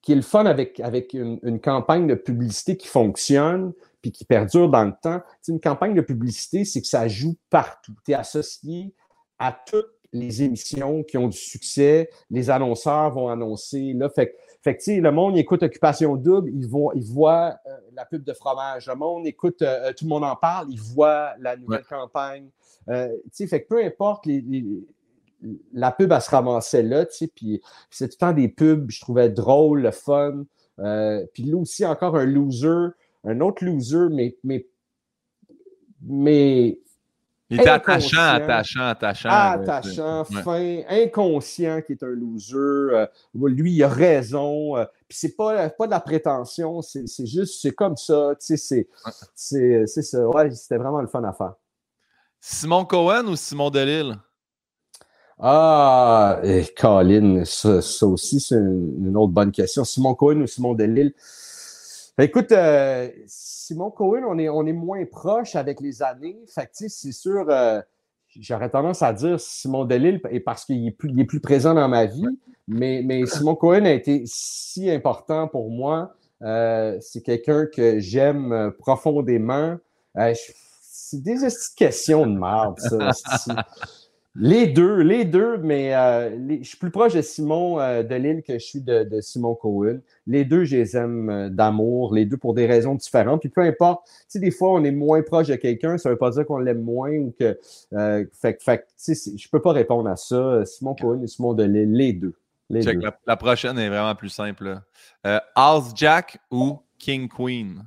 [0.02, 4.68] qui est le fun avec, avec une, campagne de publicité qui fonctionne puis qui perdure
[4.68, 7.92] dans le temps, une campagne de publicité, c'est que ça joue partout.
[8.04, 8.94] Tu es associé
[9.38, 12.08] à toutes les émissions qui ont du succès.
[12.30, 13.94] Les annonceurs vont annoncer.
[13.94, 14.36] Là, fait,
[14.66, 18.32] fait que, le monde écoute Occupation Double, ils voient, ils voient euh, la pub de
[18.32, 18.88] fromage.
[18.88, 22.48] Le monde écoute euh, Tout le monde en parle, ils voient la nouvelle campagne.
[22.88, 24.26] Euh, fait que peu importe,
[25.72, 27.06] la pub, elle se ramassait là,
[27.36, 30.44] puis c'est tout le temps des pubs, je trouvais drôle, le fun.
[31.32, 32.88] puis là aussi, encore un loser,
[33.22, 34.66] un autre loser, mais, mais,
[36.02, 36.80] mais
[37.48, 39.28] il était attachant, attachant, attachant.
[39.28, 42.56] Attachant, fin, inconscient qui est un loser.
[42.56, 44.76] Euh, lui, il a raison.
[44.76, 48.32] Euh, puis c'est pas, pas de la prétention, c'est juste, c'est comme ça.
[48.44, 48.88] Tu sais,
[49.34, 50.28] c'est ça.
[50.28, 51.54] Ouais, c'était vraiment le fun à faire.
[52.40, 54.16] Simon Cohen ou Simon Delille?
[55.38, 59.84] Ah, et Colin, ça, aussi, c'est une, autre bonne question.
[59.84, 61.14] Simon Cohen ou Simon Delille?
[62.18, 66.38] Écoute, euh, Simon Cohen, on est, on est moins proche avec les années.
[66.48, 67.80] Fait c'est sûr, euh,
[68.40, 72.06] j'aurais tendance à dire Simon Delille parce qu'il est, plus, est plus présent dans ma
[72.06, 72.26] vie.
[72.68, 76.14] Mais, mais Simon Cohen a été si important pour moi.
[76.42, 79.76] Euh, c'est quelqu'un que j'aime profondément.
[80.16, 80.34] Euh,
[80.80, 81.36] c'est des
[81.76, 83.66] questions de merde, ça.
[84.38, 88.42] Les deux, les deux, mais euh, je suis plus proche de Simon euh, de Lille
[88.46, 90.00] que je suis de, Simon Cohen.
[90.26, 93.40] Les deux, je les aime euh, d'amour, les deux pour des raisons différentes.
[93.40, 96.18] Puis peu importe, tu sais, des fois, on est moins proche de quelqu'un, ça veut
[96.18, 97.58] pas dire qu'on l'aime moins ou que.
[98.32, 100.64] fait, fait tu sais, je peux pas répondre à ça.
[100.66, 102.34] Simon Cohen et Simon de Lille, les deux.
[102.68, 103.00] Les deux.
[103.26, 104.80] La, prochaine est vraiment plus simple.
[105.54, 107.84] House Jack ou King Queen?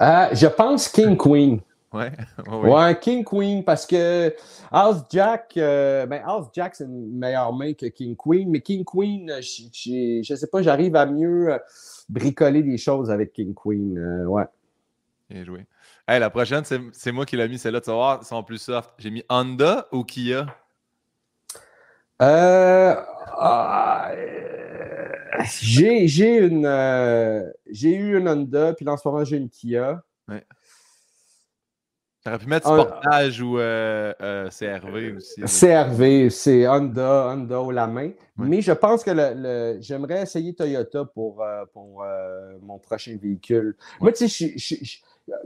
[0.00, 1.60] Euh, je pense King Queen.
[1.92, 2.12] Ouais,
[2.46, 4.34] ouais, King Queen, parce que
[4.70, 8.84] House Jack, euh, ben House Jack, c'est une meilleure main que King Queen, mais King
[8.84, 11.58] Queen, je ne sais pas, j'arrive à mieux euh,
[12.08, 13.98] bricoler des choses avec King Queen.
[14.26, 14.44] ouais.
[15.30, 15.66] Bien joué.
[16.06, 18.90] Hey, la prochaine, c'est moi qui l'ai mis, celle-là, tu vas voir, sont plus soft.
[18.98, 20.46] J'ai mis Honda ou Kia?
[22.22, 22.94] Euh,
[23.38, 24.12] ah,
[25.60, 30.02] j'ai une euh, j'ai eu une Honda, puis en ce moment j'ai une Kia.
[30.26, 30.42] Ouais.
[32.26, 34.12] T'aurais pu mettre Sportage ou euh,
[34.50, 35.40] CRV aussi.
[35.42, 38.10] CRV, c'est Honda, Honda ou la main.
[38.36, 41.42] Mais je pense que le, j'aimerais essayer Toyota pour,
[41.72, 42.04] pour
[42.60, 43.76] mon prochain véhicule.
[44.00, 44.56] Moi, tu sais,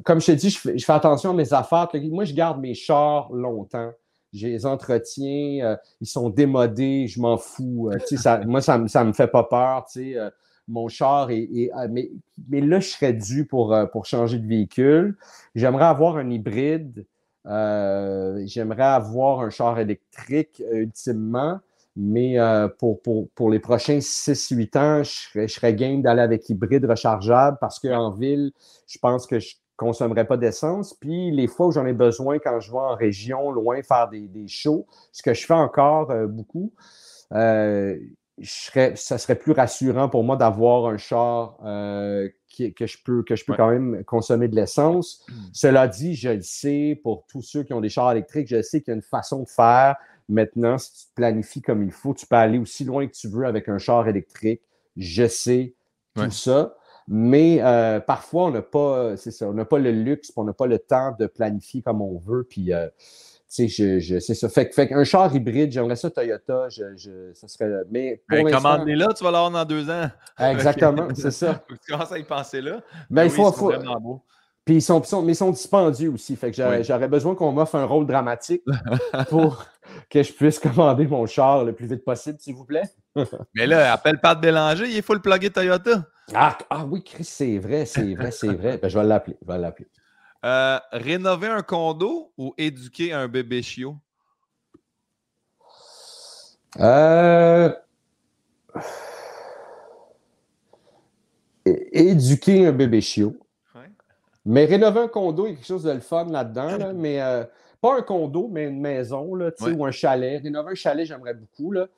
[0.05, 1.89] comme je t'ai dit, je fais, je fais, attention à mes affaires.
[1.95, 3.93] Moi, je garde mes chars longtemps
[4.33, 7.91] je les entretiens, euh, ils sont démodés, je m'en fous.
[7.93, 9.87] Euh, ça, moi, ça ne me fait pas peur.
[9.97, 10.31] Euh,
[10.69, 11.71] mon char est.
[11.91, 12.11] mais,
[12.49, 15.17] mais, là, je serais dû pour, pour changer de véhicule.
[15.55, 17.07] J'aimerais avoir un hybride.
[17.45, 21.59] J'aimerais avoir un char électrique ultimement.
[21.97, 22.37] Mais
[22.79, 27.59] pour, pour, pour, les prochains 6-8 ans, je serais, je serais d'aller avec hybride rechargeable
[27.61, 28.53] parce qu'en ville,
[28.87, 30.93] je pense que je consommerai pas d'essence.
[30.93, 34.29] Puis les fois où j'en ai besoin, quand je vais en région, loin, faire des,
[34.29, 36.71] des shows, ce que je fais encore euh, beaucoup,
[37.33, 37.99] euh,
[38.41, 43.23] je serais, ça serait plus rassurant pour moi d'avoir un char euh, que je peux,
[43.23, 45.25] que je peux quand même consommer de l'essence.
[45.29, 45.35] Hmm.
[45.53, 48.81] Cela dit, je le sais, pour tous ceux qui ont des chars électriques, je sais
[48.81, 49.97] qu'il y a une façon de faire.
[50.29, 53.29] Maintenant, si tu te planifies comme il faut, tu peux aller aussi loin que tu
[53.29, 54.63] veux avec un char électrique.
[54.97, 55.75] Je sais
[56.15, 56.75] tout ça.
[57.09, 60.53] Mais euh, parfois, on n'a pas, c'est ça, on n'a pas le luxe, on n'a
[60.53, 62.45] pas le temps de planifier comme on veut.
[62.45, 62.89] Puis, euh,
[63.51, 64.49] sais, je, je, c'est ça.
[64.49, 67.69] Fait, fait qu'un char hybride, j'aimerais ça Toyota, je, je, ça serait.
[67.91, 70.09] Mais pour ben, Commande-les là, tu vas l'avoir dans deux ans.
[70.39, 71.65] Exactement, c'est ça.
[71.85, 72.81] tu commences à y penser là.
[73.11, 73.51] Ben, il faut.
[73.53, 73.73] faut...
[74.65, 76.37] Puis ils sont, mais ils sont dispendieux aussi.
[76.37, 78.63] Fait que j'aurais besoin qu'on m'offre un rôle dramatique
[79.31, 79.65] pour
[80.09, 82.89] que je puisse commander mon char le plus vite possible, s'il vous plaît.
[83.55, 86.05] mais là, appelle pas de Bélanger, il faut le plugger Toyota.
[86.35, 88.79] Ah, ah, oui, Chris, c'est vrai, c'est vrai, c'est vrai.
[88.79, 89.37] Ben, je vais l'appeler.
[89.43, 89.89] Je vais l'appeler.
[90.45, 93.97] Euh, rénover un condo ou éduquer un bébé chiot?
[96.79, 97.71] Euh...
[101.67, 103.37] Éduquer un bébé chiot.
[104.47, 107.45] Mais rénover un condo, il y a quelque chose de le fun là-dedans, mais euh,
[107.83, 110.43] pas un condo, mais une maison là, ou un chalet.
[110.43, 111.73] Rénover un chalet, j'aimerais beaucoup.
[111.73, 111.89] Là.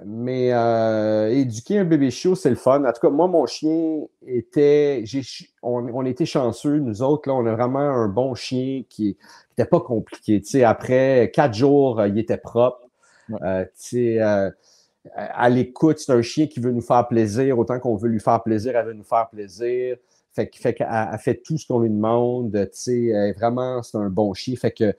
[0.00, 2.84] Euh, mais euh, éduquer un bébé chiot, c'est le fun.
[2.84, 5.04] En tout cas, moi, mon chien était.
[5.62, 9.16] On, était chanceux, nous autres, là, on a vraiment un bon chien qui
[9.50, 10.42] n'était pas compliqué.
[10.64, 12.86] après quatre jours, il était propre.
[15.14, 17.58] à l'écoute, c'est un chien qui veut nous faire plaisir.
[17.58, 19.96] Autant qu'on veut lui faire plaisir, elle veut nous faire plaisir.
[20.32, 22.56] Fait, fait qu'elle fait tout ce qu'on lui demande.
[23.36, 24.56] vraiment, c'est un bon chien.
[24.56, 24.94] Fait que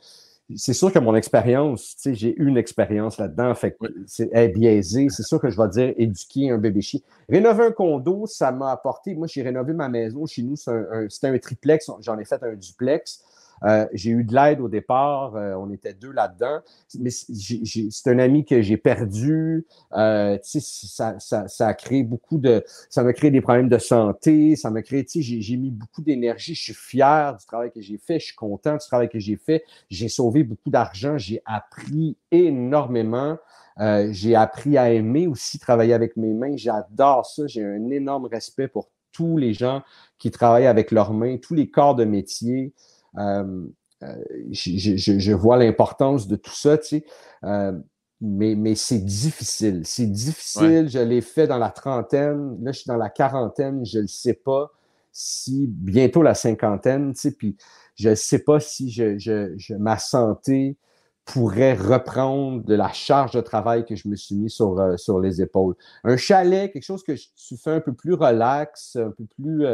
[0.56, 5.08] c'est sûr que mon expérience, j'ai eu une expérience là-dedans, fait que c'est biaisé.
[5.10, 7.00] C'est sûr que je vais dire éduquer un bébé chien.
[7.30, 9.14] Rénover un condo, ça m'a apporté.
[9.16, 10.56] Moi, j'ai rénové ma maison chez nous.
[10.56, 11.90] C'était un, triplex.
[12.02, 13.24] J'en ai fait un duplex.
[13.64, 16.60] Euh, j'ai eu de l'aide au départ, euh, on était deux là-dedans,
[17.00, 19.66] mais c'est un ami que j'ai perdu.
[19.94, 22.64] Euh, ça, ça, ça, a créé beaucoup de.
[22.90, 25.06] Ça m'a créé des problèmes de santé, ça m'a créé.
[25.14, 28.74] J'ai mis beaucoup d'énergie, je suis fier du travail que j'ai fait, je suis content
[28.74, 29.64] du travail que j'ai fait.
[29.90, 33.38] J'ai sauvé beaucoup d'argent, j'ai appris énormément.
[33.80, 36.56] Euh, j'ai appris à aimer aussi travailler avec mes mains.
[36.56, 37.48] J'adore ça.
[37.48, 39.82] J'ai un énorme respect pour tous les gens
[40.18, 42.74] qui travaillent avec leurs mains, tous les corps de métier.
[43.18, 43.68] Euh,
[44.04, 44.16] euh,
[44.52, 47.06] je, vois l'importance de tout ça, tu sais.
[47.44, 47.74] Euh,
[48.20, 49.82] mais, mais c'est difficile.
[49.86, 50.90] C'est difficile.
[50.90, 52.58] Je l'ai fait dans la trentaine.
[52.64, 53.86] Là, je suis dans la quarantaine.
[53.86, 54.72] Je ne sais pas
[55.12, 57.58] si bientôt la cinquantaine, tu sais, puis
[57.96, 60.78] je ne sais pas si je, je, ma santé
[61.26, 65.42] pourrait reprendre de la charge de travail que je me suis mis sur, sur les
[65.42, 65.76] épaules.
[66.04, 69.66] Un chalet, quelque chose que tu fais un peu plus relax, un peu plus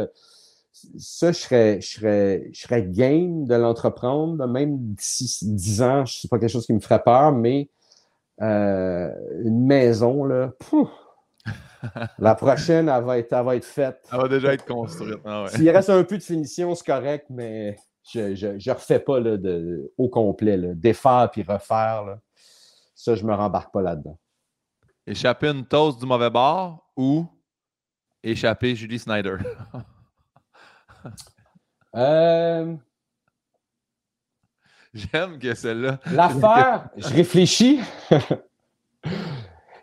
[0.98, 6.20] ça, je serais, je serais, je serais game de l'entreprendre, même d'ici 10 ans, je
[6.20, 7.70] sais pas quelque chose qui me ferait peur, mais
[8.40, 9.10] euh,
[9.44, 10.52] une maison, là,
[12.18, 14.06] la prochaine, elle va, être, elle va être faite.
[14.12, 15.18] Elle va déjà être construite.
[15.24, 17.76] Ah S'il reste un peu de finition, c'est correct, mais
[18.12, 20.56] je ne refais pas là, de, au complet.
[20.56, 20.74] Là.
[20.74, 22.20] Défaire puis refaire, là.
[22.94, 24.18] ça, je ne me rembarque pas là-dedans.
[25.06, 27.26] Échapper une toast du mauvais bord ou
[28.22, 29.36] échapper Julie Snyder?
[31.94, 32.76] Euh,
[34.92, 35.98] J'aime que celle-là.
[36.12, 37.80] L'affaire, je réfléchis.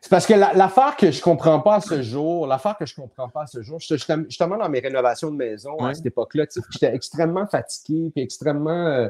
[0.05, 3.27] C'est parce que l'affaire que je comprends pas à ce jour, l'affaire que je comprends
[3.27, 7.47] pas à ce jour, justement dans mes rénovations de maison à cette époque-là, j'étais extrêmement
[7.47, 9.09] fatigué, puis extrêmement, euh,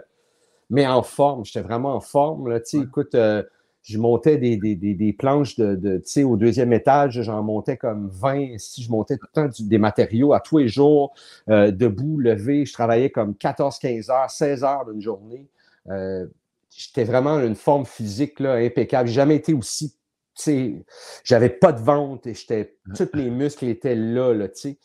[0.70, 1.44] mais en forme.
[1.44, 2.48] J'étais vraiment en forme.
[2.48, 3.44] Là, Écoute, euh,
[3.86, 7.78] je montais des, des, des, planches de, de tu sais, au deuxième étage, j'en montais
[7.78, 8.58] comme 20.
[8.58, 11.14] Si je montais tout le temps des matériaux à tous les jours,
[11.50, 15.48] euh, debout, levé, je travaillais comme 14, 15 heures, 16 heures d'une journée.
[15.90, 16.26] Euh,
[16.72, 19.08] j'étais vraiment une forme physique là, impeccable.
[19.08, 19.98] J'ai jamais été aussi, tu
[20.34, 20.86] sais,
[21.24, 24.78] j'avais pas de ventre et j'étais, tous mes muscles étaient là, là, tu sais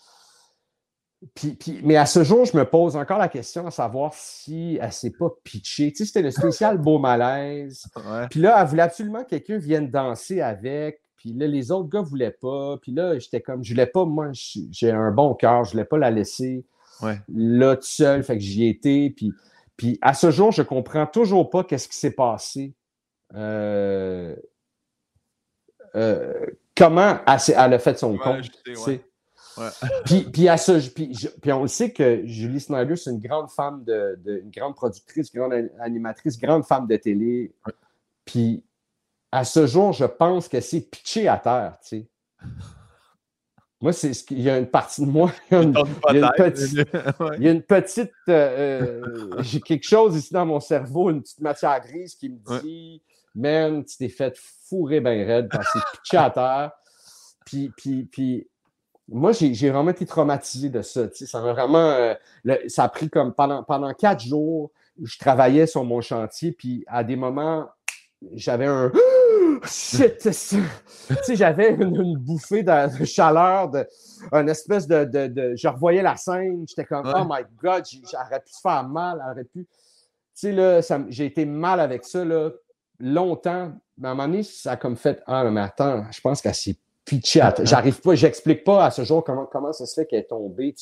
[1.83, 5.13] mais à ce jour, je me pose encore la question à savoir si elle s'est
[5.13, 5.91] pas pitchée.
[5.93, 7.87] Tu sais, c'était le spécial beau malaise.
[8.31, 11.03] Puis là, elle voulait absolument que quelqu'un vienne danser avec.
[11.17, 12.79] Puis là, les autres gars ne voulaient pas.
[12.81, 15.99] Puis là, j'étais comme, je voulais pas, moi, j'ai un bon cœur, je voulais pas
[15.99, 16.65] la laisser
[17.29, 18.23] là tout seul.
[18.23, 19.13] Fait que j'y étais.
[19.15, 19.35] Puis,
[19.77, 22.75] puis à ce jour, je comprends toujours pas qu'est-ce qui s'est passé.
[23.35, 24.35] Euh,
[25.97, 28.51] euh, comment elle, a fait son compte.
[30.05, 33.51] Puis, puis, à ce, puis, puis, on le sait que Julie Snyder, c'est une grande
[33.51, 37.55] femme, de, une grande productrice, grande animatrice, grande femme de télé.
[38.25, 38.63] Puis
[39.33, 42.09] à ce jour, je pense que c'est pitché à terre, tu sais.
[43.83, 45.33] Moi, c'est ce qu'il y a une partie de moi.
[45.51, 45.63] Il y a
[47.51, 48.13] une, petite.
[48.29, 52.61] Euh, euh, j'ai quelque chose ici dans mon cerveau, une petite matière grise qui me
[52.61, 53.03] dit
[53.35, 54.37] Man, tu t'es fait
[54.69, 56.73] fourrer bien raide quand c'est pitché à terre.
[57.47, 58.49] Puis, puis, puis
[59.11, 61.09] moi, j'ai vraiment été traumatisé de ça.
[61.13, 61.91] Ça m'a vraiment.
[61.91, 62.15] Euh,
[62.69, 64.71] ça a pris comme pendant, pendant quatre jours,
[65.03, 67.69] je travaillais sur mon chantier, puis à des moments,
[68.33, 68.93] j'avais un.
[69.65, 70.29] Shit!
[71.35, 73.87] j'avais une, bouffée de, chaleur, de,
[74.33, 78.53] une espèce de, de, Je revoyais la scène, j'étais comme, oh my God, j'aurais pu
[78.53, 79.67] se faire mal, j'aurais pu.
[79.67, 79.69] Tu
[80.35, 82.51] sais, là, j'ai été mal avec ça, là,
[82.99, 83.73] longtemps.
[83.99, 86.55] Mais à un moment donné, ça a comme fait, ah, mais attends, je pense qu'elle
[86.55, 86.77] s'est
[87.11, 87.41] pitché.
[87.65, 90.75] J'arrive pas, j'explique pas à ce jour comment, comment ça se fait qu'elle est tombée.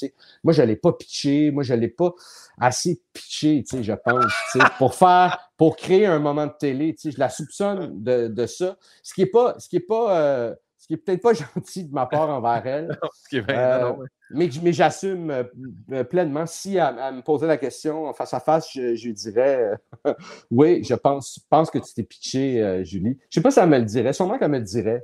[0.44, 2.12] Moi, je l'ai pas pitché, moi, je l'ai pas
[2.60, 4.32] assez pitché, je pense,
[4.76, 6.94] pour faire, pour créer un moment de télé.
[7.02, 8.76] Je la soupçonne de, de ça.
[9.02, 11.84] Ce qui est pas, ce qui est pas, euh, ce qui est peut-être pas gentil
[11.84, 12.98] de ma part envers elle.
[13.48, 13.92] euh,
[14.30, 16.44] mais mais j'assume euh, pleinement.
[16.44, 19.72] Si elle, me posait la question face à face, je, je lui dirais
[20.06, 20.14] euh,
[20.50, 23.18] Oui, je pense, pense que tu t'es pitché, Julie.
[23.30, 25.02] Je sais pas si elle me le dirait, sûrement qu'elle me le dirait.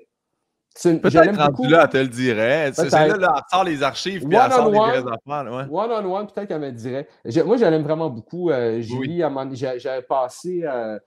[0.82, 2.72] Peut-être rendu là, elle te le dirait.
[2.74, 5.68] C'est là, elle sort les archives puis elle sort les vraies affaires.
[5.70, 7.08] One on one, peut-être qu'elle me dirait.
[7.44, 8.50] moi, je l'aime vraiment beaucoup.
[8.50, 9.22] Euh, Julie,
[9.52, 10.62] j'avais passé.
[10.64, 10.98] Euh,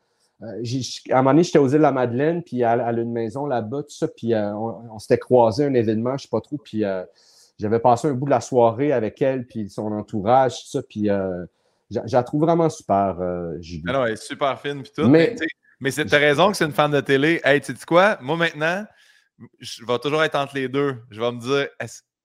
[0.43, 0.63] euh,
[1.11, 3.45] à un moment donné, j'étais aux îles de la Madeleine, puis elle, a une maison
[3.45, 6.83] là-bas, tout ça, puis on, s'était croisé un événement, je ne sais pas trop, puis
[7.59, 11.09] j'avais passé un bout de la soirée avec elle, puis son entourage, tout ça, puis
[11.89, 13.17] je la trouve vraiment super,
[13.59, 13.83] Julie.
[13.87, 15.09] Ah non, elle est super fine, puis tout.
[15.09, 15.35] Mais,
[15.79, 17.41] mais, c'est ta raison que c'est une fan de télé.
[17.43, 18.19] Hey, tu sais quoi?
[18.21, 18.85] Moi, maintenant,
[19.59, 20.95] je vais toujours être entre les deux.
[21.09, 21.67] Je vais me dire,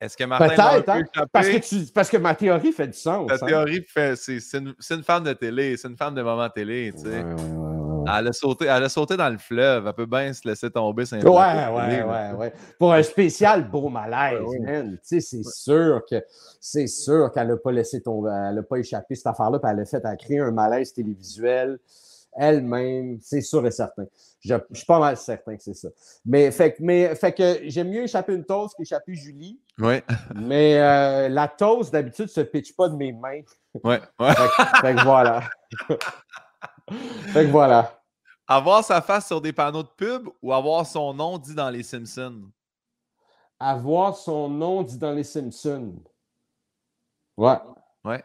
[0.02, 1.26] est-ce que Martin Peut-être, hein?
[1.32, 3.28] parce, que parce que ma théorie fait du sens.
[3.28, 3.46] Ta hein?
[3.46, 4.16] théorie fait.
[4.16, 7.24] C'est une, une, femme de télé, c'est une femme de moment télé, tu sais.
[8.08, 9.86] elle, a sauté, elle a sauté dans le fleuve.
[9.86, 11.04] Elle peut bien se laisser tomber.
[11.12, 12.52] Ouais, ouais, ouais, ouais.
[12.80, 14.98] Pour un spécial beau malaise, man.
[15.08, 16.16] Tu sais, c'est sûr que
[16.60, 19.80] c'est sûr qu'elle n'a pas laissé tomber, elle n'a pas échappé cette affaire-là, puis elle
[19.80, 21.78] a fait, elle a créé un malaise télévisuel
[22.34, 24.04] elle-même, c'est sûr et certain.
[24.40, 25.88] Je, suis pas mal certain que c'est ça.
[26.24, 29.60] Mais fait, mais, fait que j'aime mieux échapper une toast qu'échapper Julie.
[29.78, 30.00] Oui.
[30.34, 33.42] mais euh, la toast, d'habitude, se pitche pas de mes mains.
[33.84, 34.00] Ouais.
[34.18, 34.34] ouais.
[34.80, 35.42] Fait, que voilà.
[37.32, 38.02] fait que voilà.
[38.46, 41.82] Avoir sa face sur des panneaux de pub ou avoir son nom dit dans les
[41.82, 42.50] Simpsons?
[43.58, 45.94] Avoir son nom dit dans les Simpsons.
[47.36, 47.58] Ouais.
[48.04, 48.22] Ouais.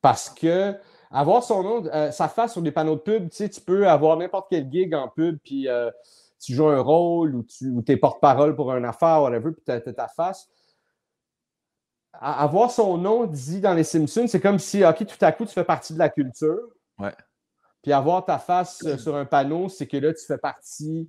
[0.00, 0.78] Parce que
[1.10, 3.88] avoir son nom, euh, sa face sur des panneaux de pub, tu sais, tu peux
[3.88, 5.90] avoir n'importe quel gig en pub, puis euh,
[6.40, 9.80] tu joues un rôle ou tu es porte-parole pour une affaire, whatever, puis tu as,
[9.80, 10.48] ta face.
[12.12, 15.52] avoir son nom dit dans les Simpsons, c'est comme si, OK, tout à coup, tu
[15.52, 16.68] fais partie de la culture.
[16.98, 17.14] Ouais.
[17.82, 21.08] Puis avoir ta face euh, sur un panneau, c'est que là, tu fais partie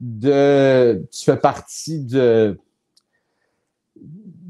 [0.00, 1.06] de.
[1.12, 2.58] Tu fais partie de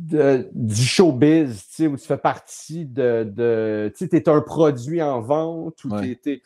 [0.06, 3.92] du showbiz, tu sais, où tu fais partie de.
[3.96, 6.42] tu sais, es un produit en vente, ou tu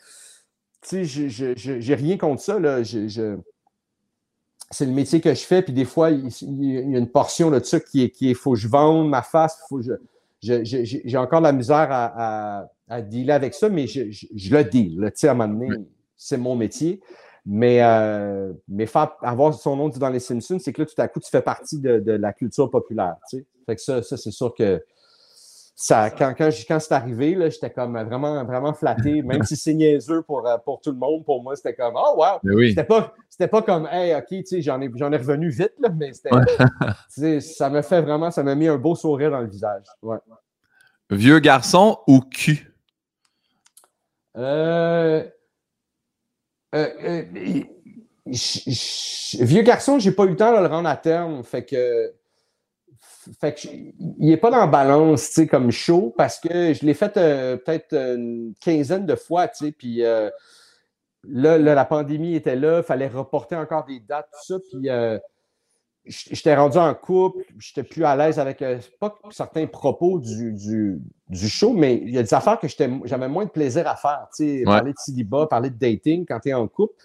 [0.81, 2.83] sais, j'ai rien contre ça, là.
[2.83, 7.59] c'est le métier que je fais, puis des fois, il, y a une portion de
[7.59, 9.93] ça qui est, qui est faut que je vende ma face, faut je.
[10.41, 15.11] J'ai encore de la misère à, à, dealer avec ça, mais je, le deal.
[15.13, 15.69] Tu sais, à un moment donné,
[16.17, 16.99] c'est mon métier.
[17.45, 18.85] Mais, euh, mais
[19.23, 21.41] avoir son nom dit dans les Simpsons, c'est que là, tout à coup, tu fais
[21.41, 23.15] partie de, la culture populaire.
[23.29, 23.45] Tu sais.
[23.65, 24.83] Fait que ça, ça c'est sûr que
[25.75, 30.21] ça, quand, quand, quand c'est arrivé, j'étais comme vraiment, vraiment flatté, même si c'est niaiseux
[30.21, 32.39] pour, euh, pour tout le monde, pour moi, c'était comme Oh wow!
[32.43, 33.15] Ben c'était pas,
[33.49, 36.11] pas comme Hey, ok, j'en ai, j'en ai revenu vite, là, mais
[37.41, 39.85] ça me fait vraiment, ça m'a mis un beau sourire dans le visage.
[40.03, 40.17] Ouais.
[41.09, 42.71] Vieux garçon ou cul?
[44.37, 45.27] Euh,
[46.75, 47.23] euh, euh
[48.25, 51.43] vieux garçon, j'ai pas eu le temps de le rendre à terme.
[51.43, 52.13] Fait que,
[53.39, 56.85] fait que il n'est pas dans la balance, tu sais, comme chaud, parce que je
[56.85, 60.29] l'ai fait euh, peut-être une quinzaine de fois, tu sais, puis euh,
[61.27, 65.17] là, la pandémie était là, il fallait reporter encore des dates, tout ça, puis euh,
[66.05, 68.63] j'étais rendu en couple, j'étais plus à l'aise avec,
[68.99, 72.67] pas certains propos du, du, show, mais il y a des affaires que
[73.05, 76.39] j'avais moins de plaisir à faire, tu sais, parler de célibat, parler de dating quand
[76.39, 76.95] tu es en couple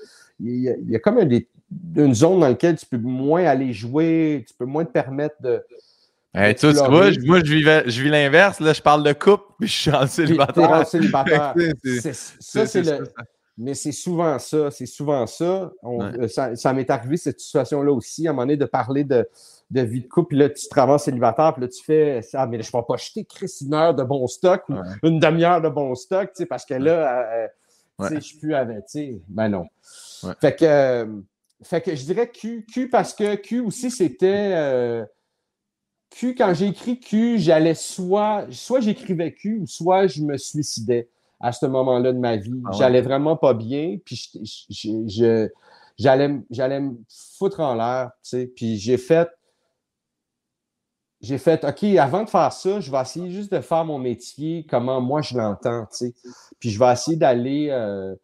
[0.40, 4.64] il y a, comme une zone dans laquelle tu peux moins aller jouer, tu peux
[4.64, 5.62] moins te permettre de.
[6.34, 8.60] tu vois, moi, je, vis l'inverse.
[8.60, 10.70] Là, je parle de couple, puis je suis en célibataire.
[10.70, 11.54] en célibataire.
[12.12, 13.04] ça, c'est le.
[13.58, 15.72] Mais c'est souvent ça, c'est souvent ça.
[15.84, 19.26] Euh, ça, m'est arrivé cette situation-là aussi, à un moment donné, de parler de,
[19.70, 22.62] de vie de couple, puis là, tu travailles célibataire, puis là, tu fais Ah, mais
[22.62, 24.74] je ne vais pas jeter Chris une heure de bon stock ou
[25.06, 27.48] une demi-heure de bon stock, tu sais, parce que là, euh,
[28.00, 29.20] euh, je suis plus avec, tu sais.
[29.28, 29.66] Ben non.
[30.40, 31.06] Fait, que, euh,
[31.62, 32.66] fait que je dirais Q.
[32.70, 34.52] Q parce que Q aussi, c'était.
[34.54, 35.04] Euh,
[36.10, 38.46] Q, quand j'ai écrit Q, j'allais soit.
[38.50, 41.08] Soit j'écrivais Q ou soit je me suicidais
[41.40, 42.62] à ce moment-là de ma vie.
[42.66, 43.98] Ah j'allais vraiment pas bien.
[44.04, 44.30] Puis
[44.70, 45.48] je,
[45.98, 46.96] j'allais, j'allais me
[47.38, 48.10] foutre en l'air.
[48.22, 48.52] Tu sais.
[48.54, 49.28] Puis j'ai fait.
[51.22, 54.66] J'ai fait, OK, avant de faire ça, je vais essayer juste de faire mon métier,
[54.68, 56.14] comment moi je l'entends, tu sais.
[56.60, 58.14] Puis je vais essayer d'aller, euh,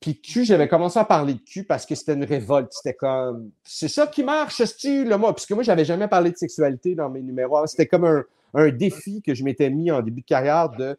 [0.00, 2.72] puis Q, j'avais commencé à parler de Q parce que c'était une révolte.
[2.72, 5.34] C'était comme, c'est ça qui marche, ce style, moi.
[5.34, 7.66] Puisque moi, j'avais jamais parlé de sexualité dans mes numéros.
[7.66, 8.22] C'était comme un,
[8.54, 10.96] un, défi que je m'étais mis en début de carrière de,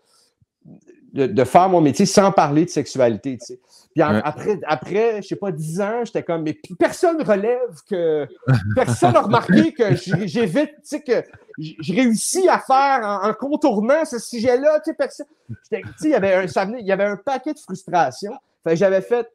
[1.14, 3.38] de, faire mon métier sans parler de sexualité.
[3.38, 3.60] Tu sais.
[3.94, 8.28] Puis après, après, je sais pas, dix ans, j'étais comme, mais personne relève que,
[8.76, 11.24] personne n'a remarqué que j'évite, tu sais, que
[11.58, 15.26] je réussis à faire en, contournant ce sujet-là, tu sais, personne.
[15.50, 18.34] Tu sais, il y avait un, ça il y avait un paquet de frustration
[18.76, 19.28] j'avais fait,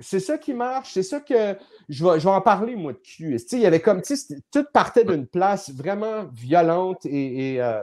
[0.00, 1.56] c'est ça qui marche, c'est ça que
[1.88, 3.36] je vais, je vais en parler, moi, de Q.
[3.52, 7.82] il y avait comme, tu sais, tout partait d'une place vraiment violente et, et, euh,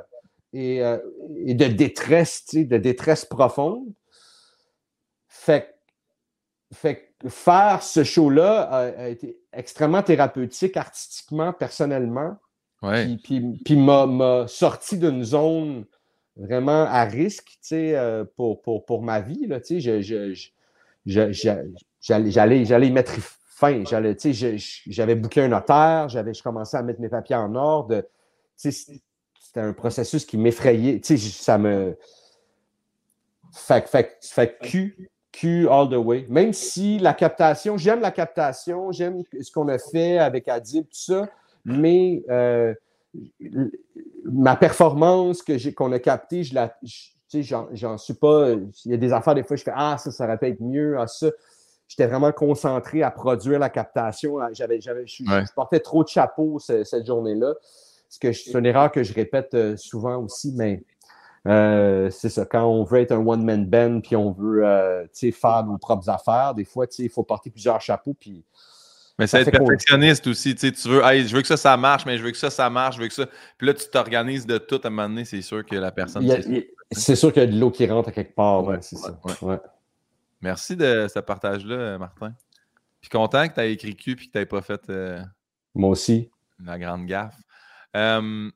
[0.56, 0.98] euh,
[1.30, 3.86] de détresse, de détresse profonde.
[5.28, 5.76] Fait,
[6.74, 12.38] fait faire ce show-là a, été extrêmement thérapeutique, artistiquement, personnellement.
[12.82, 13.18] Ouais.
[13.24, 15.86] Puis, puis, m'a sorti d'une zone
[16.36, 20.34] vraiment à risque, tu sais, euh, pour, pour, pour, ma vie, là, tu sais, je,
[20.34, 20.50] je
[21.06, 23.14] j'allais y mettre
[23.56, 23.84] fin.
[23.86, 28.04] J'avais bouclé un notaire, je commençais à mettre mes papiers en ordre.
[29.56, 31.00] C'était un processus qui m'effrayait.
[31.02, 31.98] Ça me.
[33.54, 36.26] Fait, fait, fait Q, Q all the way.
[36.28, 40.90] Même si la captation, j'aime la captation, j'aime ce qu'on a fait avec Adib, tout
[40.92, 41.30] ça,
[41.64, 42.74] mais euh,
[44.26, 46.78] ma performance qu'on a captée, je la,
[47.72, 48.50] j'en suis pas.
[48.84, 50.60] Il y a des affaires, des fois, je fais Ah, ça, ça aurait pu être
[50.60, 51.00] mieux.
[51.00, 51.28] Ah, ça.
[51.88, 54.38] J'étais vraiment concentré à produire la captation.
[54.52, 55.24] J'avais, j'avais, je,
[55.56, 57.54] portais trop de chapeaux cette journée-là.
[58.10, 60.84] C'est une erreur que je répète euh, souvent aussi, mais
[61.48, 62.46] euh, c'est ça.
[62.46, 66.54] Quand on veut être un one-man band puis on veut euh, faire nos propres affaires,
[66.56, 68.16] des fois, il faut porter plusieurs chapeaux.
[68.20, 68.44] Puis,
[69.20, 70.56] mais c'est être perfectionniste aussi.
[70.56, 72.98] Tu veux, je veux que ça, ça marche, mais je veux que ça, ça marche,
[72.98, 73.28] je veux que ça.
[73.58, 76.28] Puis là, tu t'organises de tout à un moment donné, c'est sûr que la personne.
[76.92, 78.64] C'est sûr qu'il y a de l'eau qui rentre à quelque part.
[78.66, 79.20] Ouais, c'est ça.
[80.42, 82.34] Merci de ce partage-là, Martin.
[83.06, 84.82] Puis content que tu aies écrit Q et que tu n'aies pas fait.
[84.90, 85.22] Euh,
[85.76, 86.32] Moi aussi.
[86.64, 87.36] La grande gaffe.
[87.96, 88.52] Euh,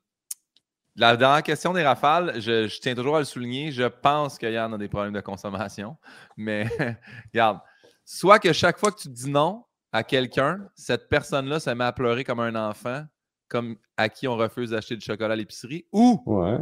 [0.96, 3.72] la dernière question des rafales, je, tiens toujours à le souligner.
[3.72, 5.96] Je pense qu'il y en a des problèmes de consommation.
[6.38, 6.68] Mais
[7.34, 7.60] regarde,
[8.06, 11.94] soit que chaque fois que tu dis non à quelqu'un, cette personne-là se met à
[11.94, 13.04] pleurer comme un enfant,
[13.48, 16.58] comme à qui on refuse d'acheter du chocolat à l'épicerie, ou ouais.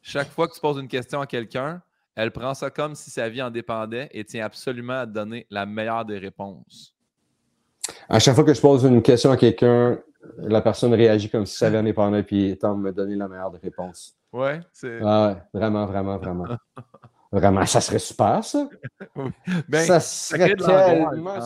[0.00, 1.82] Chaque fois que tu poses une question à quelqu'un,
[2.14, 5.46] elle prend ça comme si sa vie en dépendait et tient absolument à te donner
[5.50, 6.94] la meilleure des réponses.
[8.08, 9.98] À chaque fois que je pose une question à quelqu'un,
[10.38, 13.28] la personne réagit comme si sa vie en dépendait puis tente de me donner la
[13.28, 14.16] meilleure des réponses.
[14.32, 15.00] Ouais, c'est.
[15.02, 16.44] Ah vraiment, vraiment, vraiment.
[17.32, 18.68] vraiment, ça serait super, ça.
[19.68, 21.38] Ben, ça serait tellement.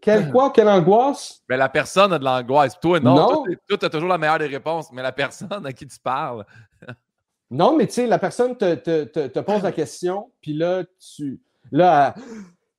[0.00, 0.50] Quelle quoi?
[0.50, 1.42] Quelle angoisse?
[1.48, 2.78] Mais la personne a de l'angoisse.
[2.78, 3.14] Toi, non.
[3.14, 3.44] non.
[3.66, 6.44] Toi, tu as toujours la meilleure des réponses, mais la personne à qui tu parles,
[7.50, 10.84] non, mais tu sais, la personne te, pose la question, puis là,
[11.16, 11.40] tu.
[11.72, 12.14] Là,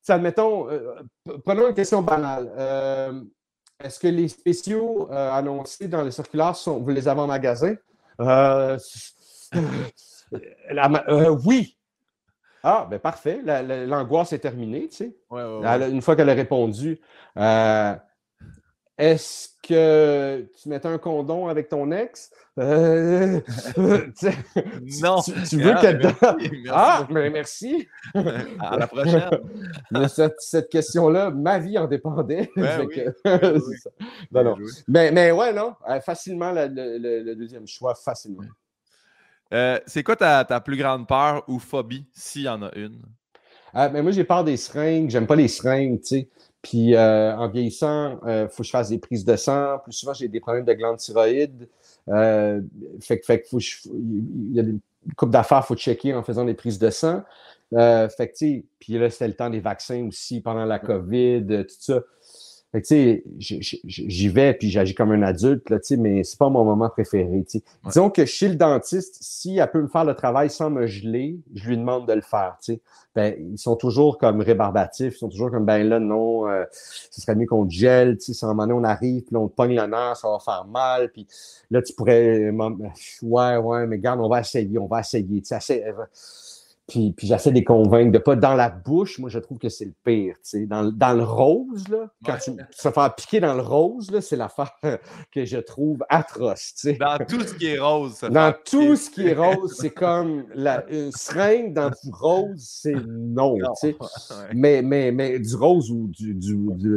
[0.08, 0.94] admettons, euh,
[1.44, 2.52] prenons une question banale.
[2.56, 3.20] Euh,
[3.82, 7.74] est-ce que les spéciaux euh, annoncés dans les circulaires, sont, vous les avez en magasin?
[11.44, 11.76] oui.
[12.62, 13.40] Ah, ben parfait.
[13.86, 15.16] L'angoisse est terminée, tu sais.
[15.30, 17.00] une fois qu'elle a répondu,
[18.98, 22.30] est-ce que tu mettais un condom avec ton ex?
[22.58, 23.40] Euh,
[25.02, 25.20] non.
[25.20, 26.00] Tu, veux ah, qu'elle
[26.70, 27.86] Ah, mais merci.
[28.14, 29.28] à la prochaine.
[30.38, 32.50] cette, question-là, ma vie en dépendait.
[34.88, 35.74] Mais, mais ouais, non.
[35.88, 38.44] Euh, facilement, le, deuxième choix, facilement.
[39.52, 43.02] Euh, c'est quoi ta, ta, plus grande peur ou phobie, s'il y en a une?
[43.74, 45.10] mais ben, moi, j'ai peur des seringues.
[45.10, 46.28] J'aime pas les seringues, tu sais.
[46.66, 49.78] Puis euh, en vieillissant, il euh, faut que je fasse des prises de sang.
[49.84, 51.68] Plus souvent, j'ai des problèmes de glandes thyroïdes.
[52.08, 52.60] Euh,
[53.00, 54.80] fait, fait que faut il y a une
[55.16, 57.22] couple d'affaires, il faut checker en faisant des prises de sang.
[57.70, 62.00] fait que, puis là, c'était le temps des vaccins aussi pendant la COVID, tout ça
[63.38, 67.44] j'y vais puis j'agis comme un adulte, là, mais c'est pas mon moment préféré.
[67.84, 71.38] Disons que chez le dentiste, si elle peut me faire le travail sans me geler,
[71.54, 72.56] je lui demande de le faire.
[73.14, 76.64] Ben, ils sont toujours comme rébarbatifs, ils sont toujours comme ben là, non, euh,
[77.10, 79.48] ce serait mieux qu'on te gèle, si à un moment donné on arrive, puis on
[79.48, 81.26] te pogne le nerf, ça va faire mal, puis
[81.70, 82.50] là, tu pourrais.
[83.22, 85.42] Ouais, ouais, mais garde, on va essayer, on va essayer.
[86.86, 89.18] Puis, puis j'essaie de les convaincre de pas dans la bouche.
[89.18, 90.34] Moi, je trouve que c'est le pire.
[90.36, 90.66] Tu sais.
[90.66, 94.36] Dans, dans le rose, là, quand tu se faire piquer dans le rose, là, c'est
[94.36, 94.70] l'affaire
[95.32, 96.74] que je trouve atroce.
[96.74, 96.92] Tu sais.
[96.92, 98.14] Dans tout ce qui est rose.
[98.14, 102.64] Ça dans tout ce qui est rose, c'est comme la, une seringue dans du rose,
[102.64, 103.56] c'est non.
[103.56, 103.96] tu sais.
[104.54, 106.56] mais, mais, mais du rose ou du, du,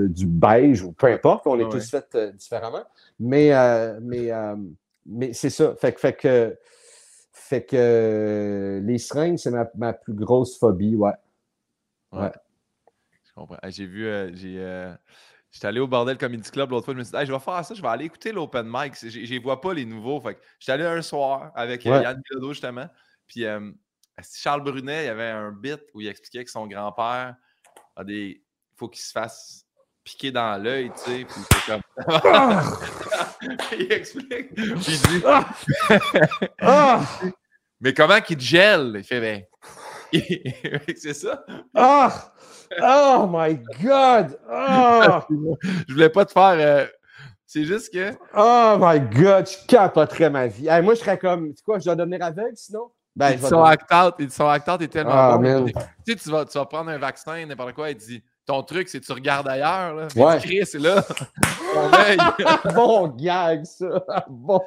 [0.10, 2.84] du, beige ou peu importe, on est tous faits euh, différemment.
[3.20, 4.56] Mais, euh, mais, euh,
[5.08, 5.74] mais c'est ça.
[5.76, 6.56] Fait, fait que
[7.50, 11.14] fait que euh, les seringues, c'est ma, plus grosse phobie, ouais.
[12.12, 12.32] Ouais.
[13.28, 13.58] Je comprends.
[13.70, 14.58] J'ai vu, euh, j'ai.
[14.60, 14.94] Euh,
[15.50, 16.94] j'étais allé au Bordel Comedy Club l'autre fois.
[16.94, 18.94] Je me suis dit, je vais faire ça, je vais aller écouter l'open mic.
[19.02, 20.22] Je ne vois pas les nouveaux.
[20.22, 22.88] Fait que j'étais allé un soir avec Yann Bilodeau, justement.
[23.26, 23.46] Puis
[24.36, 27.36] Charles Brunet, il y avait un bit où il expliquait que son grand-père
[27.96, 28.44] a des.
[28.74, 29.66] Il faut qu'il se fasse
[30.04, 31.26] piquer dans l'œil, tu sais.
[31.26, 31.82] Puis c'est comme.
[32.08, 32.74] Ah!
[33.72, 34.54] il explique.
[34.54, 35.24] Puis il dit.
[37.80, 37.82] Ah!
[37.82, 38.94] Mais comment qu'il te gèle?
[38.96, 39.44] Il fait, ben.
[40.98, 41.44] c'est ça.
[41.74, 42.34] Ah!
[42.82, 44.40] Oh my God!
[44.52, 45.20] Oh!
[45.88, 46.56] je voulais pas te faire.
[46.58, 46.86] Euh,
[47.46, 48.14] c'est juste que.
[48.36, 49.48] Oh my God!
[49.48, 50.68] Je capoterais ma vie.
[50.84, 51.54] moi, je serais comme.
[51.56, 51.80] C'est quoi?
[51.80, 52.92] Je dois devenir aveugle sinon?
[53.16, 55.66] Ben, ils, sont act out, ils sont act out tellement bon.
[55.66, 55.74] Tu
[56.08, 59.00] sais, tu vas, tu vas prendre un vaccin, n'importe quoi, il dit ton truc, c'est
[59.00, 59.94] que tu regardes ailleurs.
[59.94, 60.08] Là.
[60.16, 60.66] Ouais.
[60.66, 61.06] c'est là.
[62.74, 64.26] bon gag, ça.
[64.28, 64.60] Bon.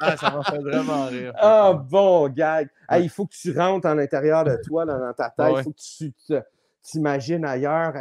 [0.00, 1.34] Ah, ça m'a fait vraiment rire.
[1.36, 2.70] Ah, bon gag.
[2.92, 5.54] il faut que tu rentres à l'intérieur de toi, dans ta tête.
[5.58, 6.14] Il faut que tu
[6.82, 7.92] t'imagines ailleurs.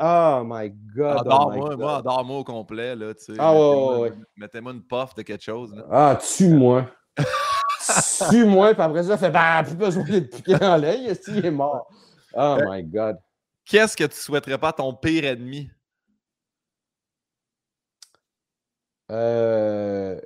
[0.00, 1.18] Oh my God.
[1.18, 2.94] Adore-moi, oh moi, adore-moi au complet.
[2.94, 3.32] Là, tu sais.
[3.40, 5.74] Ah, ouais, ouais, Mettez-moi une puff de quelque chose.
[5.90, 6.86] Ah, tue-moi.
[8.30, 11.88] tue-moi, puis après ça, fait bah, plus besoin de piquer dans l'œil, il est mort.
[12.34, 13.16] Oh my God.
[13.66, 15.68] Qu'est-ce que tu souhaiterais pas ton pire ennemi?
[19.10, 20.20] Euh...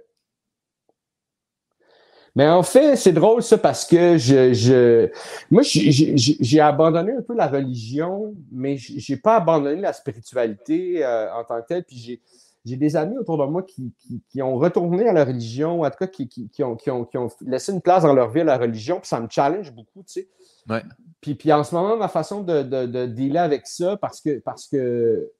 [2.36, 5.10] Mais en fait, c'est drôle ça parce que je,
[5.50, 11.42] moi, j'ai abandonné un peu la religion, mais j'ai pas abandonné la spiritualité euh, en
[11.44, 11.84] tant que telle.
[11.84, 12.22] Puis j'ai
[12.64, 13.92] des amis autour de moi qui,
[14.28, 17.72] qui, ont retourné à la religion, en tout cas qui, qui, ont, qui, ont, laissé
[17.72, 20.28] une place dans leur vie à la religion, puis ça me challenge beaucoup, tu sais.
[20.68, 20.82] Ouais.
[21.20, 24.68] Puis, puis en ce moment, ma façon de, de, dealer avec ça, parce que, parce
[24.68, 25.32] que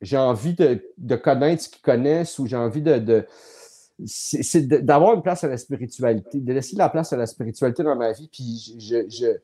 [0.00, 3.26] j'ai envie de, connaître ce qu'ils connaissent ou j'ai envie de.
[4.04, 7.82] c'est d'avoir une place à la spiritualité, de laisser de la place à la spiritualité
[7.82, 8.28] dans ma vie.
[8.30, 9.38] Puis je, je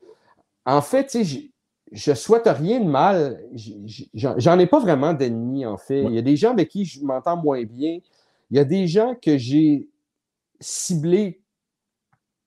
[0.65, 1.51] en fait, tu sais,
[1.91, 3.43] je souhaite rien de mal.
[4.13, 6.03] J'en ai pas vraiment d'ennemis, en fait.
[6.03, 7.99] Il y a des gens avec qui je m'entends moins bien.
[8.51, 9.87] Il y a des gens que j'ai
[10.59, 11.41] ciblés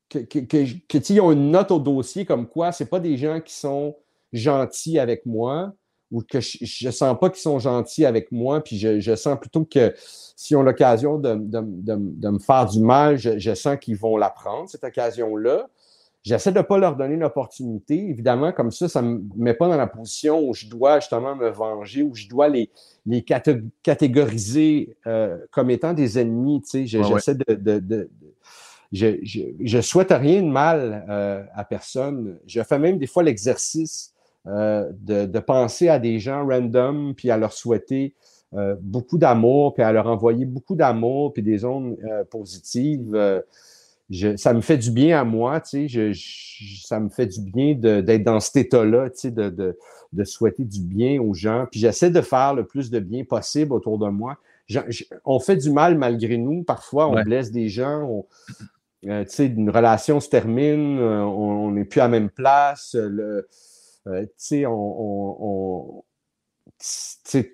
[0.08, 3.96] que, que, ont une note au dossier comme quoi c'est pas des gens qui sont
[4.32, 5.74] gentils avec moi
[6.12, 9.64] ou que je, ne sens pas qu'ils sont gentils avec moi, puis je, sens plutôt
[9.64, 9.92] que
[10.36, 14.84] s'ils ont l'occasion de, me faire du mal, je, sens qu'ils vont la prendre, cette
[14.84, 15.68] occasion-là.
[16.26, 17.94] J'essaie de ne pas leur donner une opportunité.
[17.94, 21.36] Évidemment, comme ça, ça ne me met pas dans la position où je dois justement
[21.36, 22.68] me venger, où je dois les,
[23.06, 26.64] les catégoriser euh, comme étant des ennemis.
[26.72, 28.10] J'essaie de,
[28.90, 32.40] je, je, souhaite rien de mal euh, à personne.
[32.44, 34.12] Je fais même des fois l'exercice
[34.48, 38.14] euh, de, penser à des gens random, puis à leur souhaiter
[38.54, 41.96] euh, beaucoup d'amour, puis à leur envoyer beaucoup d'amour, puis des ondes
[42.30, 43.16] positives.
[44.36, 46.12] Ça me fait du bien à moi, tu sais,
[46.84, 49.76] ça me fait du bien d'être dans cet état-là, tu sais, de,
[50.12, 51.66] de, souhaiter du bien aux gens.
[51.70, 54.38] Puis j'essaie de faire le plus de bien possible autour de moi.
[55.24, 56.62] on fait du mal malgré nous.
[56.62, 58.24] Parfois, on blesse des gens,
[59.02, 63.48] tu sais, une relation se termine, on n'est plus à la même place, le,
[64.06, 66.04] tu sais, on,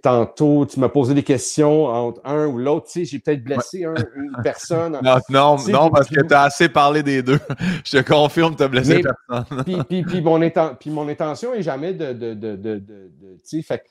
[0.03, 2.87] tantôt, tu m'as posé des questions entre un ou l'autre.
[2.87, 4.99] Tu sais, j'ai peut-être blessé une personne.
[5.03, 7.41] Non, non, non parce que tu as assez parlé des deux.
[7.85, 9.65] Je te confirme, tu as blessé personne.
[9.89, 10.41] puis, puis, mon
[10.79, 12.13] puis, mon intention est jamais de.
[12.13, 13.85] de, de, de, fait,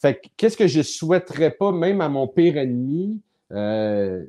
[0.00, 3.20] fait qu'est-ce que je souhaiterais pas, même à mon pire ennemi,
[3.52, 4.24] euh,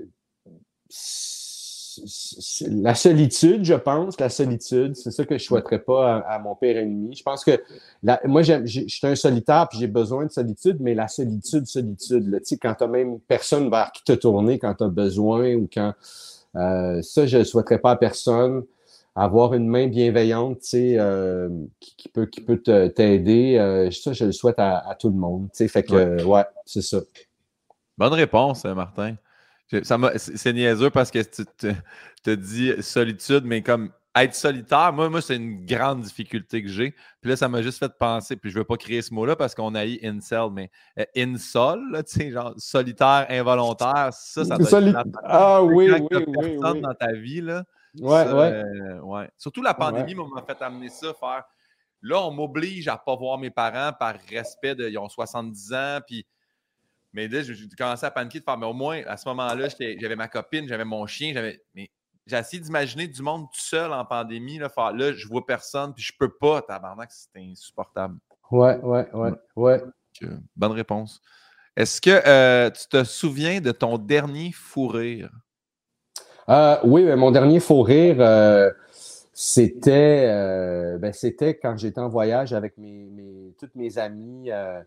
[2.69, 6.55] la solitude, je pense, la solitude, c'est ça que je ne souhaiterais pas à, mon
[6.55, 7.15] père ennemi.
[7.15, 7.61] Je pense que
[8.25, 12.39] moi, je suis un solitaire puis j'ai besoin de solitude, mais la solitude, solitude, là,
[12.61, 15.93] quand tu n'as même personne vers qui te tourner quand tu as besoin ou quand.
[16.55, 18.63] Euh, ça, je ne souhaiterais pas à personne.
[19.15, 21.49] Avoir une main bienveillante, euh,
[21.79, 25.49] qui, peut, qui peut t'aider, euh, ça, je le souhaite à, tout le monde.
[25.53, 26.99] Fait que, ouais c'est ça.
[27.97, 29.15] Bonne réponse, Martin.
[29.69, 31.45] C'est niaiseux parce que tu
[32.23, 36.91] te dis solitude, mais comme être solitaire, moi, moi c'est une grande difficulté que j'ai.
[37.21, 39.35] Puis là, ça m'a juste fait penser, puis je ne veux pas créer ce mot-là
[39.35, 44.57] parce qu'on a eu incel, mais euh, insol, tu sais, genre solitaire, involontaire, ça, ça
[44.57, 47.63] doit être Ah oui, oui, oui, personne dans ta vie, là.
[47.99, 48.63] Ouais, ouais.
[48.63, 49.29] Euh, ouais.
[49.37, 51.43] Surtout la pandémie m'a fait amener ça, faire.
[52.01, 54.87] Là, on m'oblige à ne pas voir mes parents par respect de.
[54.87, 56.25] Ils ont 70 ans, puis
[57.13, 60.15] mais là, j'ai commencé à paniquer de faire, mais au moins, à ce moment-là, j'avais
[60.15, 61.61] ma copine, j'avais mon chien, j'avais.
[61.73, 61.89] Mais
[62.27, 65.93] j'ai essayé d'imaginer du monde tout seul en pandémie, là, faire là, je vois personne,
[65.93, 68.17] puis je peux pas, tabarnak, c'est insupportable.
[68.51, 69.83] Ouais, ouais, ouais, ouais.
[70.55, 71.21] bonne réponse.
[71.75, 75.29] Est-ce que euh, tu te souviens de ton dernier fou rire?
[76.49, 78.71] Euh, oui, mon dernier fou rire, euh,
[79.33, 80.27] c'était,
[80.99, 84.81] ben, c'était quand j'étais en voyage avec mes, mes toutes mes amis euh,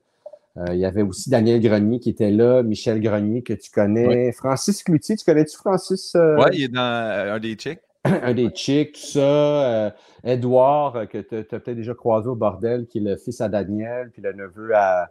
[0.69, 4.83] il y avait aussi Daniel Grenier qui était là, Michel Grenier que tu connais, Francis
[4.83, 6.15] Cloutier, tu connais-tu Francis?
[6.15, 6.37] Euh?
[6.39, 7.81] Oui, il est dans euh, un des chicks.
[8.05, 9.95] un des chicks, tout ça.
[10.25, 14.11] Edouard, que tu as, peut-être déjà croisé au bordel, qui est le fils à Daniel,
[14.13, 15.09] puis le neveu à,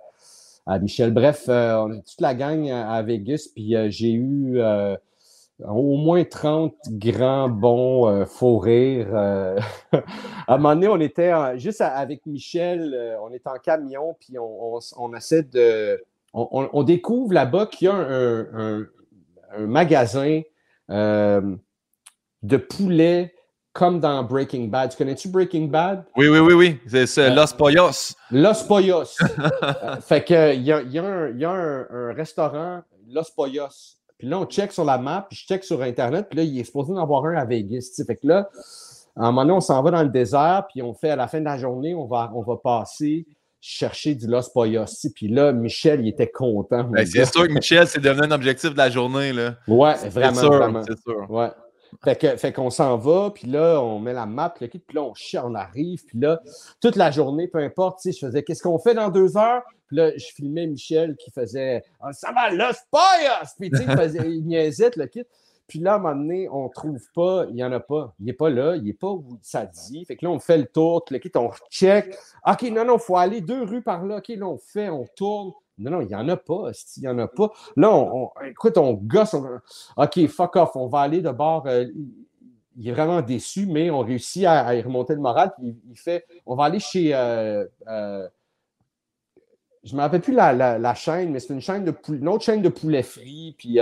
[0.79, 1.11] Michel.
[1.11, 4.59] Bref, on est toute la gang à, Vegas, puis j'ai eu
[5.67, 9.13] au moins 30 grands bons euh, faux rires.
[9.13, 9.59] Euh.
[10.47, 14.37] à un moment donné, on était juste avec Michel, euh, on est en camion, puis
[14.39, 16.03] on, essaie de.
[16.33, 18.87] On, découvre là-bas qu'il y a un,
[19.59, 20.41] magasin
[20.89, 23.33] de poulets
[23.73, 24.91] comme dans Breaking Bad.
[24.91, 26.05] Tu connais-tu Breaking Bad?
[26.15, 27.05] Oui, oui, oui, oui.
[27.05, 28.15] C'est Los Pollos.
[28.31, 29.17] Los Pollos.
[30.01, 34.71] fait que il y a, y a un restaurant, Los Pollos puis là, on check
[34.71, 37.25] sur la map, puis je check sur Internet, puis là, il est supposé en avoir
[37.25, 37.99] un à Vegas.
[38.05, 38.51] Fait que là,
[39.15, 41.27] à un moment donné, on s'en va dans le désert, puis on fait à la
[41.27, 43.25] fin de la journée, on va, on va passer
[43.59, 44.85] chercher du Los Poyos.
[45.15, 46.83] Puis là, Michel, il était content.
[46.83, 49.33] Ben, c'est sûr que Michel, c'est devenu un objectif de la journée.
[49.33, 49.55] Là.
[49.67, 50.35] Ouais, vraiment.
[50.35, 50.83] C'est sûr.
[50.87, 51.31] C'est sûr.
[51.31, 51.49] Ouais.
[52.03, 55.15] Fait que, fait qu'on s'en va, puis là, on met la map, puis là, on
[55.15, 56.39] cherche, on arrive, puis là,
[56.79, 59.63] toute la journée, peu importe, je faisais qu'est-ce qu'on fait dans deux heures?
[59.91, 62.85] Puis là, je filmais Michel qui faisait ah, Ça va, là, c'est
[63.59, 65.23] Puis tu sais, il, faisait, il niaisait, le kit.
[65.67, 68.13] Puis là, à un moment donné, on ne trouve pas, il n'y en a pas.
[68.17, 70.05] Il n'est pas là, il n'est pas où ça dit.
[70.05, 72.17] Fait que là, on fait le tour, le kit, on check.
[72.47, 74.19] OK, non, non, il faut aller deux rues par là.
[74.19, 75.51] OK, là, on fait, on tourne.
[75.77, 76.71] Non, non, il n'y en a pas.
[76.95, 77.51] Il n'y en a pas.
[77.75, 79.35] Là, on, écoute, on gosse.
[79.97, 80.71] OK, fuck off.
[80.75, 81.67] On va aller de bord.
[81.67, 81.85] Euh,
[82.77, 85.51] il est vraiment déçu, mais on réussit à, y remonter le moral.
[85.61, 87.13] il, fait on va aller chez.
[87.13, 88.27] Euh, euh,
[89.83, 92.61] je ne me rappelle plus la, chaîne, mais c'est une chaîne de une autre chaîne
[92.61, 93.55] de poulet frit.
[93.57, 93.79] Puis,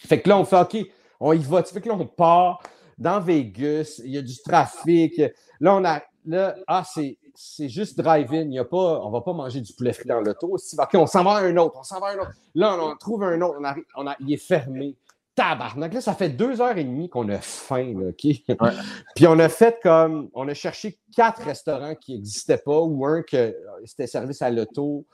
[0.00, 0.76] Fait que là, on fait OK,
[1.20, 1.62] on y va.
[1.62, 2.62] Fait que là, on part
[2.98, 4.00] dans Vegas.
[4.04, 5.20] Il y a du trafic.
[5.60, 6.02] Là, on a.
[6.24, 8.42] Là, ah, c'est c'est juste drive-in.
[8.42, 10.54] Il y a pas, on ne va pas manger du poulet frit dans l'auto.
[10.54, 12.32] OK, on s'en va à un autre, on s'en va à un autre.
[12.54, 13.58] Là, on, trouve un autre,
[13.96, 14.96] on a, il est fermé.
[15.34, 18.26] Tabarnak, là, ça fait deux heures et demie qu'on a faim, OK?
[19.16, 23.22] Puis on a fait comme, on a cherché quatre restaurants qui n'existaient pas ou un
[23.22, 23.56] que
[23.86, 25.06] c'était service à l'auto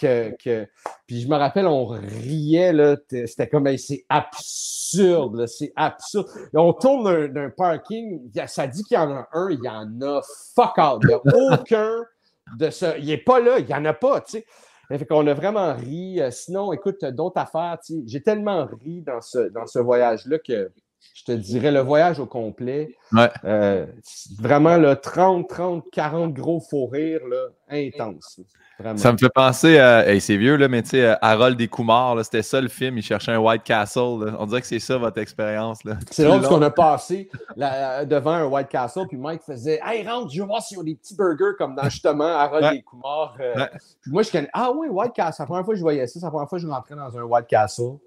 [0.00, 0.66] que,
[1.06, 6.28] Puis je me rappelle, on riait, là, c'était comme, c'est absurde, c'est absurde.
[6.54, 10.20] on tourne d'un parking, ça dit qu'il y en a un, il y en a
[10.54, 11.02] fuck out.
[11.02, 11.20] Il n'y a
[11.52, 12.04] aucun
[12.58, 12.98] de ça.
[12.98, 14.46] Il n'est pas là, il n'y en a pas, tu sais.
[14.88, 16.20] Fait qu'on a vraiment ri.
[16.20, 20.38] Euh, sinon, écoute, d'autres affaires, tu sais, j'ai tellement ri dans ce, dans ce voyage-là
[20.38, 20.70] que
[21.14, 22.96] je te dirais le voyage au complet.
[23.12, 23.30] Ouais.
[23.44, 23.86] Euh,
[24.38, 28.40] vraiment, là, 30, 30, 40 gros faux rires, là, intense.
[28.96, 30.18] Ça me fait penser à.
[30.18, 31.70] c'est vieux, là, mais tu sais, Harold des
[32.24, 32.98] c'était ça le film.
[32.98, 34.34] Il cherchait un White Castle.
[34.38, 35.78] On dirait que c'est ça votre expérience.
[36.10, 40.32] C'est drôle parce qu'on a passé devant un White Castle, puis Mike faisait Hey, rentre,
[40.32, 43.36] je veux voir s'il y a des petits burgers comme dans justement Harold des Coumars.
[43.40, 43.66] Euh.
[44.02, 45.34] Puis moi, je connais Ah oui, White Castle.
[45.36, 46.18] C'est la première fois que je voyais ça.
[46.18, 47.98] C'est la première fois que je rentrais dans un White Castle.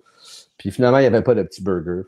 [0.58, 2.02] Puis finalement, il n'y avait pas de petits burgers.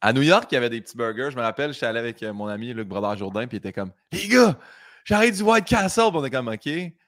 [0.00, 1.30] À New York, il y avait des petits burgers.
[1.30, 3.92] Je me rappelle, j'étais allé avec mon ami Luc Brodeur Jourdain, puis il était comme
[4.10, 4.58] Les gars,
[5.04, 6.10] j'arrête du White Castle.
[6.10, 6.66] Puis on est comme OK.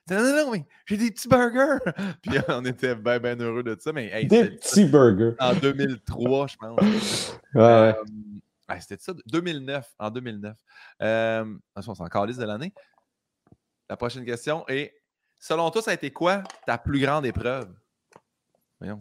[0.09, 1.79] Non, non, non, mais j'ai des petits burgers.
[2.21, 3.91] puis on était bien, bien heureux de ça.
[3.91, 5.33] Mais, des petits burgers.
[5.39, 7.39] En 2003, je pense.
[7.53, 7.61] Ouais, ouais.
[7.61, 7.93] Euh,
[8.79, 9.85] c'était ça, 2009.
[9.99, 10.55] En 2009.
[11.01, 11.45] Euh,
[11.75, 12.73] on s'en calisse de l'année.
[13.89, 14.93] La prochaine question est
[15.39, 17.71] Selon toi, ça a été quoi ta plus grande épreuve?
[18.79, 18.97] Voyons.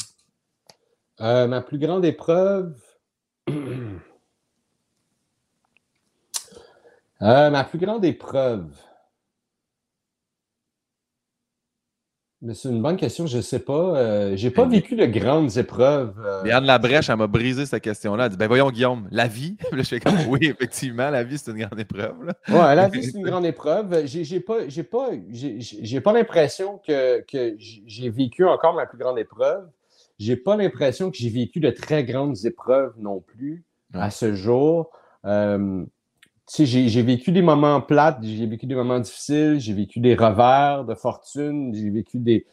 [1.20, 2.74] Euh, ma plus grande épreuve.
[7.22, 8.66] Euh, ma plus grande épreuve.
[12.42, 13.96] Mais c'est une bonne question, je ne sais pas.
[13.96, 16.20] Euh, j'ai pas vécu de grandes épreuves.
[16.22, 16.42] Euh...
[16.44, 18.26] Yann Labrèche, elle m'a brisé cette question-là.
[18.26, 19.56] Elle dit Ben voyons, Guillaume, la vie.
[19.72, 22.34] je fais comme Oui, effectivement, la vie, c'est une grande épreuve.
[22.48, 24.04] Oui, la vie, c'est une grande épreuve.
[24.04, 29.18] J'ai pas, j'ai pas, j'ai pas l'impression que, que j'ai vécu encore ma plus grande
[29.18, 29.66] épreuve.
[30.18, 34.90] J'ai pas l'impression que j'ai vécu de très grandes épreuves non plus à ce jour.
[35.24, 35.84] Euh,
[36.58, 40.94] j'ai vécu des moments plates, j'ai vécu des moments difficiles, j'ai vécu des revers de
[40.94, 42.46] fortune, j'ai vécu des,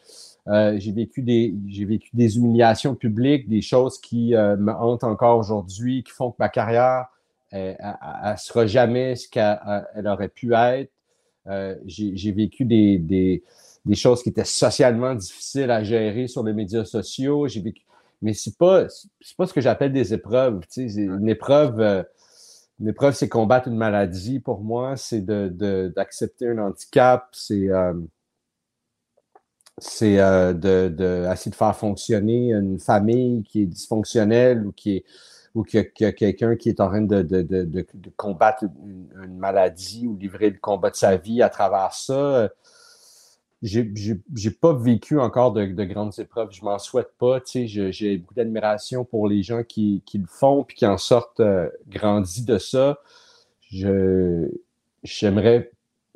[0.48, 5.04] euh, j'ai vécu des, j'ai vécu des humiliations publiques, des choses qui euh, me hantent
[5.04, 7.06] encore aujourd'hui, qui font que ma carrière,
[7.50, 10.90] elle, ne sera jamais ce qu'elle aurait pu être.
[11.46, 13.42] Euh, j'ai vécu des, des,
[13.84, 17.46] des, choses qui étaient socialement difficiles à gérer sur les médias sociaux.
[18.20, 20.60] Mais c'est pas, c'est pas ce que j'appelle des épreuves.
[20.76, 22.02] Une épreuve euh,
[22.82, 27.92] L'épreuve, c'est combattre une maladie pour moi, c'est d'accepter un handicap, c'est euh,
[30.02, 35.04] euh, de, de, de faire fonctionner une famille qui est dysfonctionnelle ou qui est
[35.54, 37.86] ou qu'il y a, quelqu'un qui est en train de,
[38.16, 42.48] combattre une, maladie ou livrer le combat de sa vie à travers ça
[43.62, 46.48] j'ai pas vécu encore de, grandes épreuves.
[46.52, 47.40] Je m'en souhaite pas.
[47.46, 52.44] J'ai beaucoup d'admiration pour les gens qui, le font et qui en sortent euh, grandis
[52.44, 52.98] de ça.
[55.02, 55.70] J'aimerais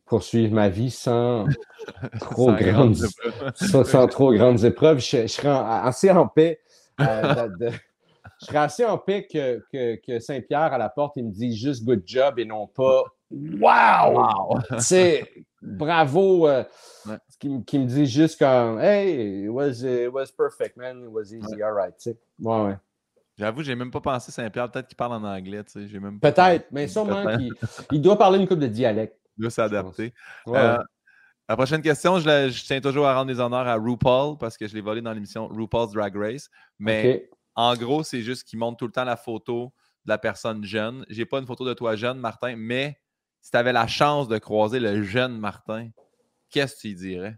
[0.06, 1.46] poursuivre ma vie sans
[2.20, 3.06] trop, grandes,
[3.54, 4.98] sans, trop grandes épreuves.
[4.98, 6.60] Je, serais assez en paix.
[7.00, 7.48] Euh,
[8.40, 9.62] je serais assez en paix que,
[10.04, 14.12] que, Saint-Pierre à la porte, il me dit juste good job et non pas Wow!
[14.12, 14.60] wow.
[15.66, 16.48] Bravo!
[16.48, 16.64] Euh,
[17.38, 21.02] qui, me dit juste comme Hey, it was, it was perfect, man.
[21.04, 21.94] It was easy, all right.
[22.40, 22.76] Ouais, ouais.
[23.38, 24.70] J'avoue, j'ai même pas pensé Saint-Pierre.
[24.70, 25.62] Peut-être qu'il parle en anglais.
[25.62, 27.52] Peut-être, mais sûrement qu'il
[27.92, 29.18] il doit parler une couple de dialectes.
[29.36, 30.14] Il doit s'adapter.
[30.48, 30.78] Euh,
[31.48, 34.74] la prochaine question, je, tiens toujours à rendre des honneurs à RuPaul parce que je
[34.74, 36.48] l'ai volé dans l'émission RuPaul's Drag Race.
[36.78, 39.72] Mais en gros, c'est juste qu'il montre tout le temps la photo
[40.06, 41.04] de la personne jeune.
[41.10, 42.98] J'ai pas une photo de toi jeune, Martin, mais
[43.46, 45.90] si tu avais la chance de croiser le jeune Martin,
[46.50, 47.36] qu'est-ce que tu lui dirais?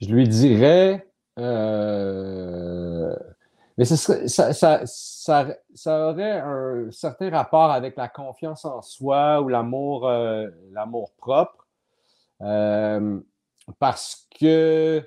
[0.00, 1.06] Je lui dirais.
[1.38, 3.14] Euh,
[3.76, 4.82] mais ça,
[5.86, 11.68] aurait un certain rapport avec la confiance en soi ou l'amour euh, l'amour propre.
[12.40, 13.20] Euh,
[13.78, 15.00] parce que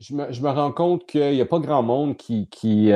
[0.00, 2.90] je me, rends compte qu'il n'y a pas grand monde qui, qui,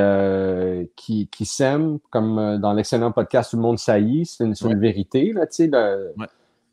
[0.96, 4.26] qui, s'aime, comme dans l'excellent podcast Tout le monde saillit.
[4.26, 5.70] C'est une, vérité, là, tu sais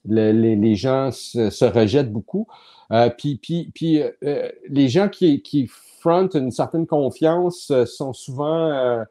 [0.05, 2.47] les, gens se, rejettent beaucoup.
[2.91, 8.13] Euh, puis puis, puis euh, les gens qui, qui frontent une certaine confiance euh, sont
[8.13, 9.05] souvent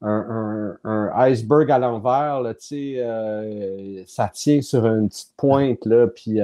[0.00, 2.42] un, iceberg à l'envers.
[4.06, 5.84] ça tient sur une petite pointe.
[5.84, 6.40] Là, puis,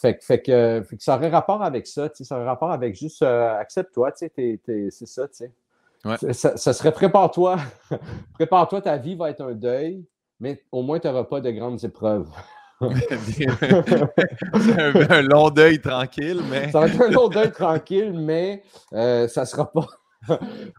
[0.00, 2.08] fait, fait, que, fait, que, ça aurait rapport avec ça.
[2.12, 4.12] Ça aurait rapport avec juste accepte-toi.
[4.14, 5.26] C'est ça.
[6.04, 6.16] Ouais.
[6.32, 7.56] Ça, ça serait prépare-toi.
[8.34, 10.04] prépare-toi, ta vie va être un deuil,
[10.38, 12.28] mais au moins tu n'auras pas de grandes épreuves.
[12.80, 13.46] c'est
[15.10, 16.70] un, long deuil tranquille, mais.
[16.70, 18.62] ça va être un long deuil tranquille, mais
[18.92, 19.86] euh, ça ne sera pas.
[20.28, 20.34] tu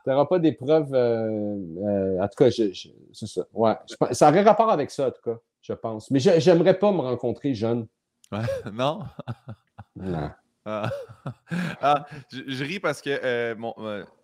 [0.05, 0.93] n'auras pas d'épreuve.
[0.93, 3.41] Euh, euh, en tout cas, c'est ça.
[3.53, 3.73] Ouais.
[4.11, 6.11] ça aurait rapport avec ça, en tout cas, je pense.
[6.11, 7.87] Mais j'aimerais pas me rencontrer jeune.
[8.73, 9.05] non?
[9.95, 10.31] non.
[10.65, 10.89] Ah.
[11.81, 13.55] Ah, je, ris parce que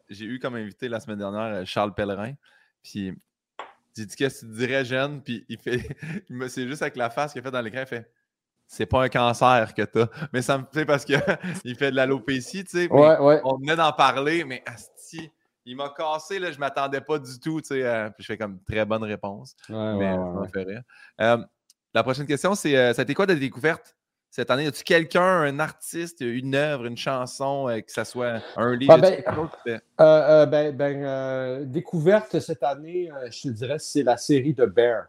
[0.10, 2.34] j'ai eu comme invité la semaine dernière Charles Pellerin.
[2.82, 3.14] Puis
[3.96, 5.22] j'ai dit, qu'est-ce que tu dirais, jeune?
[5.22, 5.88] Puis il fait,
[6.50, 8.12] c'est juste avec la face qu'il a fait dans l'écran, il fait,
[8.68, 10.08] c'est pas un cancer que t'as.
[10.32, 11.20] Mais ça me fait parce qu'il
[11.78, 12.88] fait de l'alopécie, tu sais.
[12.92, 15.32] On venait d'en parler, mais asti,
[15.66, 17.84] il m'a cassé, là, je m'attendais pas du tout, tu sais.
[17.84, 19.56] Euh, puis je fais comme très bonne réponse.
[19.70, 20.82] mais ça m'a fait rire.
[21.94, 23.96] La prochaine question, c'est, euh, ça a été quoi de découverte?
[24.32, 24.66] cette année?
[24.66, 28.92] As-tu quelqu'un, un artiste, une œuvre, une chanson, euh, que ce soit un livre?
[28.92, 34.66] Ah, ben, euh, ben, ben découverte cette année, je te dirais, c'est la série de
[34.66, 35.06] Bear.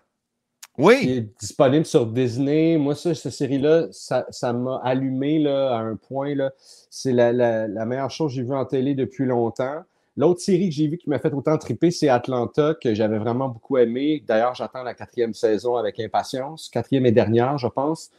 [0.76, 1.00] Oui.
[1.00, 2.76] Qui est disponible sur Disney.
[2.76, 6.34] Moi, ça, cette série-là, ça m'a allumé là, à un point.
[6.90, 9.84] C'est la, la, meilleure chose que j'ai vue en télé depuis longtemps.
[10.16, 13.48] L'autre série que j'ai vue qui m'a fait autant triper, c'est Atlanta, que j'avais vraiment
[13.48, 14.22] beaucoup aimé.
[14.26, 16.68] D'ailleurs, j'attends la quatrième saison avec impatience.
[16.68, 18.10] Quatrième et dernière, je pense.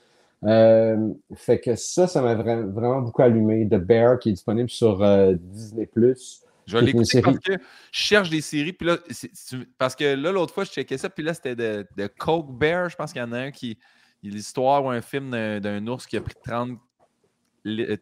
[0.43, 3.67] Euh, fait que ça, ça m'a vraiment beaucoup allumé.
[3.67, 5.89] The Bear, qui est disponible sur euh, Disney+.
[6.67, 7.57] Je vais l'écouter parce que je
[7.91, 8.73] cherche des séries.
[8.73, 8.97] Puis là,
[9.77, 11.09] parce que là, l'autre fois, je checkais ça.
[11.09, 12.89] Puis là, c'était de, de, Coke Bear.
[12.89, 13.77] Je pense qu'il y en a un qui.
[14.23, 16.79] L'histoire ou un film d'un ours qui a pris 30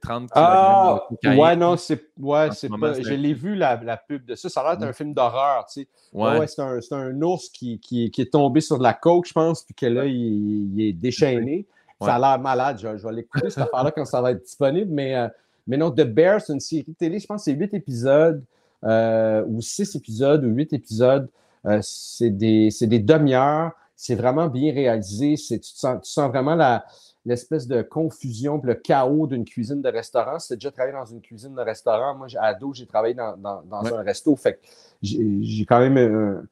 [0.02, 2.94] 30 ah, ouais, non, c'est ouais, c'est pas.
[2.94, 4.50] Je l'ai vu la, la, pub de ça.
[4.50, 5.88] Ça a l'air d'être un film d'horreur, tu sais.
[6.12, 9.26] Ouais, ouais c'est un, un, ours qui, qui, qui, est tombé sur de la coke,
[9.26, 11.66] je pense, puis que là, il, il est déchaîné.
[12.02, 12.78] Ça a l'air malade.
[12.82, 14.92] Je, vais l'écouter, cette affaire-là, quand ça va être disponible.
[14.92, 15.28] Mais, euh,
[15.66, 18.44] mais non, The Bear, c'est une série télé, je pense que c'est huit épisodes,
[18.84, 21.30] euh, ou six épisodes, ou huit épisodes.
[21.66, 23.72] Euh, c'est des, des demi-heures.
[23.96, 25.36] C'est vraiment bien réalisé.
[25.38, 26.84] Tu sens, tu sens vraiment la,
[27.26, 30.40] l'espèce de confusion, le chaos d'une cuisine de restaurant.
[30.40, 32.16] C'est déjà travaillé dans une cuisine de restaurant.
[32.16, 34.36] Moi, à ado, j'ai travaillé dans, un resto.
[34.36, 34.60] Fait
[35.02, 36.44] j'ai quand même un,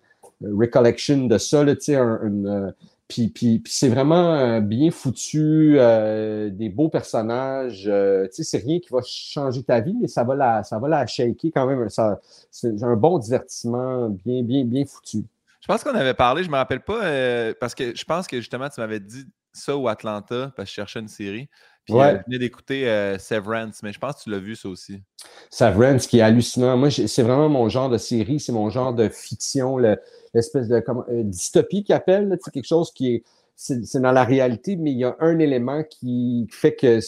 [0.43, 2.73] recollection de ça, là, un,
[3.11, 7.83] puis, puis, c'est vraiment euh, bien foutu, euh, des beaux personnages.
[7.87, 10.79] Euh, tu sais, c'est rien qui va changer ta vie, mais ça va la, ça
[10.79, 11.87] va la shaker quand même.
[11.89, 15.25] C'est un bon divertissement, bien, bien, bien foutu.
[15.59, 18.37] Je pense qu'on avait parlé, je ne me rappelle pas, parce que je pense que
[18.37, 21.49] justement, tu m'avais dit ça ou Atlanta, parce que je cherchais une série.
[21.85, 22.83] Puis je venais d'écouter
[23.19, 25.01] Severance, mais je pense que tu l'as vu ça aussi.
[25.49, 26.77] Severance, qui est hallucinant.
[26.77, 29.77] Moi, c'est vraiment mon genre de série, c'est mon genre de fiction.
[29.77, 29.97] Le,
[30.33, 33.23] l'espèce de comme, euh, dystopie qu'ils appellent, c'est quelque chose qui est,
[33.55, 36.99] c'est dans la réalité, mais il y a un élément qui fait que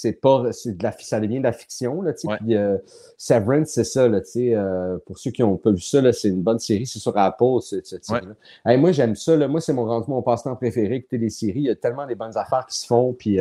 [0.00, 2.36] c'est pas, c'est de la, ça devient de la fiction, là, tu sais.
[2.38, 2.78] Puis, euh,
[3.16, 4.54] Severance, c'est ça, là, tu sais.
[4.54, 7.16] Euh, pour ceux qui n'ont pas vu ça, là, c'est une bonne série, c'est sur
[7.16, 8.76] Apple, cette série-là.
[8.76, 9.48] moi, j'aime ça, là.
[9.48, 11.60] Moi, c'est mon rendu mon passe-temps préféré, écouter des séries.
[11.60, 13.38] Il y a tellement des bonnes affaires qui se font, puis.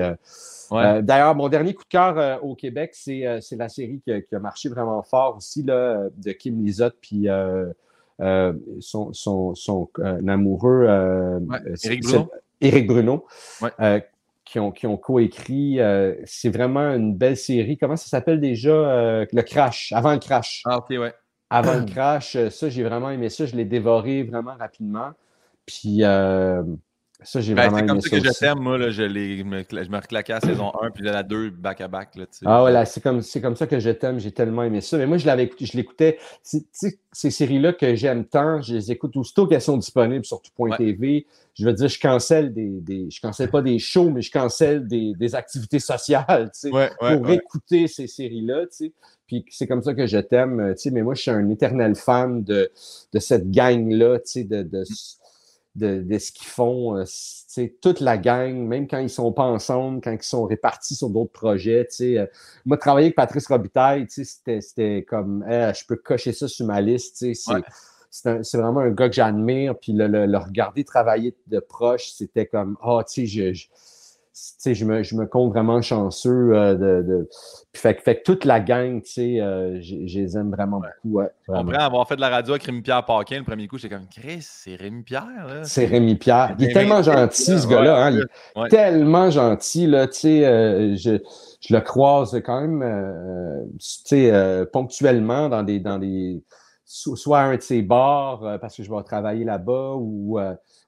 [0.72, 4.40] D'ailleurs, mon dernier coup de cœur au Québec, c'est la série qui a, qui a,
[4.40, 7.28] marché vraiment fort aussi, là, de Kim Lizotte, puis
[8.20, 11.40] euh, son, son, son euh, amoureux, euh,
[12.60, 13.28] Éric Bruno,
[14.48, 15.80] qui ont, qui ont coécrit.
[16.26, 17.78] c'est vraiment une belle série.
[17.78, 20.64] Comment ça s'appelle déjà Le Crash, avant le Crash?
[20.66, 21.14] Ah, ok, ouais.
[21.50, 23.46] Avant le Crash, ça, j'ai vraiment aimé ça.
[23.46, 25.12] Je l'ai dévoré vraiment rapidement.
[25.66, 26.04] Puis
[27.24, 28.78] ça, j'ai ben, vraiment comme ça que je t'aime, moi.
[28.78, 32.10] Là, je, me, je me reclaquais à saison 1 puis la 2 back-à-back.
[32.46, 34.20] ah voilà, c'est comme, comme ça que je t'aime.
[34.20, 34.98] J'ai tellement aimé ça.
[34.98, 36.20] Mais moi, je l'avais je l'écoutais.
[36.44, 41.26] Ces séries-là que j'aime tant, je les écoute aussitôt qu'elles sont disponibles sur tout.tv.
[41.56, 44.88] Je veux dire, je cancelle des, des, Je cancelle pas des shows, mais je cancelle
[44.88, 48.66] des, des activités sociales ouais, pour écouter ces séries-là.
[49.26, 50.76] Puis c'est comme ça que je t'aime.
[50.92, 52.70] Mais moi, je suis un éternel fan de,
[53.12, 54.84] de cette gang-là, de, de
[55.78, 57.04] de, ce qu'ils font.
[57.06, 60.46] c'est euh, toute la gang, même quand ils ne sont pas ensemble, quand ils sont
[60.46, 61.88] répartis sur d'autres projets.
[62.02, 62.26] Euh,
[62.66, 67.26] moi, travailler avec Patrice Robitaille, c'était comme je peux cocher ça sur ma liste.
[68.10, 69.78] C'est vraiment un gars que j'admire.
[69.80, 73.68] Puis le, regarder travailler de proche, c'était comme Ah, tu sais, je je
[74.86, 76.54] me, je me compte vraiment chanceux.
[76.54, 77.30] Euh, de, de...
[77.74, 81.20] fait, fait, que toute la gang, tu sais, euh, je les aime vraiment beaucoup.
[81.20, 84.08] Ouais, Après avoir fait de la radio avec Rémi-Pierre Paquin, le premier coup, j'étais comme,
[84.08, 85.62] Chris, c'est Rémi-Pierre.
[85.64, 86.56] C'est Rémi-Pierre.
[86.60, 88.06] Il est tellement gentil, ce gars-là.
[88.06, 88.12] Hein?
[88.56, 89.88] Il est tellement gentil.
[89.88, 91.18] Là, tu sais, euh, je,
[91.62, 96.44] je, le croise quand même tu sais, ponctuellement dans des, dans des
[96.86, 100.40] soit un de ses bars parce que je vais travailler là-bas ou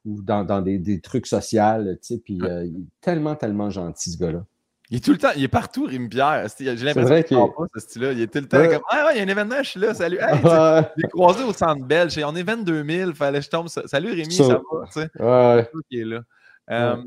[0.05, 3.69] ou dans, dans des, des, trucs sociaux, tu sais, puis euh, il est tellement, tellement
[3.69, 4.45] gentil, ce gars-là.
[4.91, 6.47] Il est tout le temps, il est partout, Rémi Pierre.
[6.57, 8.11] J'ai l'impression qu'il n'est pas ce style-là.
[8.13, 9.79] Il est tout le temps comme Ah ouais, il y a un événement, je suis
[9.79, 10.17] là, salut.
[10.19, 12.19] Hey, je l'ai croisé au centre belge.
[12.25, 13.67] On est 22 000, fallait que je tombe.
[13.67, 14.61] Salut Rémi, ça, va,
[14.91, 15.09] tu sais.
[15.19, 15.69] Ouais.
[15.91, 16.21] Qui est là.
[16.71, 17.03] Euh,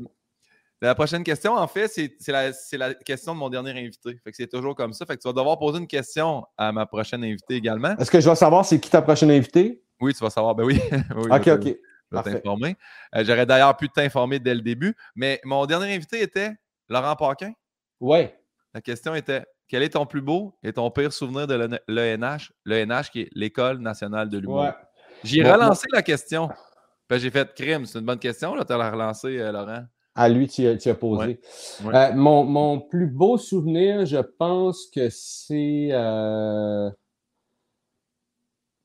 [0.81, 4.17] la prochaine question, en fait, c'est la, la, question de mon dernier invité.
[4.23, 5.05] Fait que c'est toujours comme ça.
[5.05, 7.97] Fait que tu vas devoir poser une question à ma prochaine invitée également.
[7.97, 9.81] Est-ce que je dois savoir c'est qui ta prochaine invitée?
[9.99, 10.55] Oui, tu vas savoir.
[10.55, 10.79] Ben oui.
[11.17, 11.77] oui ok, ok
[12.21, 12.75] t'informer.
[13.15, 14.95] Euh, j'aurais d'ailleurs pu t'informer dès le début.
[15.15, 16.51] Mais mon dernier invité était
[16.89, 17.53] Laurent Paquin.
[17.99, 18.27] Oui.
[18.73, 21.55] La question était quel est ton plus beau et ton pire souvenir de
[21.87, 24.71] l'ENH, l'ENH qui est l'École nationale de l'humour?
[25.23, 26.49] J'ai relancé la question.
[27.09, 28.55] j'ai fait crime, c'est une bonne question.
[28.55, 29.85] Tu as la relancé, euh, Laurent.
[30.15, 31.39] À lui, tu, as posé.
[31.85, 35.89] Euh, mon, plus beau souvenir, je pense que c'est.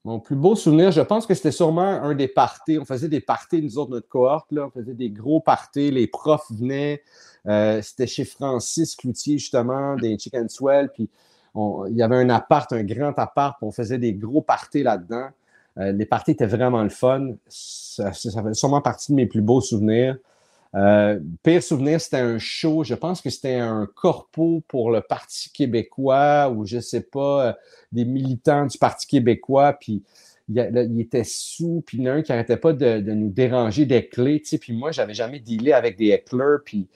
[0.08, 2.78] Mon plus beau souvenir, je pense que c'était sûrement un des parties.
[2.78, 5.90] On faisait des parties, nous autres, notre cohorte, là, on faisait des gros parties.
[5.90, 7.02] Les profs venaient.
[7.46, 10.88] Euh, c'était chez Francis Cloutier, justement, des Chicken Swell.
[10.94, 11.10] Puis
[11.54, 15.28] il y avait un appart, un grand appart, puis on faisait des gros parties là-dedans.
[15.76, 17.34] les parties étaient vraiment le fun.
[17.46, 20.16] Ça, ça, fait sûrement partie de mes plus beaux souvenirs.
[21.42, 26.50] Pire souvenir, c'était un show, je pense que c'était un corpo pour le Parti québécois
[26.50, 27.56] ou je sais pas,
[27.92, 30.02] des militants du Parti québécois, puis
[30.48, 33.84] il, était sous, puis il y en a un qui n'arrêtait pas de, nous déranger
[33.84, 36.88] des clés, tu sais, puis moi, j'avais jamais dealé avec des hecklers, puis,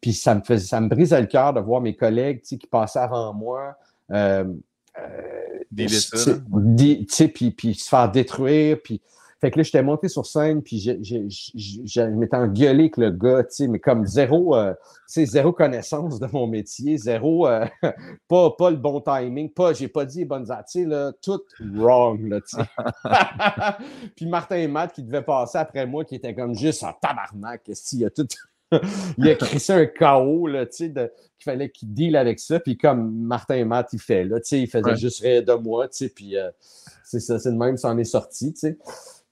[0.00, 2.58] puis ça, me faisait, ça me brisait le cœur de voir mes collègues, tu sais,
[2.58, 3.76] qui passaient avant moi,
[4.10, 4.44] euh,
[4.98, 9.00] euh, tu sais, puis, puis se faire détruire, puis
[9.46, 12.96] fait que là, j'étais monté sur scène, puis je, je, je, je m'étais engueulé avec
[12.96, 14.74] le gars, tu sais, mais comme zéro, euh,
[15.06, 17.64] zéro connaissance de mon métier, zéro, euh,
[18.28, 21.42] pas, pas le bon timing, pas, j'ai pas dit les bonnes tu sais, là, tout
[21.76, 22.64] wrong, là, tu sais.
[24.16, 27.62] puis Martin et Matt qui devaient passer après moi, qui était comme juste en tabarnak,
[27.92, 28.26] il a tout...
[29.16, 32.76] il a crissé un chaos, là, tu sais, qu'il fallait qu'il deal avec ça, puis
[32.76, 35.86] comme Martin et Matt, il fait, là, tu sais, il faisait juste rire de moi,
[35.86, 36.50] tu sais, puis euh,
[37.04, 38.78] c'est ça, c'est le même, ça en est sorti, tu sais.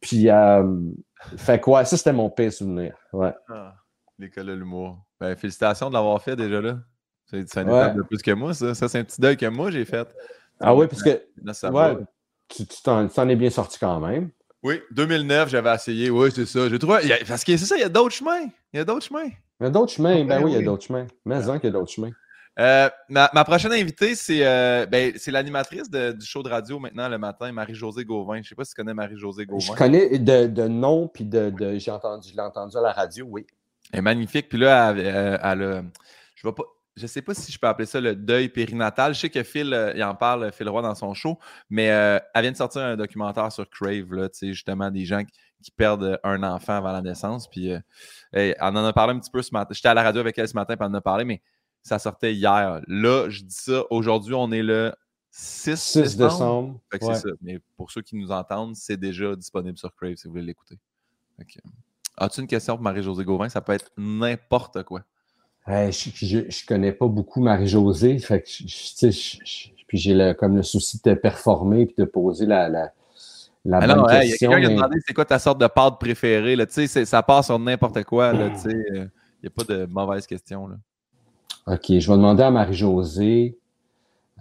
[0.05, 0.63] Puis, euh,
[1.39, 2.95] fait quoi, ça, c'était mon pire souvenir.
[3.11, 3.33] Ouais.
[3.49, 3.75] Ah,
[4.19, 4.99] L'école de l'humour.
[5.19, 6.79] Ben, félicitations de l'avoir fait déjà là.
[7.25, 8.75] C'est un étape de plus que moi, ça.
[8.75, 10.15] Ça, c'est un petit deuil que moi, j'ai fait.
[10.61, 11.09] Ah oui, parce que.
[11.09, 11.97] ouais,
[12.49, 14.29] tu t'en es bien sorti quand même.
[14.63, 16.11] Oui, 2009, j'avais essayé.
[16.11, 16.69] Oui, c'est ça.
[16.69, 16.99] J'ai trouvé.
[17.27, 18.45] Parce que c'est ça, il y a d'autres chemins.
[18.75, 19.31] Il y a d'autres chemins.
[19.61, 20.17] Il y a d'autres chemins.
[20.17, 21.07] Ben, ben oui, il y a d'autres chemins.
[21.25, 22.13] Mais en qu'il y a d'autres chemins.
[22.61, 27.51] Euh, ma, prochaine invitée, c'est euh, ben, l'animatrice du show de radio maintenant le matin,
[27.51, 28.37] Marie-Josée Gauvin.
[28.37, 29.61] Je ne sais pas si tu connais Marie-Josée Gauvin.
[29.61, 33.27] Je connais de, de nom, puis de, j'ai entendu, je l'ai entendu à la radio,
[33.29, 33.47] oui.
[33.93, 34.49] Elle est magnifique.
[34.49, 35.85] Puis là, elle, elle,
[36.37, 36.53] je ne
[36.97, 39.15] je sais pas si je peux appeler ça le deuil périnatal.
[39.15, 41.39] Je sais que Phil, euh, il en parle, Phil Roy, dans son show,
[41.71, 45.33] mais elle vient de sortir un documentaire sur Crave, là, justement, des gens qui,
[45.79, 47.49] perdent un enfant avant la naissance.
[47.49, 47.73] Puis
[48.33, 49.73] elle en a parlé un petit peu ce matin.
[49.73, 51.41] J'étais à la radio avec elle ce matin, puis elle en a parlé, mais
[51.85, 52.81] ça sortait hier.
[52.89, 54.93] Là, je dis ça, aujourd'hui, on est le
[55.31, 56.81] 6, décembre.
[56.91, 57.29] c'est ça.
[57.43, 60.79] Mais pour ceux qui nous entendent, c'est déjà disponible sur Crave si vous voulez l'écouter.
[62.17, 63.49] As-tu une question pour Marie-Josée Gauvin?
[63.49, 65.03] Ça peut être n'importe quoi.
[65.67, 68.17] je, ne connais pas beaucoup Marie-Josée.
[69.87, 72.93] puis j'ai comme le souci de te performer et de poser la, la,
[73.65, 74.23] la ah bonne question.
[74.23, 76.57] Il y a quelqu'un qui a demandé c'est quoi ta sorte de pâte préférée.
[76.57, 78.33] Là, ça part sur n'importe quoi.
[78.33, 79.07] Il n'y euh,
[79.47, 80.69] a pas de mauvaise question.
[80.69, 80.77] Là.
[81.67, 83.59] OK, je vais demander à Marie-Josée.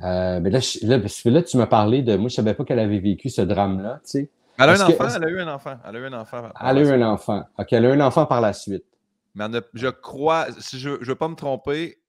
[0.04, 2.16] Euh, mais là, là, tu m'as parlé de.
[2.18, 4.02] Moi, je ne savais pas qu'elle avait vécu ce drame-là.
[4.04, 4.30] Tu sais.
[4.60, 5.78] Elle a un enfant, elle a eu un enfant.
[5.86, 6.50] Elle a eu un enfant.
[6.60, 7.44] Elle a eu un enfant.
[7.58, 8.86] OK, elle a eu un enfant par la suite.
[9.36, 12.00] Mais je crois, si je ne veux pas me tromper,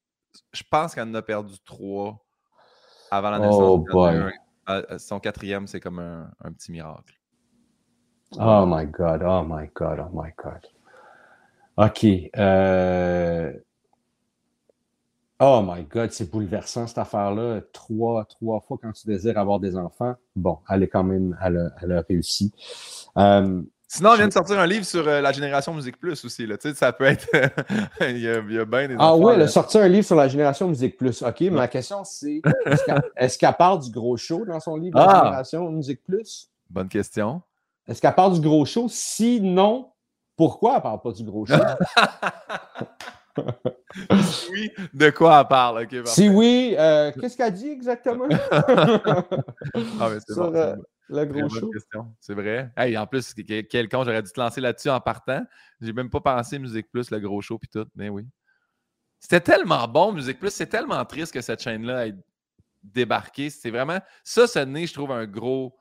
[0.53, 2.23] je pense qu'elle en a perdu trois
[3.11, 3.61] avant la naissance.
[3.61, 4.32] Oh boy.
[4.99, 7.19] son quatrième, c'est comme un, un, petit miracle.
[8.39, 10.66] Oh my God, oh my God, oh my God.
[11.77, 12.05] OK.
[12.36, 13.53] Euh,
[15.47, 17.61] Oh my God, c'est bouleversant cette affaire-là.
[17.75, 20.15] Trois, trois fois quand tu désires avoir des enfants.
[20.35, 22.51] Bon, elle est quand même, elle a, réussi.
[23.19, 26.47] Euh, Sinon, on vient de sortir un livre sur euh, la génération Musique Plus aussi.
[26.47, 26.57] Là.
[26.57, 27.29] Tu sais, ça peut être.
[28.01, 28.97] il, y a, bien des.
[28.99, 31.23] Ah oui, elle a sorti un livre sur la génération Musique Plus.
[31.23, 32.41] OK, ma question, c'est
[33.15, 35.25] est-ce qu'elle parle du gros show dans son livre, La ah!
[35.25, 36.49] génération Musique Plus?
[36.71, 37.43] Bonne question.
[37.87, 38.87] Est-ce qu'elle parle du gros show?
[38.89, 39.91] Sinon,
[40.39, 41.55] pourquoi elle ne parle pas du gros show?
[44.51, 46.06] oui, de quoi elle parle?
[46.06, 48.27] si oui, euh, qu'est-ce qu'elle dit exactement?
[48.51, 49.24] ah,
[49.74, 50.77] mais c'est bon, euh,
[51.09, 51.70] le gros show.
[52.20, 52.70] C'est vrai.
[52.97, 55.44] en plus, quel con, j'aurais dû te lancer là-dessus en partant.
[55.81, 57.86] J'ai même pas pensé Musique Plus, le gros show, puis tout.
[57.94, 58.27] Mais oui.
[59.20, 60.51] C'était tellement bon, Musique Plus.
[60.51, 62.15] C'est tellement triste que cette chaîne-là ait
[62.82, 63.51] débarqué.
[63.51, 63.98] C'est vraiment.
[64.23, 65.77] Ça, ce n'est, je trouve, un gros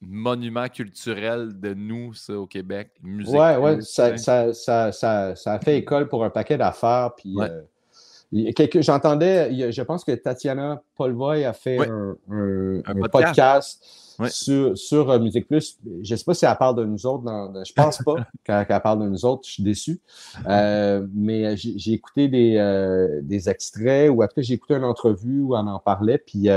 [0.00, 2.90] monument culturel de nous, ça, au Québec.
[3.02, 7.10] Musique ouais, ouais, ça, ça, ça, ça, a fait école pour un paquet d'affaires.
[7.16, 8.50] Puis, euh,
[8.80, 13.84] j'entendais, je pense que Tatiana Polvoy a fait un, podcast,
[14.28, 15.78] sur, sur euh, Musique Plus.
[16.02, 17.24] Je ne sais pas si elle parle de nous autres.
[17.24, 19.42] Dans, je pense pas qu'elle parle de nous autres.
[19.46, 20.00] Je suis déçu.
[20.46, 25.66] Euh, mais j'ai écouté des, des extraits, ou cas, j'ai écouté une entrevue où on
[25.66, 26.18] en parlait.
[26.18, 26.48] Puis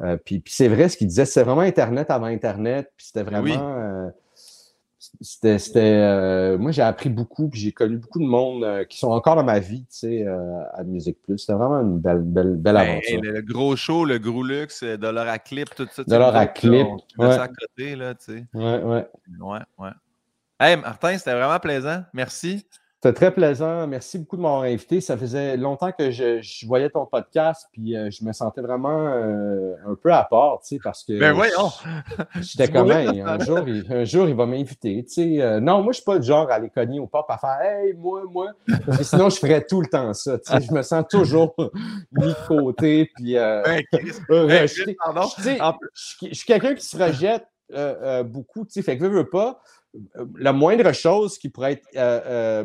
[0.00, 3.40] euh, puis, c'est vrai ce qu'il disait, c'est vraiment Internet avant Internet, puis c'était ben
[3.40, 3.76] vraiment.
[3.76, 4.08] Euh,
[5.20, 9.36] c'était, euh, moi, j'ai appris beaucoup, puis j'ai connu beaucoup de monde qui sont encore
[9.36, 11.38] dans ma vie, tu sais, à Musique Plus.
[11.38, 13.20] C'était vraiment une belle, belle, belle ben, aventure.
[13.22, 16.04] le gros show, le gros luxe, Dollar à clip, tout ça.
[16.04, 16.86] Dollar à clip.
[17.18, 17.26] Ouais.
[17.26, 18.46] à côté, là, tu sais.
[18.54, 19.06] Ouais, ouais.
[19.40, 19.90] Ouais, ouais.
[20.58, 22.04] Hey, Martin, c'était vraiment plaisant.
[22.12, 22.64] Merci.
[23.02, 23.88] C'était très plaisant.
[23.88, 25.00] Merci beaucoup de m'avoir invité.
[25.00, 29.74] Ça faisait longtemps que je, voyais ton podcast, puis euh, je me sentais vraiment euh,
[29.88, 31.18] un peu à part, tu sais, parce que.
[31.18, 31.68] Ben voyons!
[32.40, 35.42] J'étais comme, un, jour, il, un jour, il va m'inviter, tu sais.
[35.42, 37.58] Euh, non, moi, je suis pas le genre à aller cogner au pop à faire,
[37.60, 38.52] hey, moi, moi.
[39.02, 40.60] Sinon, je ferais tout le temps ça, tu sais.
[40.60, 41.56] Je me sens toujours
[42.12, 43.34] mis de côté, puis.
[43.34, 44.68] je
[46.30, 47.48] suis quelqu'un qui se rejette
[48.26, 48.64] beaucoup.
[48.70, 49.60] Fait que, veux, veux pas,
[50.38, 52.64] la moindre chose qui pourrait être euh, euh,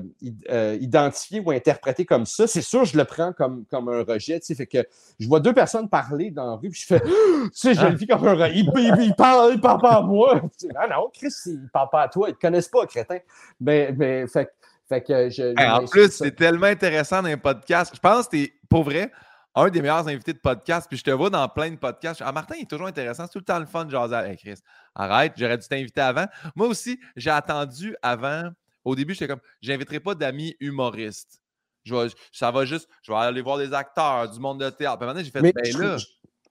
[0.49, 4.39] euh, identifiée ou interprétée comme ça, c'est sûr, je le prends comme, comme un rejet.
[4.39, 4.85] Fait que
[5.19, 7.95] je vois deux personnes parler dans la rue, puis je fais, tu sais, je le
[7.95, 8.53] vis comme un rejet.
[8.55, 10.41] Il, parle, il parle pas à moi.
[10.75, 12.29] ah non, Chris, il parle pas à toi.
[12.29, 13.17] Ils te connaissent pas, crétin.
[13.59, 14.49] Mais, mais fait,
[14.87, 15.53] fait que je.
[15.69, 17.91] en plus, c'est tellement intéressant dans un podcast.
[17.93, 19.11] Je pense que es, pour vrai,
[19.57, 22.21] un des meilleurs invités de podcast, puis je te vois dans plein de podcasts.
[22.23, 23.25] Ah, Martin, il est toujours intéressant.
[23.25, 24.15] C'est tout le temps le fun de jaser.
[24.15, 24.59] Hey, Chris,
[24.93, 26.27] arrête, j'aurais dû t'inviter avant.
[26.55, 28.51] Moi aussi, j'ai attendu avant.
[28.85, 31.41] Au début, j'étais comme, j'inviterai pas d'amis humoristes.
[31.84, 34.97] Je ça va juste, je vais aller voir des acteurs, du monde de théâtre.
[34.97, 35.97] Puis maintenant, j'ai fait, ben là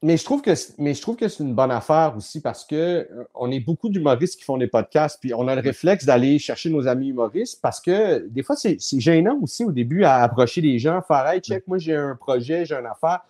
[0.03, 2.75] mais je trouve que mais je trouve que c'est une bonne affaire aussi parce que
[2.75, 6.39] euh, on est beaucoup d'humoristes qui font des podcasts puis on a le réflexe d'aller
[6.39, 10.61] chercher nos amis humoristes parce que des fois c'est gênant aussi au début à approcher
[10.61, 13.21] les gens faire hey check moi j'ai un projet j'ai une affaire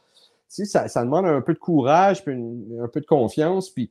[0.49, 3.91] tu sais ça, ça, demande un peu de courage puis un peu de confiance puis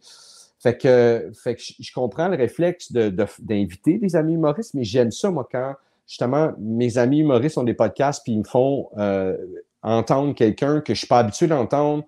[0.60, 5.12] fait que fait que je, comprends le réflexe d'inviter de, des amis humoristes mais j'aime
[5.12, 5.76] ça moi quand
[6.08, 9.38] justement mes amis humoristes ont des podcasts puis ils me font euh,
[9.86, 12.06] entendre quelqu'un que je suis pas habitué d'entendre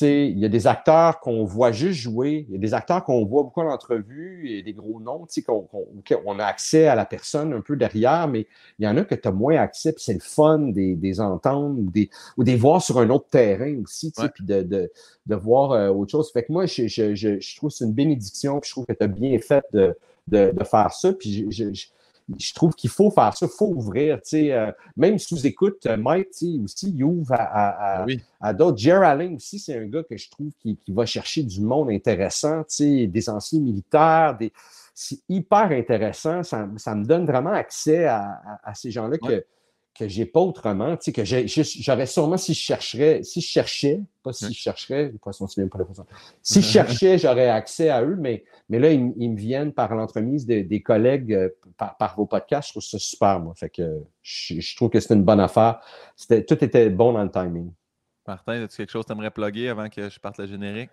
[0.00, 3.24] il y a des acteurs qu'on voit juste jouer, il y a des acteurs qu'on
[3.24, 5.68] voit beaucoup en entrevue, et des gros noms, qu'on
[6.24, 8.46] on a accès à la personne un peu derrière, mais
[8.78, 11.20] il y en a que tu as moins accès, puis c'est le fun des, des
[11.20, 14.90] entendre ou des, ou des voir sur un autre terrain aussi, puis de, de,
[15.26, 16.30] de, voir euh, autre chose.
[16.32, 18.92] Fait que moi, je, je, je, trouve que c'est une bénédiction, puis je trouve que
[18.92, 19.96] tu as bien fait de,
[20.26, 21.86] de, de faire ça, puis je, je
[22.54, 24.20] trouve qu'il faut faire ça, il faut ouvrir.
[24.34, 26.28] Euh, même sous écoute, euh, Mike
[26.62, 28.04] aussi, il ouvre à,
[28.40, 28.78] à, d'autres.
[28.78, 31.90] Jerry Allen aussi, c'est un gars que je trouve qui, qui va chercher du monde
[31.90, 34.52] intéressant, des anciens militaires, des...
[34.94, 36.42] c'est hyper intéressant.
[36.42, 39.44] Ça, ça, me donne vraiment accès à, à ces gens-là que
[39.98, 44.00] que j'ai pas autrement, tu sais, que j'aurais sûrement, si je chercherais, si je cherchais,
[44.22, 45.30] pas si je chercherais, pas
[45.78, 45.84] la
[46.42, 50.46] Si je cherchais, j'aurais accès à eux, mais, mais là, ils, me viennent par l'entremise
[50.46, 52.68] des collègues euh, par, vos podcasts.
[52.68, 53.54] Je trouve ça super, moi.
[53.56, 55.80] Fait que je, trouve que c'est une bonne affaire.
[56.28, 57.72] Tout était bon dans le timing.
[58.26, 60.90] Martin, as-tu quelque chose que tu aimerais plugger avant que je parte le générique?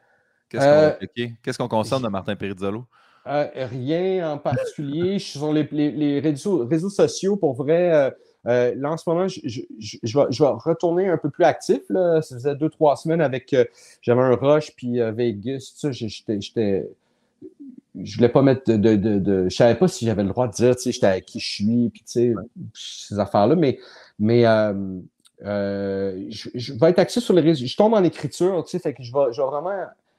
[0.49, 2.85] Qu'est-ce qu'on euh, consomme de Martin Perizzolo?
[3.27, 5.13] Euh, rien en particulier.
[5.13, 7.91] je suis sur les, réseaux, réseaux, sociaux pour vrai.
[7.91, 8.11] Euh,
[8.45, 9.61] là, en ce moment, je,
[10.41, 11.81] vais, retourner un peu plus actif.
[11.89, 12.21] Là.
[12.21, 13.53] Ça faisait deux, trois semaines avec.
[13.53, 13.65] Euh,
[14.01, 15.73] j'avais un rush puis euh, Vegas.
[15.91, 16.89] J'étais.
[17.95, 18.95] Je voulais pas mettre de.
[18.95, 21.39] de, je savais pas si j'avais le droit de dire, tu sais, j'étais à qui
[21.39, 22.33] je suis, puis tu sais,
[22.73, 23.55] ces affaires-là.
[23.55, 23.79] Mais,
[24.19, 24.43] mais
[25.41, 27.65] je, vais être axé sur les réseaux.
[27.65, 29.71] Je tombe en écriture, tu sais, fait que je je vais vraiment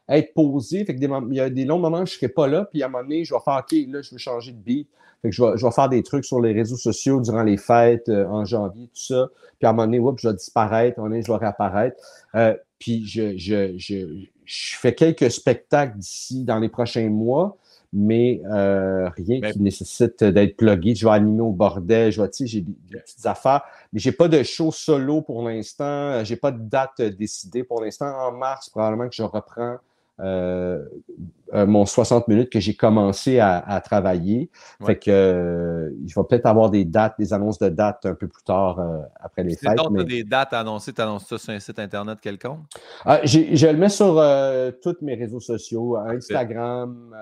[0.09, 0.85] être posé.
[0.85, 2.83] Fait que il y a des longs moments où je ne serai pas là, puis
[2.83, 4.89] à un moment donné, je vais faire OK, là, je veux changer de beat.
[5.23, 7.57] Fait que je vais, je vais faire des trucs sur les réseaux sociaux durant les
[7.57, 9.29] fêtes, euh, en janvier, tout ça.
[9.59, 11.97] Puis à un moment donné, je vais disparaître, à un moment donné, je vais réapparaître.
[12.35, 17.57] Euh, puis je, je, je, je, fais quelques spectacles d'ici dans les prochains mois,
[17.93, 20.95] mais euh, rien qui nécessite d'être plugué.
[20.95, 23.63] Je vais animer au bordel, je vais, tu sais, j'ai des, petites affaires,
[23.95, 26.23] mais j'ai pas de show solo pour l'instant.
[26.23, 28.07] J'ai pas de date décidée pour l'instant.
[28.07, 29.79] En mars, probablement que je reprends
[30.19, 30.79] uh,
[31.53, 34.51] mon 60 minutes que j'ai commencé à, travailler.
[34.85, 38.27] Fait que euh, il va peut-être avoir des dates, des annonces de dates un peu
[38.27, 38.81] plus tard
[39.21, 39.77] après les fêtes.
[39.77, 40.05] Donc, mais...
[40.05, 42.61] des dates annoncées, tu annonces ça sur un site internet quelconque?
[43.05, 44.15] Ah, je le mets sur
[44.83, 47.15] tous mes réseaux sociaux, Instagram,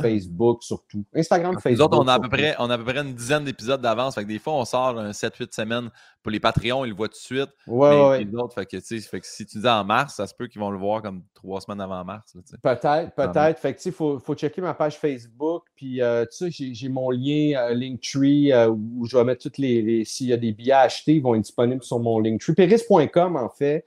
[0.00, 1.04] Facebook surtout.
[1.14, 1.78] Instagram, Facebook.
[1.78, 3.80] Nous autres, on a, à peu près, on a à peu près une dizaine d'épisodes
[3.80, 4.14] d'avance.
[4.14, 5.90] Fait que des fois, on sort un 7-8 semaines
[6.22, 7.50] pour les Patreons, ils le voient tout de suite.
[7.66, 10.46] Ouais, Les autres, fait que, fait que si tu dis en mars, ça se peut
[10.46, 12.34] qu'ils vont le voir comme trois semaines avant mars.
[12.62, 13.49] Peut-être, peut-être.
[13.58, 15.64] Fait que, il faut, faut, checker ma page Facebook.
[15.76, 19.58] Puis, euh, tu sais, j'ai mon lien euh, Linktree euh, où je vais mettre toutes
[19.58, 20.04] les.
[20.04, 22.54] S'il y a des billets à acheter, ils vont être disponibles sur mon Linktree.
[22.54, 23.86] Peris.com, en fait,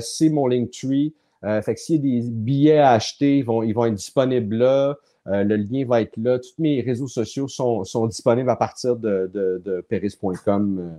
[0.00, 1.14] c'est mon Linktree.
[1.42, 4.56] fait que s'il y a des billets à acheter, ils vont, ils vont être disponibles
[4.56, 4.96] là.
[5.26, 6.38] le lien va être là.
[6.38, 10.98] Tous mes réseaux sociaux sont, sont disponibles à partir de, de, de peris.com.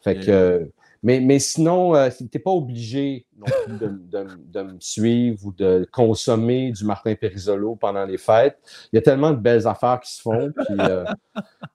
[0.00, 0.68] Fait que,
[1.06, 3.26] mais, sinon, euh, tu n'es pas obligé
[3.68, 8.58] de, me suivre ou de consommer du Martin Perisolo pendant les fêtes.
[8.92, 10.50] Il y a tellement de belles affaires qui se font.
[10.70, 11.04] Euh,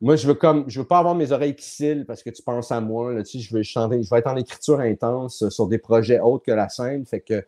[0.02, 2.44] moi, je veux comme je veux pas avoir mes oreilles qui cillent parce que tu
[2.44, 3.14] penses à moi.
[3.24, 6.68] Je, veux chanter, je vais être en écriture intense sur des projets autres que la
[6.68, 7.06] scène.
[7.06, 7.46] Que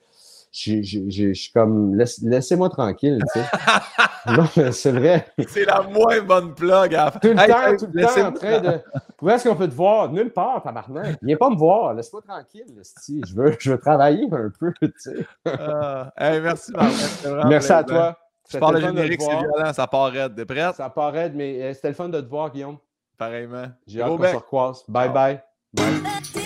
[0.53, 3.45] je suis comme, laissez-moi tranquille, tu sais.
[4.31, 5.27] non, c'est vrai.
[5.47, 8.79] C'est la moins bonne plug à Tout le temps, tout le temps en train de.
[9.21, 10.11] Où est-ce qu'on peut te voir?
[10.11, 11.17] Nulle part, tabarnak.
[11.21, 15.25] Viens pas me voir, laisse-moi tranquille, je veux, je veux travailler un peu, tu sais.
[15.45, 17.47] Ah, merci, Martin.
[17.47, 18.17] Merci à toi.
[18.51, 20.35] Je parle de générique, c'est violent, ça part raide.
[20.35, 20.75] T'es prête?
[20.75, 22.77] Ça part raide, mais euh, c'était le fun de te voir, Guillaume.
[23.17, 23.67] Pareillement.
[23.87, 24.83] J'ai hâte qu'on se recroise.
[24.87, 25.41] Bye, bye.
[25.73, 26.42] Bye.